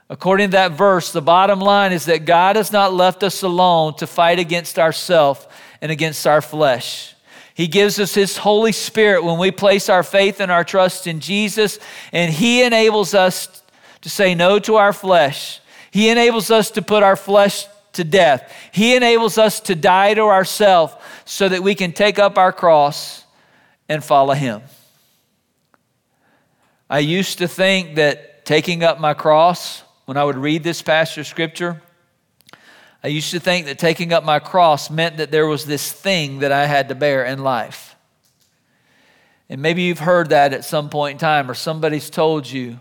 According 0.08 0.48
to 0.48 0.56
that 0.56 0.72
verse, 0.72 1.12
the 1.12 1.22
bottom 1.22 1.60
line 1.60 1.92
is 1.92 2.06
that 2.06 2.24
God 2.24 2.56
has 2.56 2.72
not 2.72 2.92
left 2.92 3.22
us 3.22 3.42
alone 3.42 3.94
to 3.98 4.06
fight 4.08 4.40
against 4.40 4.80
ourself 4.80 5.46
and 5.80 5.92
against 5.92 6.26
our 6.26 6.42
flesh. 6.42 7.14
He 7.54 7.66
gives 7.66 7.98
us 7.98 8.14
His 8.14 8.36
Holy 8.38 8.72
Spirit 8.72 9.22
when 9.22 9.38
we 9.38 9.50
place 9.50 9.88
our 9.88 10.02
faith 10.02 10.40
and 10.40 10.50
our 10.50 10.64
trust 10.64 11.06
in 11.06 11.20
Jesus, 11.20 11.78
and 12.12 12.32
He 12.32 12.62
enables 12.62 13.14
us 13.14 13.59
to 14.02 14.08
say 14.08 14.34
no 14.34 14.58
to 14.60 14.76
our 14.76 14.92
flesh. 14.92 15.60
He 15.90 16.08
enables 16.08 16.50
us 16.50 16.70
to 16.72 16.82
put 16.82 17.02
our 17.02 17.16
flesh 17.16 17.66
to 17.92 18.04
death. 18.04 18.52
He 18.72 18.94
enables 18.94 19.38
us 19.38 19.60
to 19.60 19.74
die 19.74 20.14
to 20.14 20.22
ourselves 20.22 20.94
so 21.24 21.48
that 21.48 21.62
we 21.62 21.74
can 21.74 21.92
take 21.92 22.18
up 22.18 22.38
our 22.38 22.52
cross 22.52 23.24
and 23.88 24.02
follow 24.02 24.34
Him. 24.34 24.62
I 26.88 27.00
used 27.00 27.38
to 27.38 27.48
think 27.48 27.96
that 27.96 28.44
taking 28.44 28.82
up 28.82 28.98
my 29.00 29.14
cross, 29.14 29.82
when 30.06 30.16
I 30.16 30.24
would 30.24 30.36
read 30.36 30.62
this 30.62 30.82
passage 30.82 31.18
of 31.18 31.26
scripture, 31.26 31.80
I 33.02 33.08
used 33.08 33.30
to 33.30 33.40
think 33.40 33.66
that 33.66 33.78
taking 33.78 34.12
up 34.12 34.24
my 34.24 34.38
cross 34.38 34.90
meant 34.90 35.16
that 35.16 35.30
there 35.30 35.46
was 35.46 35.64
this 35.64 35.90
thing 35.90 36.40
that 36.40 36.52
I 36.52 36.66
had 36.66 36.88
to 36.88 36.94
bear 36.94 37.24
in 37.24 37.42
life. 37.42 37.96
And 39.48 39.62
maybe 39.62 39.82
you've 39.82 40.00
heard 40.00 40.30
that 40.30 40.52
at 40.52 40.64
some 40.64 40.90
point 40.90 41.14
in 41.14 41.18
time, 41.18 41.50
or 41.50 41.54
somebody's 41.54 42.10
told 42.10 42.48
you 42.48 42.78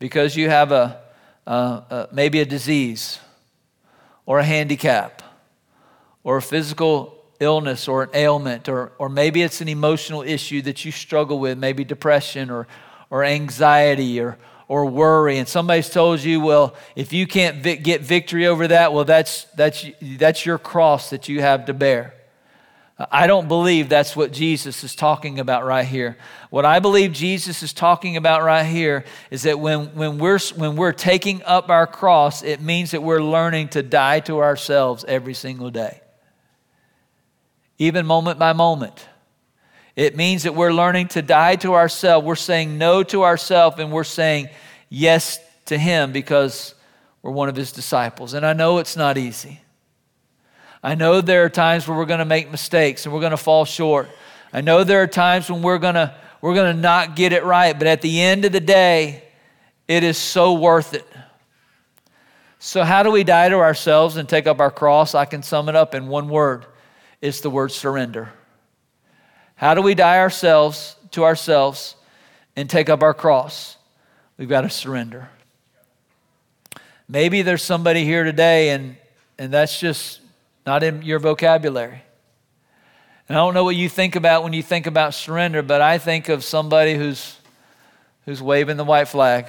because 0.00 0.34
you 0.34 0.50
have 0.50 0.72
a, 0.72 2.08
maybe 2.10 2.40
a 2.40 2.44
disease 2.44 3.20
or 4.26 4.40
a 4.40 4.44
handicap 4.44 5.22
or 6.24 6.38
a 6.38 6.42
physical 6.42 7.16
illness 7.38 7.88
or 7.88 8.02
an 8.02 8.10
ailment, 8.12 8.68
or, 8.68 8.92
or 8.98 9.08
maybe 9.08 9.42
it's 9.42 9.60
an 9.60 9.68
emotional 9.68 10.22
issue 10.22 10.60
that 10.62 10.84
you 10.84 10.92
struggle 10.92 11.38
with, 11.38 11.56
maybe 11.56 11.84
depression 11.84 12.50
or, 12.50 12.66
or 13.08 13.24
anxiety 13.24 14.20
or, 14.20 14.36
or 14.68 14.86
worry, 14.86 15.38
and 15.38 15.48
somebody's 15.48 15.88
told 15.90 16.20
you, 16.20 16.40
well, 16.40 16.76
if 16.94 17.12
you 17.12 17.26
can't 17.26 17.62
vi- 17.62 17.76
get 17.76 18.02
victory 18.02 18.46
over 18.46 18.68
that, 18.68 18.92
well, 18.92 19.04
that's, 19.04 19.44
that's, 19.56 19.86
that's 20.02 20.44
your 20.44 20.58
cross 20.58 21.10
that 21.10 21.28
you 21.28 21.40
have 21.40 21.64
to 21.64 21.74
bear. 21.74 22.14
I 23.10 23.26
don't 23.26 23.48
believe 23.48 23.88
that's 23.88 24.14
what 24.14 24.30
Jesus 24.30 24.84
is 24.84 24.94
talking 24.94 25.38
about 25.38 25.64
right 25.64 25.86
here. 25.86 26.18
What 26.50 26.66
I 26.66 26.80
believe 26.80 27.12
Jesus 27.12 27.62
is 27.62 27.72
talking 27.72 28.18
about 28.18 28.42
right 28.42 28.66
here 28.66 29.06
is 29.30 29.44
that 29.44 29.58
when, 29.58 29.94
when, 29.94 30.18
we're, 30.18 30.38
when 30.56 30.76
we're 30.76 30.92
taking 30.92 31.42
up 31.44 31.70
our 31.70 31.86
cross, 31.86 32.42
it 32.42 32.60
means 32.60 32.90
that 32.90 33.02
we're 33.02 33.22
learning 33.22 33.68
to 33.68 33.82
die 33.82 34.20
to 34.20 34.40
ourselves 34.40 35.06
every 35.08 35.32
single 35.32 35.70
day, 35.70 36.02
even 37.78 38.04
moment 38.04 38.38
by 38.38 38.52
moment. 38.52 39.06
It 39.96 40.14
means 40.14 40.42
that 40.42 40.54
we're 40.54 40.72
learning 40.72 41.08
to 41.08 41.22
die 41.22 41.56
to 41.56 41.74
ourselves. 41.74 42.26
We're 42.26 42.36
saying 42.36 42.76
no 42.76 43.02
to 43.04 43.24
ourselves 43.24 43.78
and 43.78 43.90
we're 43.90 44.04
saying 44.04 44.50
yes 44.90 45.40
to 45.66 45.78
Him 45.78 46.12
because 46.12 46.74
we're 47.22 47.32
one 47.32 47.48
of 47.48 47.56
His 47.56 47.72
disciples. 47.72 48.34
And 48.34 48.44
I 48.44 48.52
know 48.52 48.76
it's 48.76 48.96
not 48.96 49.16
easy. 49.16 49.60
I 50.82 50.94
know 50.94 51.20
there 51.20 51.44
are 51.44 51.50
times 51.50 51.86
where 51.86 51.96
we're 51.96 52.06
going 52.06 52.20
to 52.20 52.24
make 52.24 52.50
mistakes 52.50 53.04
and 53.04 53.14
we're 53.14 53.20
going 53.20 53.32
to 53.32 53.36
fall 53.36 53.64
short. 53.64 54.08
I 54.52 54.62
know 54.62 54.82
there 54.82 55.02
are 55.02 55.06
times 55.06 55.50
when 55.50 55.62
we're 55.62 55.78
going 55.78 55.94
to 55.94 56.14
we're 56.40 56.54
going 56.54 56.74
to 56.74 56.80
not 56.80 57.16
get 57.16 57.32
it 57.32 57.44
right, 57.44 57.78
but 57.78 57.86
at 57.86 58.00
the 58.00 58.20
end 58.20 58.46
of 58.46 58.52
the 58.52 58.60
day, 58.60 59.22
it 59.86 60.02
is 60.02 60.16
so 60.16 60.54
worth 60.54 60.94
it. 60.94 61.06
So 62.58 62.82
how 62.82 63.02
do 63.02 63.10
we 63.10 63.24
die 63.24 63.48
to 63.48 63.56
ourselves 63.56 64.16
and 64.16 64.28
take 64.28 64.46
up 64.46 64.60
our 64.60 64.70
cross? 64.70 65.14
I 65.14 65.26
can 65.26 65.42
sum 65.42 65.68
it 65.68 65.76
up 65.76 65.94
in 65.94 66.08
one 66.08 66.28
word. 66.28 66.66
It's 67.20 67.40
the 67.40 67.50
word 67.50 67.72
surrender. 67.72 68.30
How 69.56 69.74
do 69.74 69.82
we 69.82 69.94
die 69.94 70.18
ourselves 70.18 70.96
to 71.10 71.24
ourselves 71.24 71.94
and 72.56 72.68
take 72.68 72.88
up 72.88 73.02
our 73.02 73.12
cross? 73.12 73.76
We've 74.38 74.48
got 74.48 74.62
to 74.62 74.70
surrender. 74.70 75.28
Maybe 77.08 77.42
there's 77.42 77.62
somebody 77.62 78.04
here 78.04 78.24
today 78.24 78.70
and, 78.70 78.96
and 79.38 79.52
that's 79.52 79.78
just 79.78 80.19
not 80.66 80.82
in 80.82 81.02
your 81.02 81.18
vocabulary. 81.18 82.02
And 83.28 83.38
I 83.38 83.40
don't 83.40 83.54
know 83.54 83.64
what 83.64 83.76
you 83.76 83.88
think 83.88 84.16
about 84.16 84.42
when 84.42 84.52
you 84.52 84.62
think 84.62 84.86
about 84.86 85.14
surrender, 85.14 85.62
but 85.62 85.80
I 85.80 85.98
think 85.98 86.28
of 86.28 86.42
somebody 86.42 86.96
who's, 86.96 87.36
who's 88.24 88.42
waving 88.42 88.76
the 88.76 88.84
white 88.84 89.06
flag 89.06 89.46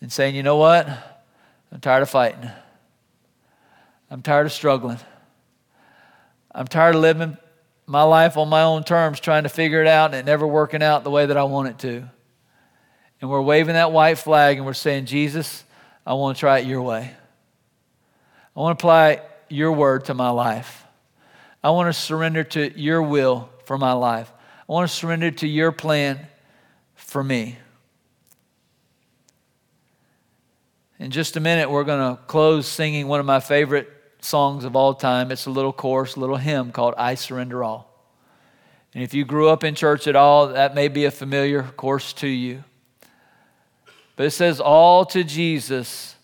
and 0.00 0.10
saying, 0.10 0.34
you 0.34 0.42
know 0.42 0.56
what? 0.56 0.88
I'm 1.70 1.80
tired 1.80 2.02
of 2.02 2.08
fighting. 2.10 2.50
I'm 4.10 4.22
tired 4.22 4.46
of 4.46 4.52
struggling. 4.52 4.98
I'm 6.50 6.66
tired 6.66 6.94
of 6.94 7.02
living 7.02 7.36
my 7.86 8.04
life 8.04 8.36
on 8.36 8.48
my 8.48 8.62
own 8.62 8.84
terms, 8.84 9.20
trying 9.20 9.42
to 9.42 9.48
figure 9.48 9.82
it 9.82 9.86
out 9.86 10.06
and 10.06 10.14
it 10.14 10.24
never 10.24 10.46
working 10.46 10.82
out 10.82 11.04
the 11.04 11.10
way 11.10 11.26
that 11.26 11.36
I 11.36 11.44
want 11.44 11.68
it 11.68 11.78
to. 11.80 12.08
And 13.20 13.30
we're 13.30 13.42
waving 13.42 13.74
that 13.74 13.92
white 13.92 14.18
flag 14.18 14.56
and 14.56 14.64
we're 14.64 14.72
saying, 14.72 15.06
Jesus, 15.06 15.64
I 16.06 16.14
want 16.14 16.36
to 16.36 16.40
try 16.40 16.60
it 16.60 16.66
your 16.66 16.82
way. 16.82 17.10
I 18.56 18.60
want 18.60 18.78
to 18.78 18.82
apply 18.82 19.20
your 19.48 19.72
word 19.72 20.06
to 20.06 20.14
my 20.14 20.30
life. 20.30 20.84
I 21.62 21.70
want 21.70 21.88
to 21.88 21.98
surrender 21.98 22.44
to 22.44 22.78
your 22.78 23.02
will 23.02 23.48
for 23.64 23.78
my 23.78 23.92
life. 23.92 24.32
I 24.68 24.72
want 24.72 24.88
to 24.88 24.94
surrender 24.94 25.30
to 25.30 25.46
your 25.46 25.72
plan 25.72 26.26
for 26.94 27.22
me. 27.22 27.58
In 30.98 31.10
just 31.10 31.36
a 31.36 31.40
minute, 31.40 31.70
we're 31.70 31.84
going 31.84 32.16
to 32.16 32.22
close 32.22 32.66
singing 32.66 33.08
one 33.08 33.20
of 33.20 33.26
my 33.26 33.40
favorite 33.40 33.90
songs 34.20 34.64
of 34.64 34.76
all 34.76 34.94
time. 34.94 35.30
It's 35.30 35.46
a 35.46 35.50
little 35.50 35.72
chorus, 35.72 36.16
a 36.16 36.20
little 36.20 36.36
hymn 36.36 36.72
called 36.72 36.94
I 36.96 37.14
Surrender 37.14 37.62
All. 37.62 37.90
And 38.94 39.02
if 39.02 39.12
you 39.12 39.24
grew 39.24 39.48
up 39.48 39.64
in 39.64 39.74
church 39.74 40.06
at 40.06 40.16
all, 40.16 40.48
that 40.48 40.74
may 40.74 40.88
be 40.88 41.04
a 41.04 41.10
familiar 41.10 41.62
course 41.62 42.12
to 42.14 42.28
you. 42.28 42.62
But 44.16 44.26
it 44.26 44.30
says, 44.30 44.60
All 44.60 45.04
to 45.06 45.24
Jesus 45.24 46.14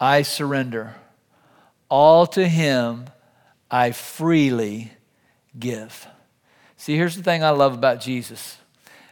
I 0.00 0.22
surrender, 0.22 0.94
all 1.88 2.26
to 2.28 2.46
Him 2.46 3.06
I 3.70 3.92
freely 3.92 4.92
give. 5.58 6.06
See, 6.76 6.96
here's 6.96 7.16
the 7.16 7.22
thing 7.22 7.42
I 7.42 7.50
love 7.50 7.74
about 7.74 8.00
Jesus 8.00 8.58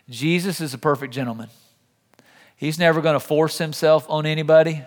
Jesus 0.08 0.60
is 0.60 0.74
a 0.74 0.78
perfect 0.78 1.14
gentleman. 1.14 1.48
He's 2.56 2.78
never 2.78 3.00
going 3.00 3.14
to 3.14 3.20
force 3.20 3.58
himself 3.58 4.08
on 4.08 4.24
anybody. 4.24 4.82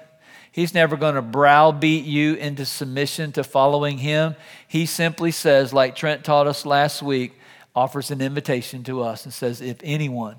He's 0.51 0.73
never 0.73 0.95
going 0.95 1.15
to 1.15 1.21
browbeat 1.21 2.05
you 2.05 2.35
into 2.35 2.63
submission 2.63 3.33
to 3.33 3.43
following 3.43 3.97
him. 3.97 4.35
He 4.65 4.85
simply 4.85 5.31
says, 5.31 5.73
like 5.73 5.97
Trent 5.97 6.23
taught 6.23 6.47
us 6.47 6.65
last 6.65 7.03
week, 7.03 7.33
offers 7.75 8.11
an 8.11 8.21
invitation 8.21 8.83
to 8.85 9.01
us 9.01 9.25
and 9.25 9.33
says, 9.33 9.59
If 9.59 9.77
anyone 9.83 10.37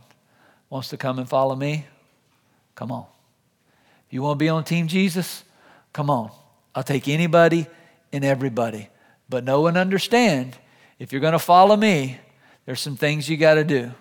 wants 0.70 0.88
to 0.88 0.96
come 0.96 1.18
and 1.18 1.28
follow 1.28 1.54
me, 1.54 1.84
come 2.74 2.90
on. 2.90 3.04
If 4.06 4.14
you 4.14 4.22
want 4.22 4.38
to 4.38 4.42
be 4.42 4.48
on 4.48 4.64
Team 4.64 4.88
Jesus, 4.88 5.44
come 5.92 6.08
on. 6.08 6.30
I'll 6.76 6.82
take 6.82 7.08
anybody 7.08 7.66
and 8.12 8.24
everybody. 8.24 8.88
But 9.28 9.42
know 9.42 9.66
and 9.66 9.76
understand 9.76 10.56
if 10.98 11.10
you're 11.10 11.22
going 11.22 11.32
to 11.32 11.38
follow 11.38 11.74
me, 11.74 12.18
there's 12.66 12.80
some 12.80 12.96
things 12.96 13.28
you 13.28 13.38
got 13.38 13.54
to 13.54 13.64
do. 13.64 13.92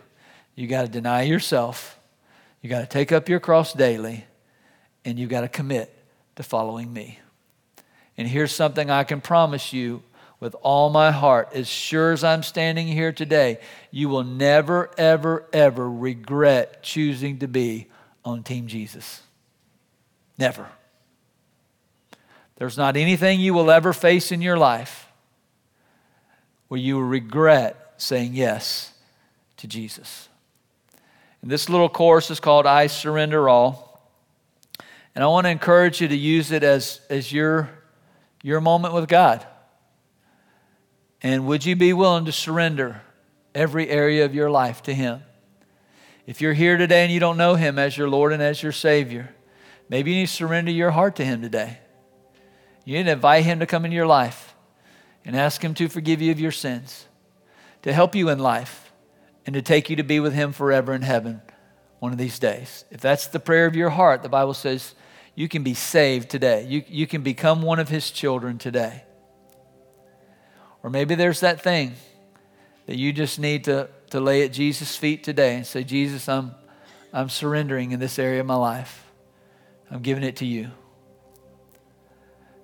You 0.56 0.68
got 0.68 0.84
to 0.84 0.88
deny 0.88 1.24
yourself, 1.24 2.00
you 2.62 2.70
got 2.70 2.82
to 2.82 2.88
take 2.88 3.12
up 3.12 3.28
your 3.28 3.40
cross 3.40 3.74
daily, 3.74 4.26
and 5.04 5.20
you 5.20 5.28
got 5.28 5.42
to 5.42 5.48
commit 5.48 5.94
to 6.36 6.44
following 6.44 6.92
me. 6.92 7.20
And 8.18 8.28
here's 8.28 8.54
something 8.54 8.90
I 8.90 9.04
can 9.04 9.20
promise 9.20 9.74
you 9.74 10.02
with 10.40 10.56
all 10.62 10.90
my 10.90 11.12
heart, 11.12 11.50
as 11.54 11.68
sure 11.68 12.12
as 12.12 12.24
I'm 12.24 12.44
standing 12.44 12.88
here 12.88 13.12
today, 13.12 13.60
you 13.92 14.10
will 14.10 14.24
never, 14.24 14.92
ever, 14.98 15.46
ever 15.52 15.90
regret 15.90 16.84
choosing 16.84 17.40
to 17.40 17.48
be 17.48 17.88
on 18.24 18.44
Team 18.44 18.68
Jesus. 18.68 19.22
Never. 20.38 20.68
There's 22.58 22.78
not 22.78 22.96
anything 22.96 23.40
you 23.40 23.54
will 23.54 23.70
ever 23.70 23.94
face 23.94 24.32
in 24.32 24.42
your 24.42 24.58
life 24.58 25.12
where 26.68 26.80
you 26.80 26.96
will 26.96 27.04
regret 27.04 27.94
saying 27.98 28.34
yes 28.34 28.94
to 29.58 29.68
Jesus. 29.68 30.30
And 31.42 31.52
this 31.52 31.70
little 31.70 31.90
course 31.90 32.32
is 32.32 32.40
called 32.40 32.66
I 32.66 32.88
Surrender 32.88 33.48
All. 33.50 34.02
And 35.14 35.24
I 35.24 35.28
want 35.28 35.46
to 35.46 35.52
encourage 35.52 36.02
you 36.02 36.08
to 36.08 36.16
use 36.16 36.52
it 36.52 36.64
as, 36.64 37.02
as 37.10 37.32
your, 37.32 37.70
your 38.42 38.60
moment 38.60 38.94
with 38.94 39.08
God. 39.08 39.46
And 41.22 41.48
would 41.48 41.66
you 41.66 41.76
be 41.76 41.94
willing 41.94 42.26
to 42.26 42.32
surrender 42.32 43.02
every 43.54 43.90
area 43.90 44.26
of 44.26 44.36
your 44.36 44.50
life 44.50 44.84
to 44.84 44.94
Him? 44.94 45.24
If 46.28 46.42
you're 46.42 46.54
here 46.54 46.78
today 46.78 47.04
and 47.04 47.14
you 47.14 47.20
don't 47.20 47.38
know 47.38 47.56
Him 47.56 47.80
as 47.80 47.98
your 47.98 48.10
Lord 48.10 48.34
and 48.34 48.42
as 48.42 48.62
your 48.62 48.72
Savior, 48.72 49.34
maybe 49.88 50.12
you 50.12 50.18
need 50.18 50.28
to 50.28 50.34
surrender 50.34 50.72
your 50.72 50.92
heart 50.92 51.16
to 51.18 51.26
Him 51.26 51.42
today. 51.42 51.80
You 52.86 52.98
need 52.98 53.06
to 53.06 53.12
invite 53.12 53.44
Him 53.44 53.60
to 53.60 53.66
come 53.66 53.84
into 53.84 53.96
your 53.96 54.08
life 54.08 54.56
and 55.26 55.36
ask 55.36 55.62
Him 55.62 55.74
to 55.74 55.90
forgive 55.90 56.22
you 56.22 56.32
of 56.32 56.40
your 56.40 56.52
sins, 56.52 57.08
to 57.82 57.92
help 57.92 58.16
you 58.16 58.30
in 58.30 58.40
life, 58.40 58.94
and 59.46 59.56
to 59.56 59.62
take 59.62 59.90
you 59.90 59.96
to 59.96 60.04
be 60.04 60.20
with 60.20 60.34
Him 60.34 60.54
forever 60.54 60.94
in 60.94 61.02
heaven 61.02 61.42
one 62.00 62.12
of 62.12 62.18
these 62.18 62.40
days. 62.40 62.86
If 62.92 63.02
that's 63.02 63.28
the 63.28 63.40
prayer 63.40 63.66
of 63.66 63.76
your 63.76 63.90
heart, 63.90 64.22
the 64.22 64.30
Bible 64.30 64.54
says 64.54 64.94
you 65.34 65.50
can 65.50 65.64
be 65.64 65.74
saved 65.74 66.30
today. 66.30 66.66
You, 66.66 66.84
you 66.88 67.08
can 67.08 67.24
become 67.24 67.64
one 67.64 67.80
of 67.80 67.90
His 67.90 68.12
children 68.12 68.60
today. 68.60 69.04
Or 70.84 70.92
maybe 70.92 71.16
there's 71.16 71.40
that 71.40 71.62
thing 71.62 71.96
that 72.86 72.98
you 72.98 73.12
just 73.12 73.40
need 73.40 73.64
to, 73.64 73.90
to 74.12 74.20
lay 74.20 74.44
at 74.44 74.54
Jesus' 74.54 74.96
feet 74.96 75.24
today 75.24 75.56
and 75.56 75.66
say, 75.66 75.84
Jesus, 75.84 76.30
I'm, 76.30 76.54
I'm 77.12 77.30
surrendering 77.30 77.92
in 77.92 78.00
this 78.00 78.20
area 78.20 78.42
of 78.42 78.46
my 78.46 78.56
life. 78.56 79.04
I'm 79.90 80.04
giving 80.04 80.24
it 80.24 80.36
to 80.38 80.46
you. 80.46 80.70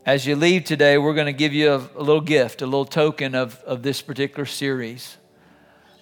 As 0.03 0.25
you 0.25 0.35
leave 0.35 0.63
today, 0.63 0.97
we're 0.97 1.13
going 1.13 1.27
to 1.27 1.33
give 1.33 1.53
you 1.53 1.73
a, 1.73 1.77
a 1.95 2.01
little 2.01 2.21
gift, 2.21 2.63
a 2.63 2.65
little 2.65 2.85
token 2.85 3.35
of, 3.35 3.61
of 3.65 3.83
this 3.83 4.01
particular 4.01 4.47
series. 4.47 5.15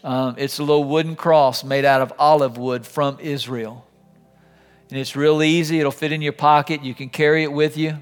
Um, 0.05 0.35
it's 0.37 0.57
a 0.57 0.63
little 0.63 0.85
wooden 0.85 1.17
cross 1.17 1.65
made 1.65 1.83
out 1.83 1.99
of 1.99 2.13
olive 2.17 2.57
wood 2.57 2.87
from 2.87 3.19
Israel. 3.19 3.85
And 4.89 4.97
it's 4.97 5.17
real 5.17 5.43
easy. 5.43 5.81
It'll 5.81 5.91
fit 5.91 6.13
in 6.13 6.21
your 6.21 6.31
pocket. 6.31 6.81
You 6.81 6.95
can 6.95 7.09
carry 7.09 7.43
it 7.43 7.51
with 7.51 7.75
you. 7.75 7.97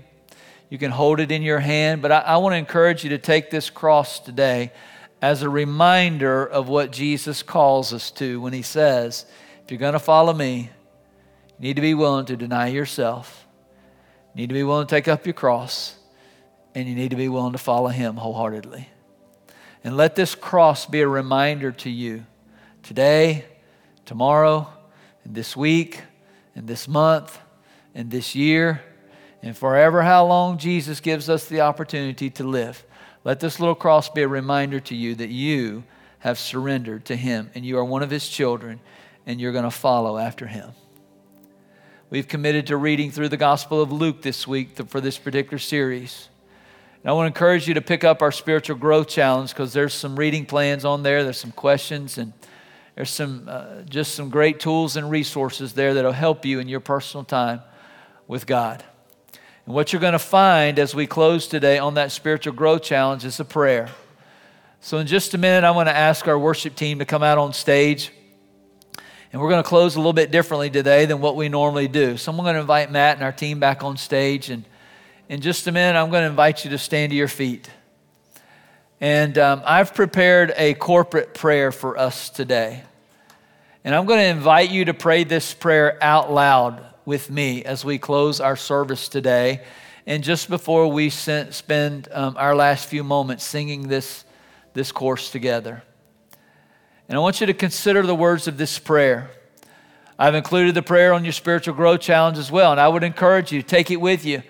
You 0.70 0.78
can 0.78 0.92
hold 0.92 1.20
it 1.20 1.32
in 1.32 1.42
your 1.42 1.60
hand, 1.60 2.04
but 2.04 2.12
I, 2.12 2.20
I 2.20 2.38
want 2.38 2.54
to 2.54 2.58
encourage 2.58 3.04
you 3.04 3.10
to 3.10 3.18
take 3.18 3.50
this 3.50 3.72
cross 3.72 4.20
today 4.20 4.74
as 5.20 5.42
a 5.42 5.50
reminder 5.50 6.46
of 6.46 6.70
what 6.70 6.92
Jesus 6.92 7.42
calls 7.42 7.92
us 7.92 8.12
to 8.12 8.40
when 8.40 8.54
he 8.54 8.62
says, 8.62 9.26
if 9.64 9.72
you're 9.72 9.80
going 9.80 9.94
to 9.94 10.00
follow 10.00 10.34
me, 10.34 10.70
you 11.58 11.70
need 11.70 11.76
to 11.78 11.82
be 11.82 11.96
willing 11.96 12.28
to 12.28 12.38
deny 12.38 12.68
yourself. 12.68 13.47
You 14.38 14.44
need 14.44 14.50
to 14.50 14.54
be 14.54 14.64
willing 14.64 14.86
to 14.86 14.96
take 14.96 15.08
up 15.08 15.26
your 15.26 15.34
cross, 15.34 15.96
and 16.76 16.88
you 16.88 16.94
need 16.94 17.10
to 17.10 17.16
be 17.16 17.28
willing 17.28 17.54
to 17.54 17.58
follow 17.58 17.88
him 17.88 18.18
wholeheartedly. 18.18 18.88
And 19.84 19.98
let 19.98 20.16
this 20.16 20.36
cross 20.36 20.86
be 20.86 21.02
a 21.02 21.08
reminder 21.08 21.72
to 21.72 21.90
you 21.90 22.24
today, 22.84 23.46
tomorrow, 24.06 24.68
and 25.24 25.34
this 25.34 25.58
week, 25.58 26.04
and 26.56 26.68
this 26.68 26.88
month, 26.88 27.40
and 27.96 28.12
this 28.12 28.36
year 28.36 28.84
and 29.42 29.58
forever 29.58 30.04
how 30.04 30.26
long 30.26 30.60
Jesus 30.60 31.00
gives 31.00 31.30
us 31.30 31.48
the 31.48 31.62
opportunity 31.62 32.30
to 32.30 32.44
live. 32.44 32.86
Let 33.24 33.40
this 33.40 33.60
little 33.60 33.74
cross 33.74 34.08
be 34.08 34.22
a 34.22 34.28
reminder 34.28 34.80
to 34.82 34.96
you 34.96 35.16
that 35.16 35.30
you 35.30 35.84
have 36.20 36.38
surrendered 36.38 37.06
to 37.06 37.16
Him 37.16 37.50
and 37.56 37.66
you 37.66 37.80
are 37.80 37.84
one 37.84 38.04
of 38.04 38.12
His 38.12 38.30
children 38.30 38.80
and 39.26 39.42
you're 39.42 39.52
going 39.52 39.64
to 39.64 39.72
follow 39.72 40.20
after 40.20 40.46
Him. 40.46 40.74
We've 42.10 42.26
committed 42.26 42.68
to 42.68 42.78
reading 42.78 43.12
through 43.12 43.28
the 43.28 43.36
Gospel 43.36 43.82
of 43.82 43.92
Luke 43.92 44.22
this 44.22 44.48
week 44.48 44.78
for 44.88 45.02
this 45.02 45.18
particular 45.18 45.58
series. 45.58 46.30
And 47.04 47.10
I 47.10 47.14
want 47.14 47.26
to 47.26 47.28
encourage 47.28 47.68
you 47.68 47.74
to 47.74 47.82
pick 47.82 48.06
up 48.06 48.22
our 48.22 48.32
spiritual 48.32 48.78
growth 48.78 49.10
challenge 49.10 49.50
because 49.50 49.74
there's 49.74 49.94
some 49.94 50.18
reading 50.18 50.46
plans 50.46 50.86
on 50.86 51.04
there, 51.04 51.26
there's 51.26 51.38
some 51.38 51.52
questions, 51.52 52.18
and 52.18 52.32
there's 52.96 53.10
some 53.10 53.50
uh, 53.50 53.82
just 53.82 54.16
some 54.16 54.30
great 54.30 54.62
tools 54.62 54.96
and 54.96 55.12
resources 55.12 55.74
there 55.74 55.96
that'll 55.96 56.14
help 56.14 56.46
you 56.46 56.62
in 56.62 56.70
your 56.70 56.80
personal 56.80 57.26
time 57.26 57.60
with 58.26 58.48
God. 58.48 58.86
And 59.66 59.76
what 59.76 59.92
you're 59.92 60.00
going 60.00 60.14
to 60.14 60.20
find 60.20 60.80
as 60.80 60.96
we 60.96 61.08
close 61.08 61.46
today 61.46 61.78
on 61.78 61.96
that 61.96 62.14
spiritual 62.14 62.54
growth 62.54 62.84
challenge 62.84 63.26
is 63.26 63.38
a 63.42 63.46
prayer. 63.46 63.90
So, 64.80 65.00
in 65.00 65.08
just 65.08 65.34
a 65.34 65.38
minute, 65.38 65.66
I 65.66 65.72
want 65.72 65.90
to 65.90 65.96
ask 65.96 66.26
our 66.26 66.40
worship 66.40 66.74
team 66.74 67.00
to 67.00 67.06
come 67.06 67.22
out 67.22 67.38
on 67.38 67.52
stage. 67.52 68.14
And 69.32 69.42
we're 69.42 69.50
going 69.50 69.64
to 69.64 69.68
close 69.68 69.96
a 69.96 70.00
little 70.00 70.14
bit 70.14 70.32
differently 70.32 70.70
today 70.70 71.06
than 71.06 71.20
what 71.20 71.36
we 71.36 71.50
normally 71.50 71.88
do. 71.88 72.18
So, 72.18 72.32
I'm 72.32 72.38
going 72.38 72.56
to 72.56 72.62
invite 72.62 72.92
Matt 72.92 73.18
and 73.18 73.24
our 73.24 73.32
team 73.32 73.60
back 73.60 73.84
on 73.84 73.98
stage. 73.98 74.50
And 74.50 74.64
in 75.28 75.42
just 75.42 75.68
a 75.68 75.72
minute, 75.72 76.00
I'm 76.00 76.10
going 76.10 76.24
to 76.24 76.30
invite 76.30 76.64
you 76.64 76.72
to 76.72 76.78
stand 76.78 77.12
to 77.12 77.16
your 77.16 77.28
feet. 77.28 77.70
And 79.02 79.38
um, 79.38 79.62
I've 79.66 79.94
prepared 79.94 80.54
a 80.56 80.74
corporate 80.74 81.34
prayer 81.34 81.72
for 81.72 81.98
us 81.98 82.30
today. 82.30 82.84
And 83.84 83.94
I'm 83.94 84.06
going 84.06 84.20
to 84.20 84.26
invite 84.26 84.72
you 84.72 84.86
to 84.86 84.94
pray 84.94 85.24
this 85.24 85.54
prayer 85.54 85.98
out 86.02 86.32
loud 86.32 86.84
with 87.06 87.30
me 87.30 87.64
as 87.64 87.86
we 87.86 87.98
close 87.98 88.42
our 88.42 88.56
service 88.56 89.08
today. 89.08 89.62
And 90.06 90.24
just 90.24 90.50
before 90.50 90.88
we 90.88 91.10
spend 91.10 92.08
um, 92.12 92.36
our 92.38 92.56
last 92.56 92.88
few 92.88 93.04
moments 93.04 93.44
singing 93.44 93.88
this, 93.88 94.26
this 94.74 94.92
course 94.92 95.32
together. 95.32 95.84
And 97.10 97.18
I 97.18 97.22
want 97.22 97.40
you 97.40 97.48
to 97.48 97.54
consider 97.54 98.02
the 98.02 98.16
words 98.16 98.48
of 98.48 98.58
this 98.58 98.80
prayer. 98.80 99.32
I've 100.20 100.36
included 100.36 100.76
the 100.76 100.82
prayer 100.82 101.14
on 101.14 101.24
your 101.24 101.34
spiritual 101.34 101.74
growth 101.74 102.02
challenge 102.02 102.38
as 102.38 102.52
well. 102.52 102.72
And 102.72 102.82
I 102.82 102.88
would 102.88 103.04
encourage 103.04 103.52
you, 103.52 103.62
take 103.62 103.92
it 103.92 103.98
with 103.98 104.26
you. 104.26 104.44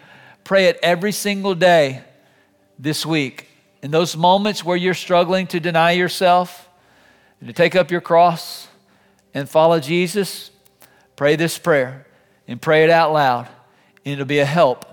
Pray 0.43 0.66
it 0.66 0.80
every 0.82 1.12
single 1.12 1.53
day 1.53 2.03
this 2.80 3.05
week. 3.05 3.47
In 3.84 3.91
those 3.91 4.16
moments 4.18 4.64
where 4.64 4.78
you're 4.78 4.93
struggling 4.93 5.45
to 5.47 5.60
deny 5.60 5.91
yourself 5.91 6.68
and 7.39 7.47
to 7.47 7.53
take 7.53 7.76
up 7.76 7.91
your 7.91 8.01
cross 8.01 8.68
and 9.34 9.47
follow 9.47 9.80
Jesus, 9.80 10.49
pray 11.16 11.36
this 11.36 11.58
prayer 11.60 12.08
and 12.47 12.62
pray 12.62 12.84
it 12.84 12.89
out 12.89 13.14
loud. 13.14 13.47
And 14.05 14.14
it'll 14.14 14.26
be 14.26 14.39
a 14.39 14.45
help 14.45 14.86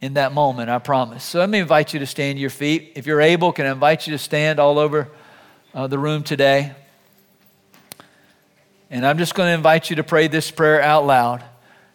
in 0.00 0.14
that 0.14 0.32
moment, 0.32 0.68
I 0.68 0.78
promise. 0.78 1.22
So 1.22 1.38
let 1.38 1.48
me 1.48 1.60
invite 1.60 1.92
you 1.92 2.00
to 2.00 2.06
stand 2.06 2.38
to 2.38 2.40
your 2.40 2.50
feet. 2.50 2.92
If 2.96 3.06
you're 3.06 3.20
able, 3.20 3.52
can 3.52 3.66
I 3.66 3.72
invite 3.72 4.06
you 4.06 4.12
to 4.12 4.18
stand 4.18 4.58
all 4.58 4.78
over 4.78 5.10
uh, 5.74 5.86
the 5.86 5.98
room 5.98 6.24
today? 6.24 6.74
And 8.94 9.04
I'm 9.04 9.18
just 9.18 9.34
going 9.34 9.48
to 9.48 9.54
invite 9.54 9.90
you 9.90 9.96
to 9.96 10.04
pray 10.04 10.28
this 10.28 10.52
prayer 10.52 10.80
out 10.80 11.04
loud. 11.04 11.42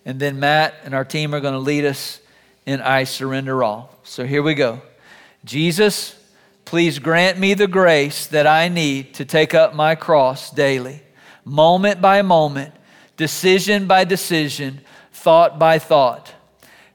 And 0.04 0.20
then 0.20 0.38
Matt 0.38 0.76
and 0.84 0.94
our 0.94 1.06
team 1.06 1.34
are 1.34 1.40
going 1.40 1.54
to 1.54 1.60
lead 1.60 1.86
us 1.86 2.20
in 2.66 2.82
I 2.82 3.06
Surrender 3.06 3.64
All. 3.64 3.98
So 4.04 4.26
here 4.26 4.44
we 4.44 4.54
go. 4.54 4.82
Jesus, 5.46 6.22
please 6.66 7.00
grant 7.00 7.40
me 7.40 7.54
the 7.54 7.70
grace 7.70 8.28
that 8.28 8.46
I 8.46 8.68
need 8.68 9.14
to 9.14 9.24
take 9.24 9.54
up 9.54 9.74
my 9.74 9.96
cross 9.96 10.52
daily, 10.52 11.02
moment 11.46 12.02
by 12.02 12.22
moment, 12.22 12.74
decision 13.16 13.88
by 13.88 14.04
decision 14.04 14.82
thought 15.14 15.58
by 15.58 15.80
thought. 15.80 16.34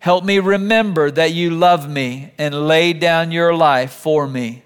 Help 0.00 0.22
me 0.22 0.38
remember 0.38 1.11
that 1.12 1.32
you 1.32 1.48
love 1.48 1.88
me 1.88 2.34
and 2.36 2.68
laid 2.68 3.00
down 3.00 3.32
your 3.32 3.55
life 3.55 3.94
for 3.94 4.28
me. 4.28 4.64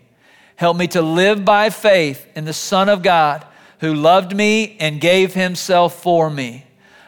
Help 0.56 0.76
me 0.76 0.88
to 0.88 1.00
live 1.00 1.44
by 1.44 1.70
faith 1.70 2.26
in 2.34 2.44
the 2.44 2.52
Son 2.52 2.88
of 2.88 3.02
God 3.02 3.46
who 3.80 3.94
loved 3.94 4.34
me 4.34 4.76
and 4.80 5.00
gave 5.00 5.34
himself 5.34 6.02
for 6.02 6.30
me. 6.30 6.64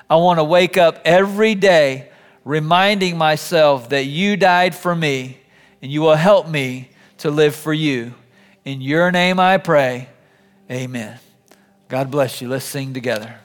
I 0.08 0.16
want 0.16 0.38
to 0.38 0.44
wake 0.44 0.76
up 0.76 1.00
every 1.04 1.54
day 1.54 2.10
reminding 2.44 3.16
myself 3.16 3.90
that 3.90 4.04
you 4.04 4.36
died 4.36 4.74
for 4.74 4.94
me 4.94 5.38
and 5.82 5.90
you 5.90 6.00
will 6.00 6.16
help 6.16 6.48
me 6.48 6.90
to 7.18 7.30
live 7.30 7.54
for 7.54 7.72
you. 7.72 8.14
In 8.64 8.80
your 8.80 9.10
name 9.10 9.38
I 9.38 9.58
pray. 9.58 10.08
Amen. 10.70 11.18
God 11.88 12.10
bless 12.10 12.40
you. 12.40 12.48
Let's 12.48 12.64
sing 12.64 12.94
together. 12.94 13.40